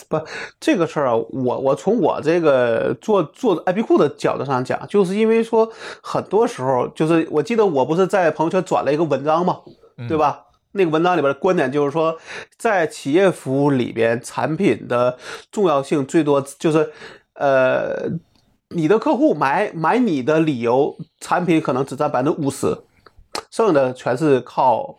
[0.09, 0.19] 不，
[0.59, 5.71] 这个事儿啊，我我从我这个做做 IP 库的角度上讲，就是因为说
[6.03, 9.61] 很多时候，就是我记得我不是在朋友圈转了一个文章嘛，
[10.09, 10.47] 对吧？
[10.73, 12.17] 那个文章里边的观点就是说，
[12.57, 15.19] 在企业服务里边，产品的
[15.51, 16.93] 重要性最多就是，
[17.41, 18.11] 呃，
[18.69, 22.77] 你的客户买买你的理由，产品可能只占百分之五十，
[23.51, 24.97] 剩下的全是靠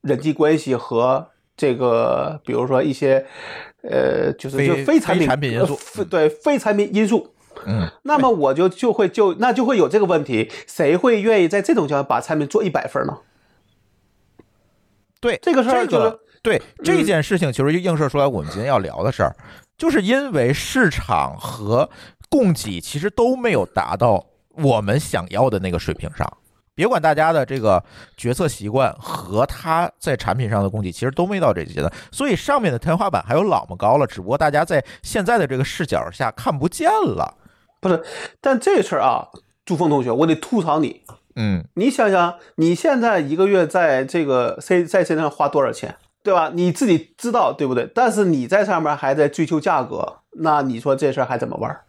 [0.00, 3.26] 人际关系和这个，比如说一些。
[3.84, 7.34] 呃，就是非就非产品非产品因素对非产品因素，
[7.66, 13.18] 嗯，那么我就就会就那就会有这个问题，谁会愿意在这种情况下把产品做一百分呢？
[15.20, 19.34] 对这个事儿就是个对这件事情，其实就映射出来我们今天要聊的事儿，
[19.82, 21.90] 就是因为市场和
[22.30, 26.38] 供给其实都没有达到我们想要的那个水平上。
[26.72, 27.82] 别管大家的这个
[28.16, 37.36] 决策习惯和他在产品上的供给，其实都没到这阶段，所以上面的天花板还有老么高了，只不过大家在现在的这个视角下看不见了。
[37.80, 38.04] 不是，
[38.40, 39.26] 但这事儿啊，
[39.64, 41.02] 朱峰同学，我得吐槽你。
[41.34, 46.50] 嗯，你想想，你现在一个月在这个 C 在 C 上花多少钱，对吧？
[46.54, 47.90] 你自己知道对不对？
[47.94, 51.80] 但是你在上面还在追求价格，那你说这事儿还怎么玩？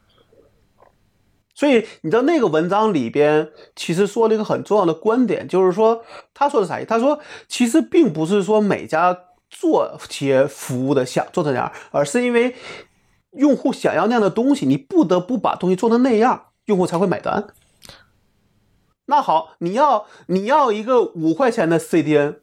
[1.55, 6.03] 所以你知道那个文章里边其实说了一个很重要的观点，就是说
[6.33, 6.87] 他说的啥意思？
[6.87, 9.15] 他说其实并不是说每家
[9.51, 12.55] 做企业服务的想做成那样，而是因为
[13.33, 17.47] 用户想要那样的东西，你不得不把东西做成那样，用户才会买单。
[19.05, 22.37] 那好，你要你要一个五块钱的 CDN，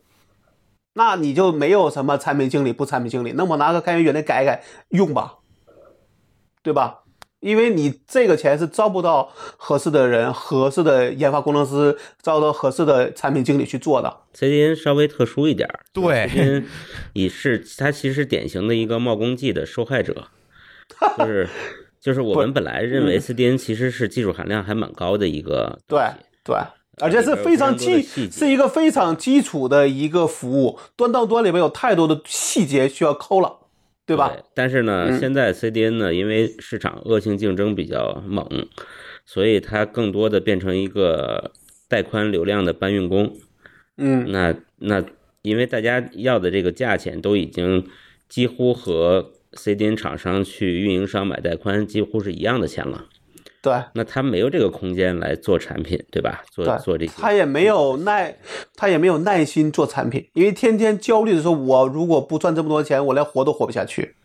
[0.95, 5.39] 那你就没有什么产品经理不产品经理，那我拿个开源软件改一改用吧，
[6.63, 7.05] 对吧？
[7.41, 14.15] 因为你这个钱是招不到合适的人、合适的研发工程师，招到合适的产品经理去做的。
[14.35, 16.65] CDN 稍微特殊一点儿，对，CDN
[17.15, 20.29] 也是它其实是典型的一个冒功绩的受害者，
[21.17, 21.49] 就是
[21.99, 26.11] 就是我们本来认为 CDN 其实是技术含量还蛮高的一个东对，
[26.45, 26.57] 对，
[27.01, 33.59] 而且是非常基是一个非常基础的一个服务，端到端里面有太多的细节需要抠了，
[34.07, 34.37] 对吧？
[34.55, 38.69] 但是呢，嗯现在 CDN 呢，因为市场恶性竞争比较猛，
[39.25, 41.53] 所以它更多的变成一个
[41.89, 43.37] 带宽流量的搬运工。
[43.97, 45.05] 嗯，那那
[45.43, 47.87] 因为大家要的这个价钱都已经
[48.29, 53.07] 几乎和 CDN 厂商去运营商买带宽几乎是一样的钱了，
[53.63, 53.83] 对。
[53.95, 56.43] 那他没有这个空间来做产品，对吧？
[56.51, 58.37] 做做这些，他也没有耐，
[58.75, 64.17] 他也没有耐心做产品，因为天天焦虑的说，我如果不赚这么多钱，我连活都活不下去。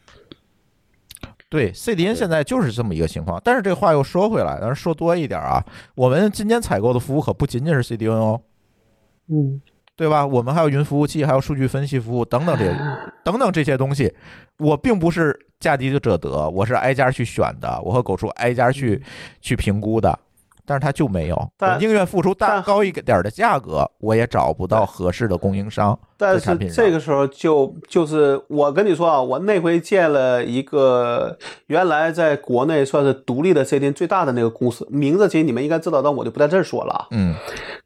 [1.47, 3.39] 对，CDN 现在就是这么一个情况。
[3.43, 5.63] 但是这话又说回来，但是说多一点啊，
[5.95, 8.41] 我们今天采购的服务可不仅仅是 CDN 哦，
[9.29, 9.61] 嗯，
[9.95, 10.25] 对吧？
[10.25, 12.77] 我们还有云服务器，还有数据分析服务等等这些
[13.23, 14.13] 等等这些东西。
[14.57, 19.01] 我并不是价低者得，我是挨家去选的，我和狗叔挨家去
[19.41, 20.19] 去评估的。
[20.67, 25.97] 但是他就没有，我但宁愿付出大但高一点的价格，我也找不到合适的供应商。
[26.17, 31.37] 但是这个时候就就是我跟你说啊，我那回见了一个
[31.67, 37.07] 原来在国内算是独立的 CDN 最大的那个公司，名字其实你们应该知道，但我就不在这儿说了啊。
[37.11, 37.35] 嗯，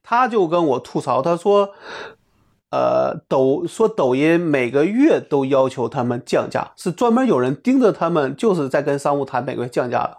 [0.02, 1.70] 他就跟我吐槽，他说，
[2.72, 10.18] 呃，抖说抖音每个月都要求他们降价，是专门有人盯着他们，就是在跟商务谈每个月降价的。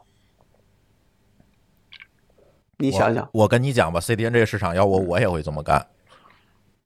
[2.78, 5.86] 你想想，我，我跟你讲吧，CDN 这个市场要我，我也会这么干。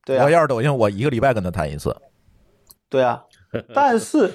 [0.05, 1.97] 对啊我，要是抖音，我一个礼拜跟他谈一次。
[2.89, 3.25] 对啊。
[3.73, 4.35] 但是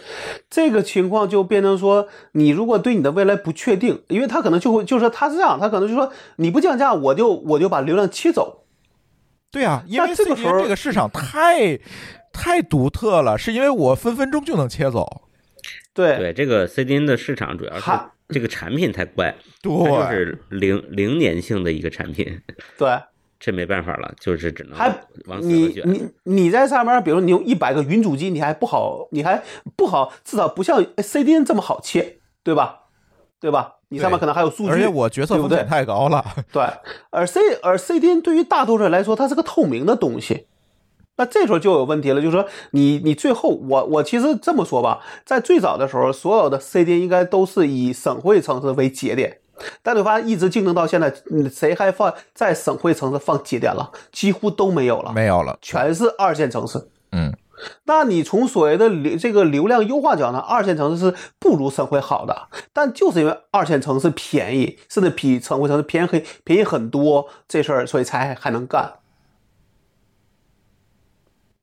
[0.49, 8.64] 这个情况就变成说，你如果对你的未来不确定，因为他可能就会就是说他是这样，他可能就说你不降价，我就我就把流量切走。
[9.52, 11.78] 对啊，因为这个时候 CDN 这个市场太
[12.32, 15.24] 太独特了，是因为我分分钟就能切走。
[15.94, 17.92] 对对这个 CDN 的市场主要是
[18.30, 22.42] 这个产品太怪，对就，是零零年性的一个产品，
[22.78, 22.98] 对，
[23.40, 24.88] 这没办法了，就是只能还
[25.26, 25.84] 往死了你卷。
[25.92, 29.44] 你你在上面，比如你用一百个云主机，你还不好，你还
[29.76, 32.89] 不好，至少不像 CDN 这么好切，对吧？
[33.40, 33.76] 对吧？
[33.90, 36.24] 你上面可能还有数据，而且我决策对不对风险太高了。
[36.52, 36.64] 对，
[37.10, 40.48] 而 C 而 CDN 对于大多数人来说，它是个透明的东西。
[41.18, 49.40] 那这时候就有问题了，就是说你你最后我我其实这么说吧，在最早的时候，所有的 CDN 应该都是以省会城市为节点，
[49.84, 53.91] 但你发现一直竞争到现在，嗯谁还放在省会城市放节点了？
[54.14, 56.80] 几乎都没有了，没有了，全是二线城市。
[57.11, 57.34] 嗯，
[57.84, 68.94] 那你从所谓的流这个流量优化角呢，二线城市是不如省会好的，但就是因为二线城市便宜，甚至比省会城市便宜很便宜很多，这事儿所以才还能干。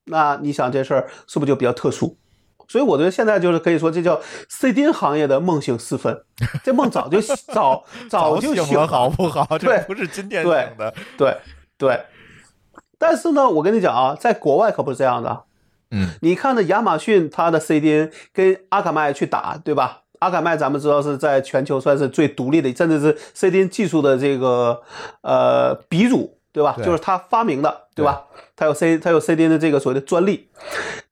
[0.04, 2.16] 那你想这事儿是不是就比较特殊？
[2.68, 4.20] 所以我觉得现在就是可以说，这叫
[4.50, 6.24] CDN 行业的梦醒时分，
[6.64, 9.46] 这梦早就早早就醒了，好不好？
[9.56, 10.94] 这对不是今天对醒的。
[11.16, 11.36] 对
[11.78, 12.00] 对。
[12.98, 15.45] 但是呢，我跟你讲啊，在国外可不是这样的。
[15.90, 20.02] 嗯，你看那亚马逊它的 CDN 跟阿卡麦去打，对吧？
[20.18, 24.80] 阿卡麦咱们知道是在全球算是最独立的，甚至是 CDN 技术的这个
[25.20, 26.74] 呃鼻祖，对吧？
[26.76, 28.24] 对就是他发明的，对吧？
[28.56, 30.48] 他有 C 他有 CDN 的这个所谓的专利。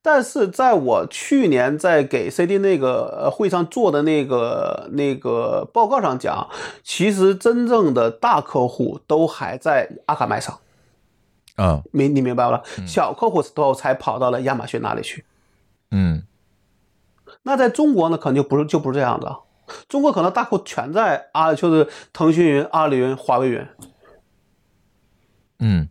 [0.01, 6.49] 但是在我去年在给 CDN 那个呃会上做的那个那个报告上讲，
[6.83, 10.59] 其实真正的大客户都还在阿卡麦上。
[11.56, 12.62] 嗯明你明白了？
[12.86, 15.24] 小客户都才跑到了亚马逊那里去。
[15.90, 16.24] 嗯
[17.43, 19.40] 那在中国呢，可能就不是就不是这样的。
[19.89, 23.66] 中国可能大客户全在阿，就是腾讯云、阿里云、华为云，
[25.59, 25.89] 嗯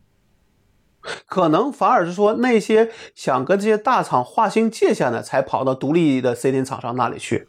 [1.25, 7.47] 可能反而是说那些想跟这些大厂划清界限的，才跑到独立的 CDN 厂商那里去。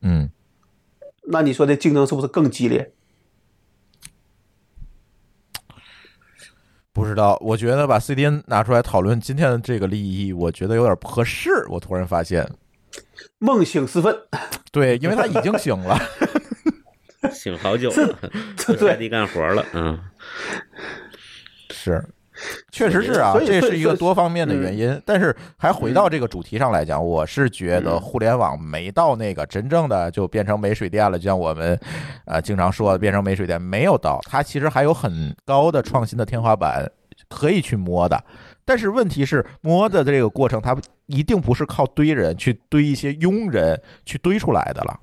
[0.00, 0.30] 嗯，
[1.28, 2.92] 那你说这竞争是不是更激烈？
[6.92, 7.38] 不知道。
[7.40, 11.50] 我觉得把 CDN 拿出来讨论今天的这个利益，我觉得有点不合适。
[11.68, 12.48] 我突然发现，
[13.38, 14.16] 梦醒时分，
[14.70, 15.98] 对，因为他已经醒了。
[17.32, 18.18] 醒好久了，
[18.66, 19.98] 不下地干活了嗯。
[21.70, 22.04] 是，
[22.72, 25.00] 确实是啊这是一个多方面的原因。
[25.06, 31.78] 但是还回到这个主题上来讲，我是觉得互联网没到那个真正的就变成没水电了，就像我们
[32.24, 36.90] 呃经常说的变成没水电，没有到，它其实还有很高的创新的天花板
[37.28, 38.24] 可以去摸的。
[38.64, 45.00] 但是问题是，摸的这个过程，它一定不是靠堆人去堆一些庸人去堆出来的了。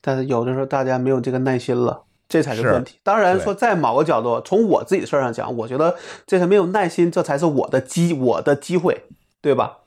[0.00, 2.05] 但是有的时候大家没有这个耐心了。
[2.28, 2.98] 这才是是问题。
[3.02, 5.96] 当然说，在某个角度，从我自己的事儿上讲，我觉得
[6.26, 9.04] 这是没有耐心，这才是我的机，我的机会，
[9.40, 9.78] 对吧？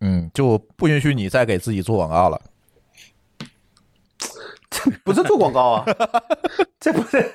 [0.00, 2.40] 嗯，就不允许你再给自己做广告了。
[4.70, 5.84] 这不是做广告啊，
[6.80, 7.32] 这不是，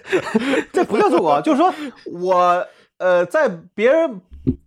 [0.74, 1.74] 这不叫做广告，就是说
[2.12, 2.68] 我
[2.98, 4.20] 呃，在别人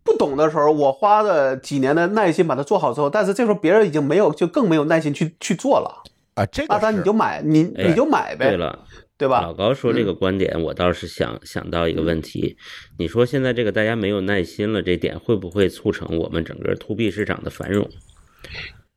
[0.04, 6.02] 不懂的时候，我花了几年的耐心把它做好之后，但是这时候别人已经没有，就更没有耐心去去做了。
[6.34, 8.78] 啊，这个那他是你就买，你哎你就买呗，对了，
[9.20, 9.52] 对吧老？
[9.52, 12.56] 高说这个观点，我倒是想想到一个问题，
[12.98, 17.86] 你说现在这个大家没有耐心了，这点会不会促成我们整个 to B 市场的繁荣？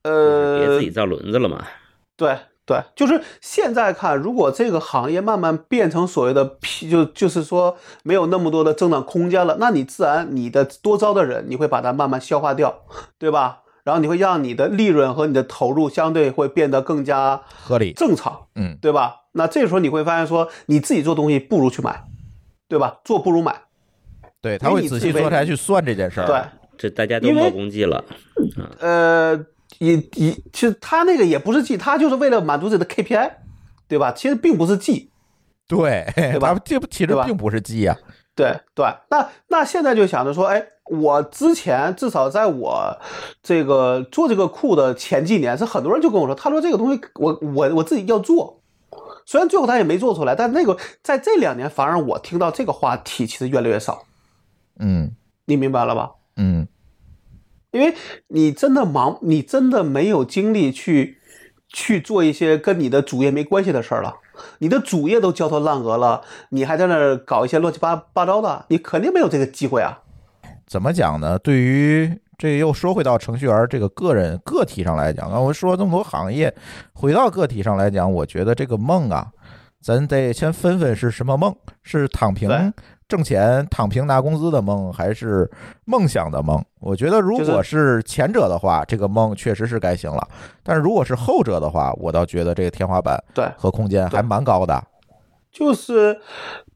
[0.01, 1.67] 就是别呃自，己造轮子了嘛？
[2.15, 12.85] 对对，就是现在看，如果这个行业慢慢变成所谓的 P，就就是说没有那么多的增长空间了，那你自然你的多招的人，你会把它慢慢消化掉，
[13.19, 13.63] 对吧？
[13.83, 17.91] 然后你会让你的利润和你的投入相对会变得更加合理。
[17.91, 19.22] 正常，嗯，对吧？
[19.33, 22.05] 那这个时候你会发现说，你自己做东西不如去买，
[22.67, 23.01] 对吧？
[23.03, 23.61] 做不如买，
[24.41, 26.27] 对，他会仔细坐下来去算这件事儿。
[26.27, 26.41] 对。
[26.75, 28.03] 这大家都因为冒功绩了，
[28.79, 29.39] 呃，
[29.77, 33.31] 也也，其实他那个也不是记，他就是为了满足自己的 KPI，
[33.87, 34.11] 对吧？
[34.11, 35.11] 其实并不是记，
[35.67, 36.03] 对，
[36.39, 37.95] 吧这不其实并不是记呀。
[38.35, 38.87] 对对。
[39.11, 42.99] 那那现在就想着说，哎，我之前至少在我
[43.43, 48.62] 这个做这个库的前几年，是很多人就跟我说，他说这个东西我我我自己要做。
[49.25, 54.03] 虽然最后他也没做出来，但那个在这两年，反而我听到这个话题其实越来越少，
[54.79, 55.11] 嗯
[55.45, 56.11] 你明白了吧？
[56.37, 56.67] 嗯，
[57.71, 57.93] 因为
[58.27, 61.19] 你真的忙，你真的没有精力去
[61.67, 64.17] 去做一些跟你的主业没关系的事儿了。
[64.59, 69.99] 你的主业都焦头烂额了，你还在那儿搞一些乱七八八糟的，你肯定没有这个机会啊。
[70.65, 71.37] 怎么讲呢？
[71.37, 76.53] 对于这又说回到程序员这个个人个体上来讲啊，我说这么多行业，
[76.91, 79.31] 回到个体上来讲，我觉得这个梦啊，
[79.81, 82.49] 咱得先分分是什么梦，是躺平
[83.07, 85.49] 挣钱、躺平拿工资的梦，还是
[85.85, 86.61] 梦想的梦？
[86.81, 90.21] 我觉得如果是前者的话，这个梦确实是该醒了；
[90.63, 94.83] 但是如果是后者的话，我倒觉得这个天花板对，和空间还蛮高的。
[95.49, 96.19] 就是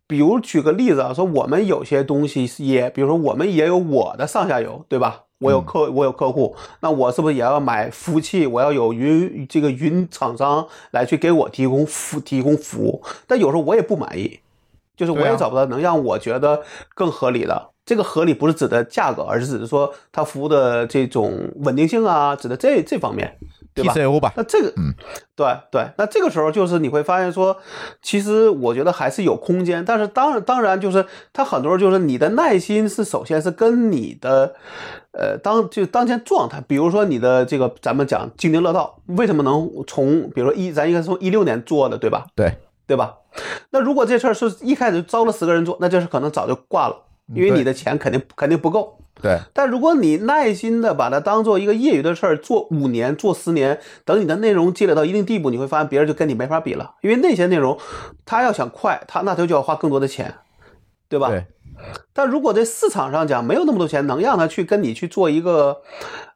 [0.08, 5.24] 比如举个例子啊，说我们有些东西是也，比如说我们也有我的上下游，对吧？
[5.40, 8.48] 我有客，我有客户，那我是不是也要买服务器？
[8.48, 13.04] 我要有云这个云厂商来去给我提供服提供服务。
[13.28, 14.40] 但有时候我也不满意，
[14.96, 16.64] 就是我也找不到能让我觉得
[16.96, 17.70] 更合理的。
[17.86, 23.38] 这个合理不是指的价格，而是指的说它服务的这种稳定性啊，指的这这方面？
[23.84, 24.94] TCO 吧，那这个，嗯，
[25.36, 27.58] 对对，那这个时候就是你会发现说，
[28.02, 34.56] 其实我觉得还是有空间，但是当然当然就是他很多时候就是你的耐心是首先是跟你的，
[35.12, 42.26] 呃，当就当前状态，比如说你的这个咱们讲津津乐道为什么能从比如说一咱应该是从一六年做的对吧？
[42.36, 43.16] 对，对吧？
[43.70, 46.96] 那如果这事儿是一开始招了十个人做，那这事可能早就挂了，
[47.34, 48.97] 因为你的钱肯定肯定不够。
[49.22, 57.78] 对，但如果你耐心的把它当做一个业余的事儿，做五年、做十年，等你的内容积累到一定地步，你会发现别人就跟你没法比了，因为那些内容
[58.26, 60.36] 他要想快，他那他就要花更多的钱，
[61.10, 61.30] 对吧？
[61.30, 61.46] 对，
[62.14, 65.78] 但如果在市场上讲没有那么多钱，能让他去跟你去做一个，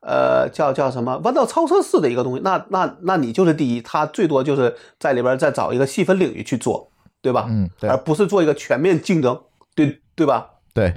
[0.02, 6.90] 呃，叫叫什么弯道超车式的一个东西，那那那你就是第一，他最多就是在里边再找一个细分领域去做，
[7.22, 7.46] 对吧？
[7.50, 9.40] 嗯，对而，不是做一个全面竞争，
[9.76, 10.50] 对对吧？
[10.74, 10.94] 对，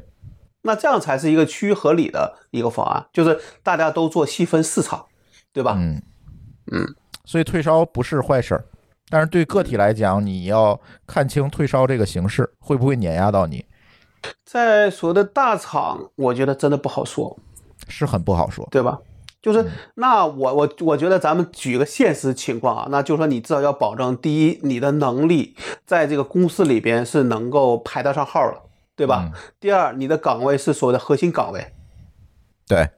[0.64, 5.06] 那这样才是一个趋于合理的一个方案，就是大家都做细分市场，
[5.52, 5.74] 对吧？
[5.78, 6.02] 嗯
[6.72, 8.64] 嗯，所以退烧不是坏事儿，
[9.08, 13.64] 但是对个体来讲，你要看清退烧这个形式会不会碾压到你，
[14.44, 17.38] 在所谓的大厂，我觉得真的不好说，
[17.88, 18.66] 是很不好说。
[18.70, 18.98] 对吧？
[19.00, 19.06] 嗯
[19.44, 19.62] 就是
[19.96, 25.54] 那我我我觉得咱们举个现实情况啊，那就是说你至少要保证，第一，你的能力
[25.84, 28.62] 在这个公司里边是能够排得上号的，
[28.96, 29.30] 对吧？
[29.32, 31.72] 嗯第二，你的岗位是所谓的核心岗位，
[32.66, 32.88] 对，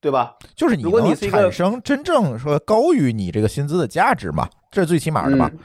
[0.00, 0.36] 对吧？
[0.54, 5.50] 就是如果你产生真正说高于你这个薪资的价值嘛，这是最起码的嘛。
[5.52, 5.58] 嗯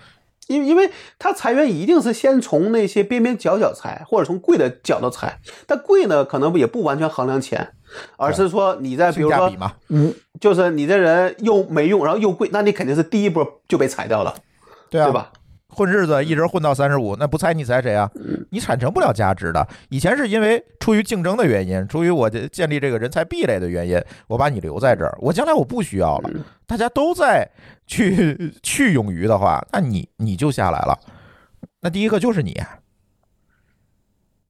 [0.48, 5.40] 因为因为他裁员一定是先从那些边边角角裁，或者从贵的角度裁。
[5.66, 7.74] 但贵呢，可能也不完全衡量钱，
[8.16, 9.52] 而是说你在比如说
[9.88, 14.36] 嗯，就是你这人又没用，然后又贵，那你肯定是第一波就被裁掉了，
[14.92, 15.14] 对啊，对？
[15.14, 15.32] 吧？
[15.76, 18.10] 混日子一直混到三十五，那不猜你猜谁啊？
[18.52, 19.68] 你产生不了价值的。
[19.90, 25.14] 以前是因为出于竞争的原因，出于我这建立这个人才壁垒的原因，我把你留在这儿。
[25.20, 26.30] 我将来我不需要了，
[26.66, 27.46] 大家都在
[27.86, 30.98] 去 去勇于的话，那你你就下来了。
[31.82, 32.60] 那第一个就是你。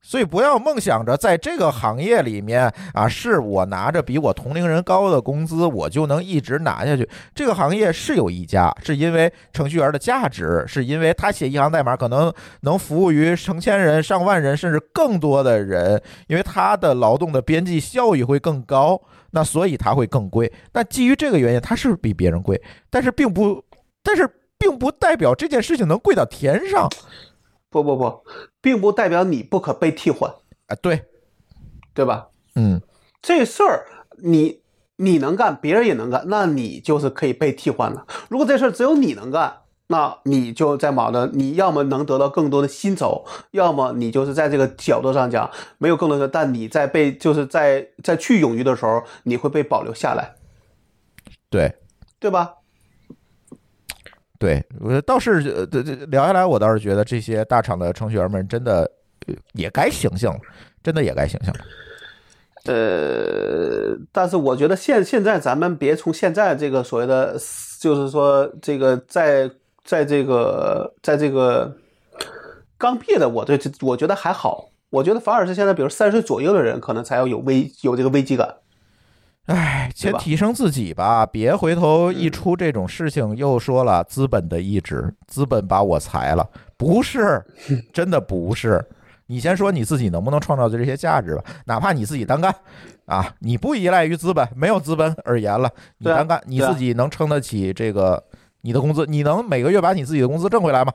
[0.06, 7.08] 所以不要梦想着在这个行业里面啊，是我拿着比我同龄人高的工资，我就能一直拿下去。
[7.34, 19.00] 这个行业是有溢价，是因为程序员的价值，是因为他写一行代码可能能服务于成千人、上万人，甚至更多的人，因为他的劳动的边际效益会更高，
[19.32, 20.52] 那所以他会更贵。
[20.72, 23.60] 那基于这个原因，他是比别人贵，但是并不，
[24.04, 26.88] 但是并不代表这件事情能贵到天上
[27.82, 28.24] 不不不，
[28.60, 30.30] 并不代表你不可被替换，
[30.66, 30.76] 啊。
[30.80, 31.04] 对，
[31.94, 32.28] 对吧？
[32.54, 32.80] 嗯，
[33.20, 33.86] 这事儿
[34.18, 34.60] 你
[34.96, 38.06] 你能干，别人也能干，那你就是可以被替换的。
[38.28, 39.58] 如果这事儿只有你能干，
[39.88, 50.34] 那你就在忙着，你要么能得到更多的薪酬，要么你就是在这个角度上讲没有更多的，但你在被就是在在去勇于的时候，你会被保留下来，
[51.50, 51.74] 对。
[52.18, 52.54] 对吧？
[54.38, 58.90] 对，我倒是，这这聊下来，我倒是觉得这些大厂的程序员们真的
[59.52, 60.38] 也该醒醒了，
[60.82, 61.60] 真的也该醒醒了。
[62.66, 67.38] 呃，但是我觉得现现在咱们别从现在这个所谓的，
[67.80, 69.50] 就是说这个在
[69.84, 71.76] 在这个在这个
[72.76, 78.56] 刚毕业的，我对这我觉得还好，我觉得反而是现在比如三十岁左右的人，可能才要有危有这个危机感。
[79.46, 87.44] 唉，对吧先提升自己吧，别回头一出这种事情又说了资本的意志，资本把我裁了，不是，
[87.92, 88.84] 真的不是。
[89.28, 92.54] 你先说你自己能不能创造这些价值吧，哪怕你自己单干
[93.06, 98.22] 啊，你不依赖于资本，没有资本而言了，你单干，你自己能撑得起这个
[98.60, 100.92] 你的工资，你能每个月把你自己的工资挣回来吗？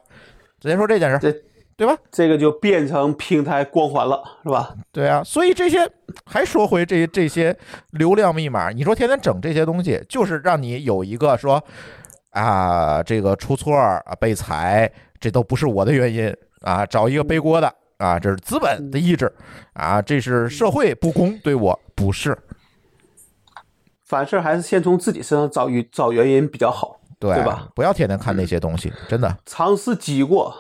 [0.60, 1.46] 直接说这件事
[1.82, 1.98] 对吧？
[2.12, 4.76] 这个就变成平台光环了，是吧？
[4.92, 5.80] 对啊，所以这些
[6.28, 7.58] 还说回这这些
[7.90, 11.64] 流量密码，你说天天整这些东西，就是让你有一个说
[12.30, 16.32] 啊，这个出错儿啊被裁，这都不是我的原因
[16.62, 19.34] 啊，找一个背锅的啊，这是资本的意志
[19.74, 22.38] 啊，这是社会不公对我，不是
[24.06, 27.70] 凡事还是先从自己身上找原找原因比较好，对对吧？
[27.74, 30.56] 不要天天看那些东西，真的尝试己过。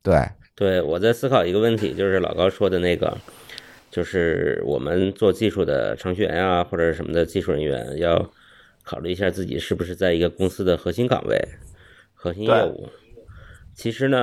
[0.00, 0.26] 对，
[0.58, 3.16] 对，我在思考一个问题，就是老高说的那个，
[3.92, 8.32] 就是我们做技术的程序员啊，或者什么的技术人员，要
[8.82, 11.40] 考虑一下自己是不是在一个公司的核心岗位、
[12.12, 12.88] 核心业务。
[13.76, 14.18] 其实呢，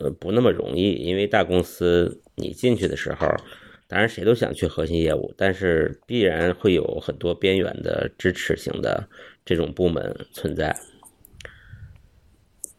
[0.00, 3.28] 呃不那么容易，因为大公司你进去的时候，
[3.86, 9.08] 当然，谁都想去核心业务，但是必然会有很多边缘的支持型的
[9.44, 10.76] 这种部门存在。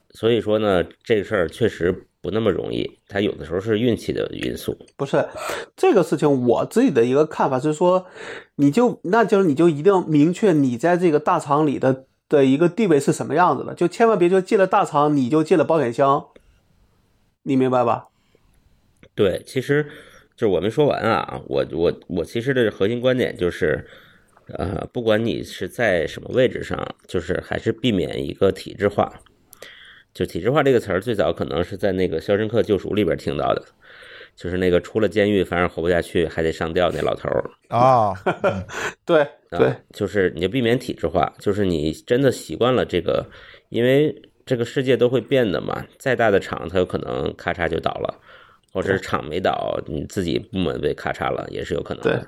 [0.10, 4.78] 所以说呢，这个事儿确实不那么容易，它有的时候是运气的因素。
[4.98, 5.26] 不是
[5.78, 8.06] 这个事情，我自己的一个看法是说，
[8.56, 16.28] 你就那就是你就一定要明确你在这个大厂里的的一个地位是什么样子的，就千万别就进了大厂你就进了保险箱，
[17.44, 18.08] 你明白吧？
[19.16, 19.84] 对，其实
[20.36, 23.88] 就是我没说完啊，我我我其实的核心观点就是，
[24.54, 29.22] 呃，不管你是在什么位置上，就是还是避免一个体制化。
[30.14, 33.64] 就体制化这个词儿，最早可能是在那个《肖申克救赎》里边听到的，
[34.36, 37.50] 就是那个出了监狱反而活不下去，还得上吊那老头儿。
[37.70, 38.14] 啊，
[39.06, 43.26] 对啊对，就是你就避免体制化，就是你真的习惯了这个，
[43.70, 44.14] 因为
[44.46, 45.86] 这个世界都会变的嘛。
[45.98, 48.20] 再大的厂，它有可能咔嚓就倒了，
[48.74, 52.28] 或者是厂没倒，你自己部门被咔嚓了，也是有可能对的。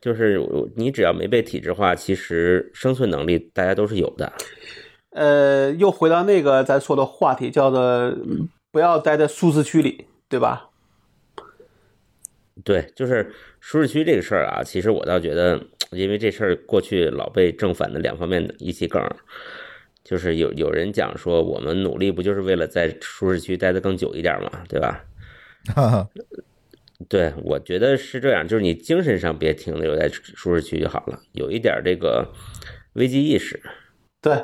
[0.00, 0.40] 就是
[0.76, 4.32] 你只要没被体制化，其实生存能力大家都是有的。
[5.10, 10.68] 呃，又回到那个咱说的话题，叫做嗯不要待在舒适区里，对吧？
[12.64, 15.60] 对，就是舒适区这个事儿啊，其实我倒觉得，
[15.92, 19.02] 因为这事儿过去老被正反的两方面的一起梗，
[20.04, 25.04] 就是有有人讲说，我们努力不就是为了在舒适区待得更久一点嘛，对吧？
[25.74, 26.08] 哈哈
[27.08, 32.28] 对，我觉得是这样，就是你精神上别停留在舒适区就好了，有一点这个
[32.94, 33.62] 危机意识。
[34.20, 34.34] 对，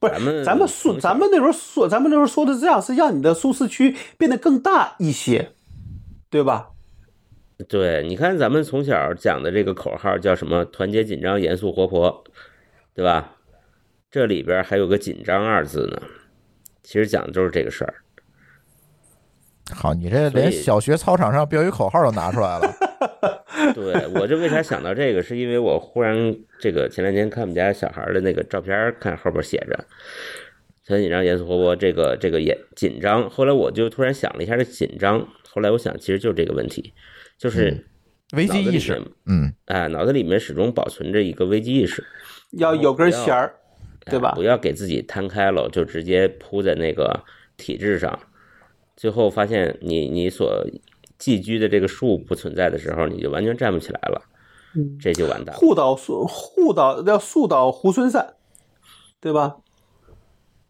[0.00, 5.52] 不是咱们咱们说，咱们那时候说，咱们那时候说的这样，是让你的舒适区变得更大一些，
[6.30, 6.70] 对吧？
[7.68, 10.64] 对，你看咱们从小讲的这个口号叫什么？
[10.64, 12.24] 团结、紧张、严肃、活泼，
[12.94, 13.36] 对吧？
[14.10, 16.02] 这里边还有个“紧张”二字呢，
[16.82, 17.94] 其实讲的就是这个事儿。
[19.72, 22.74] 好，你这连小学操场上标语口号都拿出来了。
[23.74, 25.22] 对我这为啥想到这个？
[25.22, 29.84] 是因为我忽然这个前两天看我们家小孩的那个照片，看后边写着
[30.86, 33.28] “很紧张、严肃、活泼”，这个这个也紧张。
[33.28, 35.28] 后来我就突然想了一下，这紧张。
[35.48, 36.94] 后来我想，其实就是这个问题，
[37.36, 37.84] 就是
[38.34, 42.04] 危机意识，嗯，哎，脑子里面始终保存着一个危机意识，
[42.52, 43.54] 要有根弦儿，
[44.06, 44.42] 对吧哎不？
[44.44, 47.24] 要给自己摊开了，就直接铺在那个
[47.56, 48.16] 体制上，
[48.96, 50.64] 最后发现你你所
[51.20, 54.20] 寄居的这个树不存在的时候，你就完全站不起来了，
[54.74, 55.60] 嗯这就完蛋了。
[55.60, 58.34] 护岛树护岛要树倒猢狲散，
[59.20, 59.58] 对吧？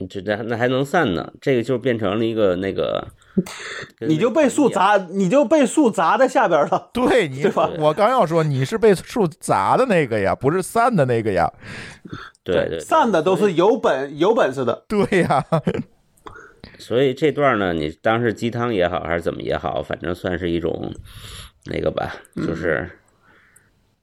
[0.08, 1.30] 这那那还能散呢？
[1.42, 3.06] 这个就变成了一个那个，
[4.08, 6.88] 你就被树，砸，你就被树砸在下边了。
[6.94, 11.52] 对 你对吧，我刚要说你是被树砸的那个呀，不是散的那个呀。
[12.42, 14.84] 对对，散的都是有本有本事的。
[14.88, 15.44] 对呀，
[16.80, 20.92] 所以这段呢，你当是鸡汤也好，还是怎么也好，反正算是一种
[21.66, 22.90] 那个吧，嗯就是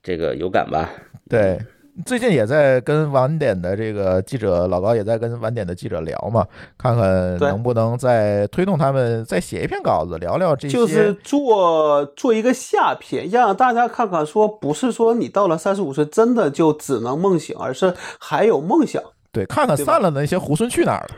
[0.01, 0.89] 这个有感吧。
[1.29, 1.59] 对。
[2.05, 6.45] 最近也在跟晚点的这个记者老高也在跟晚点的记者聊嘛，
[6.77, 10.77] 看看能不能再推动他们再写一篇稿子，聊聊这些。
[10.77, 19.01] 就是做做一个下篇，让大家看看，说不是说你到了三十五岁真的就只能梦醒，而是还有梦想。
[19.31, 21.15] 对，看看散了的那些猢狲去哪儿了。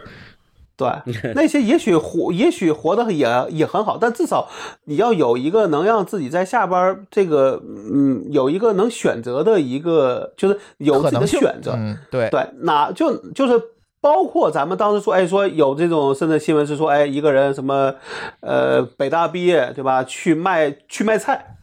[0.80, 0.88] 对，
[1.35, 4.47] 那些也许活，也许活得也也很好，但至少
[4.85, 7.61] 你要有一个能让自己在下班这个，
[7.93, 11.73] 嗯，有一个能选择的一个，就是有自己的选择。
[11.76, 13.61] 嗯，对，对，哪就就是
[13.99, 17.93] 包括咱们当时说，哎，说有这种甚至新闻是说，哎，一个人什么，
[18.39, 20.06] 呃，北大毕业，对吧？
[20.06, 21.57] 去卖去卖菜，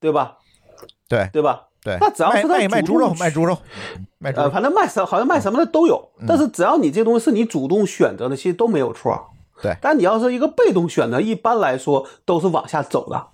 [0.00, 0.38] 对吧？
[1.08, 1.65] 对对吧？
[1.86, 3.56] 对，那只要是他卖卖卖猪肉，卖猪肉，
[4.18, 9.30] 卖猪呃，反正卖什好像卖什么的都有，但是只要你这东西是你主动选择的，其实都没有错。
[9.62, 13.26] 对但你要是一个被动选择，一般来说都是往下走的。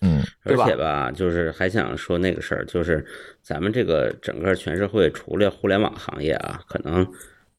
[0.00, 3.06] 嗯，对吧而且吧，就是还想说那个事儿，就是
[3.42, 7.06] 咱们这个整个全社会，除了互联网行业啊，可能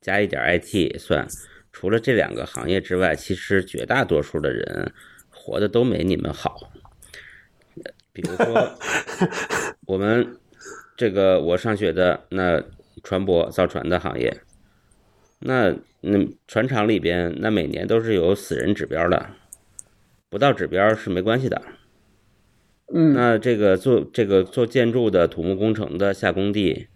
[0.02, 1.28] 加一点 IT 也算，
[1.72, 4.92] 除了这两个行业之外，其实绝大多数的人
[5.30, 6.58] 活的都没你们好。
[8.22, 8.72] 比如说，
[9.86, 10.38] 我们
[10.98, 12.62] 这个我上学的那
[13.04, 14.36] 船舶造船的行业，
[15.40, 19.30] 那那船厂里边那每年都是有死人指标的，
[20.30, 21.62] 不到指标是没关系的。
[22.94, 26.88] 嗯，那这个做这个做建筑的、土木工程的下工地，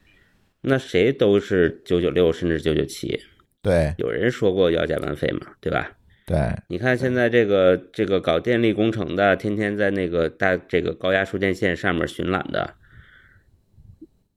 [0.62, 3.22] 那谁都是九九六甚至九九七。
[3.62, 5.96] 对有人说过要加班费嘛，对吧？
[6.26, 6.38] 对，
[6.70, 12.76] 你看现在这个这个搞电力工程的，天天在那个大这个高压输电线上面巡览的，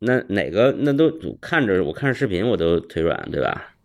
[0.01, 1.11] 那哪个那都
[1.41, 3.77] 看着我看着视频我都腿软，对吧？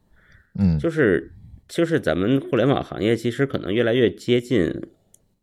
[0.60, 1.32] 嗯，就是
[1.68, 4.82] 就是咱们互联网行业其实可能越来越接近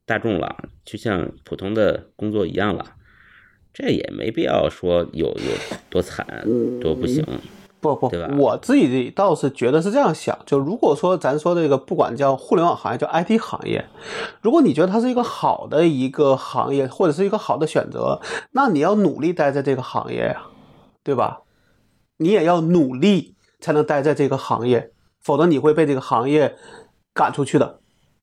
[0.05, 2.97] 大众了，就像普通的工作一样了，
[3.72, 6.26] 这也没必要说有有多惨
[6.80, 7.24] 多不行。
[7.80, 13.84] 不不，我自己倒是觉得是这样想，就如果说咱说这个不管叫互联网行业，叫 IT 行业，
[14.42, 18.20] 如果你觉得它是一个好的一个行业，或者是一个好的选择，
[18.52, 20.42] 那你要努力待在这个行业呀，
[21.05, 21.42] 对吧？
[22.16, 24.90] 你也要努力才能待在这个行业，
[25.22, 26.56] 否则你会被这个行业
[27.14, 27.78] 赶出去的，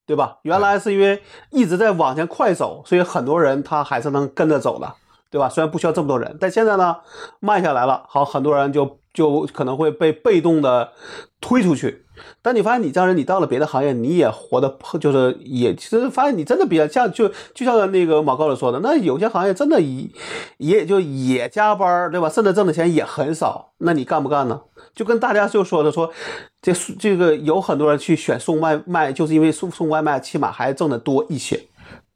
[0.05, 0.39] 对吧？
[0.41, 1.21] 原来是因为
[1.51, 4.93] 一直在往前快走，所以很多人他还是能跟着走的，
[5.31, 5.47] 对吧？
[5.47, 6.97] 虽然不需要这么多人，但现在呢，
[7.39, 10.91] 慢下来了，好，很多人就就可能会被被动的
[11.41, 12.03] 推出去。
[12.41, 20.07] 但你发现你这样人，你到了别的行业，你也活得就是也，其实发现你真的比较像就就像那个马高老说的，那有些行业真的也
[20.57, 22.29] 也就也加班，对吧？
[22.29, 24.61] 甚至挣的钱也很少，那你干不干呢？
[24.93, 26.09] 就跟大家就说的说，
[26.61, 31.65] 这这个有很多人去选送外卖，就是因为送送外卖起码还挣得多一些。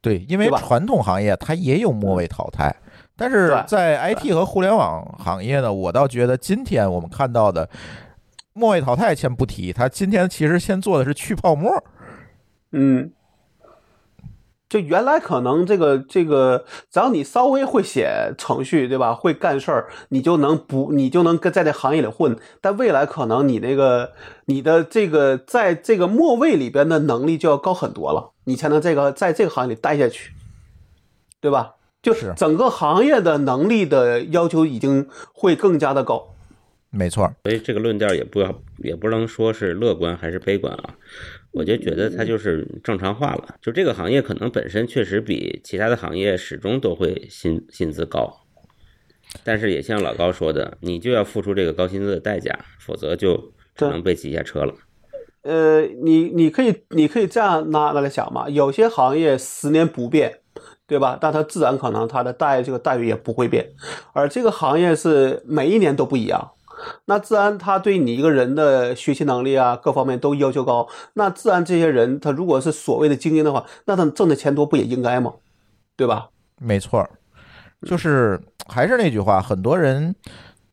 [0.00, 2.74] 对，因为传统行业它也有末位淘汰，
[3.20, 7.68] 但是在 IT 和互联网行业呢，我倒觉得今天我们看到的
[8.54, 11.70] 末位淘汰先不提，它今天其实先做的是去泡沫。
[12.72, 13.12] 嗯，
[14.70, 19.12] 就原来可能这个这个，只要你稍微会写程序，对吧？
[19.12, 22.34] 会干事儿，你就能不，你就能跟在这行业里混。
[22.62, 24.12] 但未来可能你那个
[24.46, 30.32] 你的这个在这个末位里边的能力就要高很多了，你才能这个在这个行业里待下去，
[31.38, 31.74] 对吧？
[32.02, 36.34] 就是整个行业的能力的要求已经会更加的高。
[36.92, 40.96] 没错，所以这个论调也不要也不能说是乐观还是悲观啊，
[41.52, 43.54] 我就觉得它就是正常化了。
[43.62, 48.40] 就这个行业可能本身确实比其他的行业始终都会薪薪资高，
[49.44, 54.74] 但是也像老高说的，你就要付出这个高薪资的代价，否则就只能被挤下车了。
[55.42, 60.39] 呃，你你可以你可以这样拿拿来想嘛，有些行业十年不变，
[60.86, 61.16] 对吧？
[61.20, 63.70] 但它自然可能它的待这个待遇也不会变，
[64.12, 66.50] 而这个行业是每一年都不一样，
[67.04, 75.34] 那自然他对你一个人的学习能力啊各方面都要求高，那自然这些人他如果是所谓的精英的话，那他挣的钱多不也应该吗？
[75.96, 76.28] 对吧？
[76.58, 77.08] 没错，
[77.86, 80.14] 就是还是那句话，很多人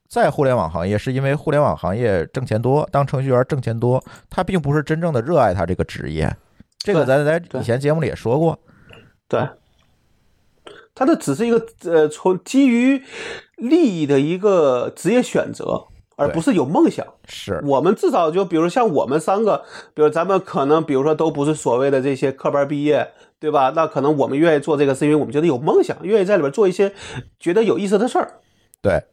[0.10, 6.34] 在互联网行业是因为互联网行业挣钱多，当程序员挣钱多，他并不是真正的热爱他这个职业。
[6.80, 8.58] 这个咱在以前节目里也说过，
[9.28, 9.46] 对，
[10.98, 13.04] 他这只是一个呃，从基于
[13.58, 15.84] 利益的一个职业选择，
[16.16, 17.06] 而不是有梦想。
[17.28, 19.64] 是我们至少就比如像我们三个，
[19.94, 23.74] 比如咱们可能比如说都不是所谓的这些科班毕业，对吧？
[23.76, 26.92] 那可能我们愿意做这个，是因为我们觉得有梦想，愿意在里边做一些
[27.40, 28.40] 觉得有意思的事儿。
[28.82, 29.04] 对，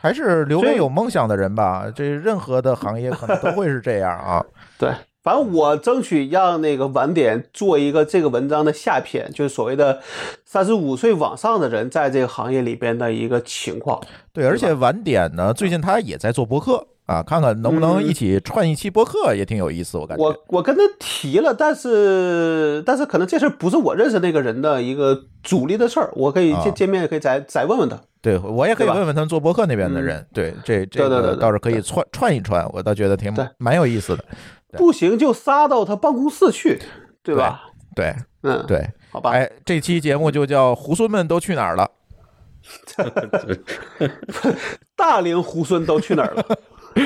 [0.00, 1.88] 还是留给有梦想的人吧。
[1.94, 4.44] 这任何的行业可能都会是这样啊。
[4.76, 4.92] 对，
[5.28, 10.00] 反正我争取让那个晚点做一个这个文章的下篇，就是所谓的
[10.46, 14.00] 三十五岁往上的人在这个行业里边的一个情况。
[14.32, 19.98] 对，而且晚点呢，最近他也在做博客啊，看看能不能一起串一期博客，也挺有意思。
[19.98, 28.00] 我感觉我我跟他提了，但是但是可能这事儿不是我认识那个人的一个主力的事儿，我可以啊见见面可以再再问问他。
[28.22, 30.26] 对我也可以问问他们做博客那边的人。
[30.32, 34.24] 对，这这个倒是可以串串一串，我倒觉得挺蛮有意思的。
[34.70, 36.80] 对不行就撒到他办公室去，
[37.22, 37.64] 对吧？
[37.94, 39.30] 对嗯，，对，好吧。
[39.30, 41.90] 哎，这期节目就叫“猢狲们都去哪儿了
[44.94, 46.44] 大龄猢狲都去哪儿了？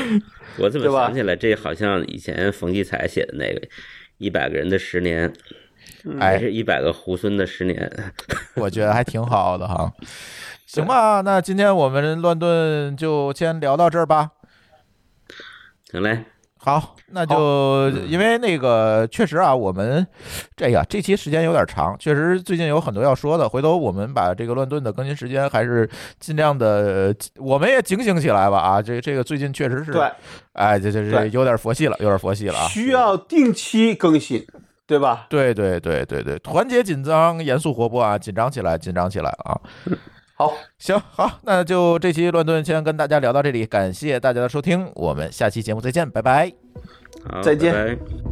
[0.58, 3.60] 我怎么想起来，这好像以前冯骥才写的那个
[4.18, 5.32] 一百个人的十年，”。
[6.18, 7.90] 还哎，是一百个猢狲的十年。
[8.56, 9.92] 我觉得还挺好的哈。
[10.66, 14.30] 行吧，那今天我们乱炖就先聊到这儿吧。
[15.90, 16.24] 行嘞，
[16.64, 20.06] 好，那就因为那个确实啊，我们
[20.56, 23.48] 这呀这期时间有点长，确实最近有很多要说的。
[23.48, 25.90] 回头我们把这个乱炖的更新时间还是
[26.20, 28.80] 尽量的，我们也警醒起来吧啊！
[28.80, 30.08] 这这个最近确实是，对，
[30.52, 32.68] 哎，这这这有点佛系了，有点佛系了啊。
[32.68, 34.46] 需要定期更新，
[34.86, 35.26] 对吧？
[35.28, 39.58] 对对对对对，团结紧张，严肃活泼啊，紧张起来，紧张起来啊！
[40.42, 46.52] 好，行好，那就这期乱炖先跟大家聊到这里，感谢大家的收听，我们下期节目再见，拜拜。
[47.42, 47.72] 再见。
[47.72, 48.31] 拜拜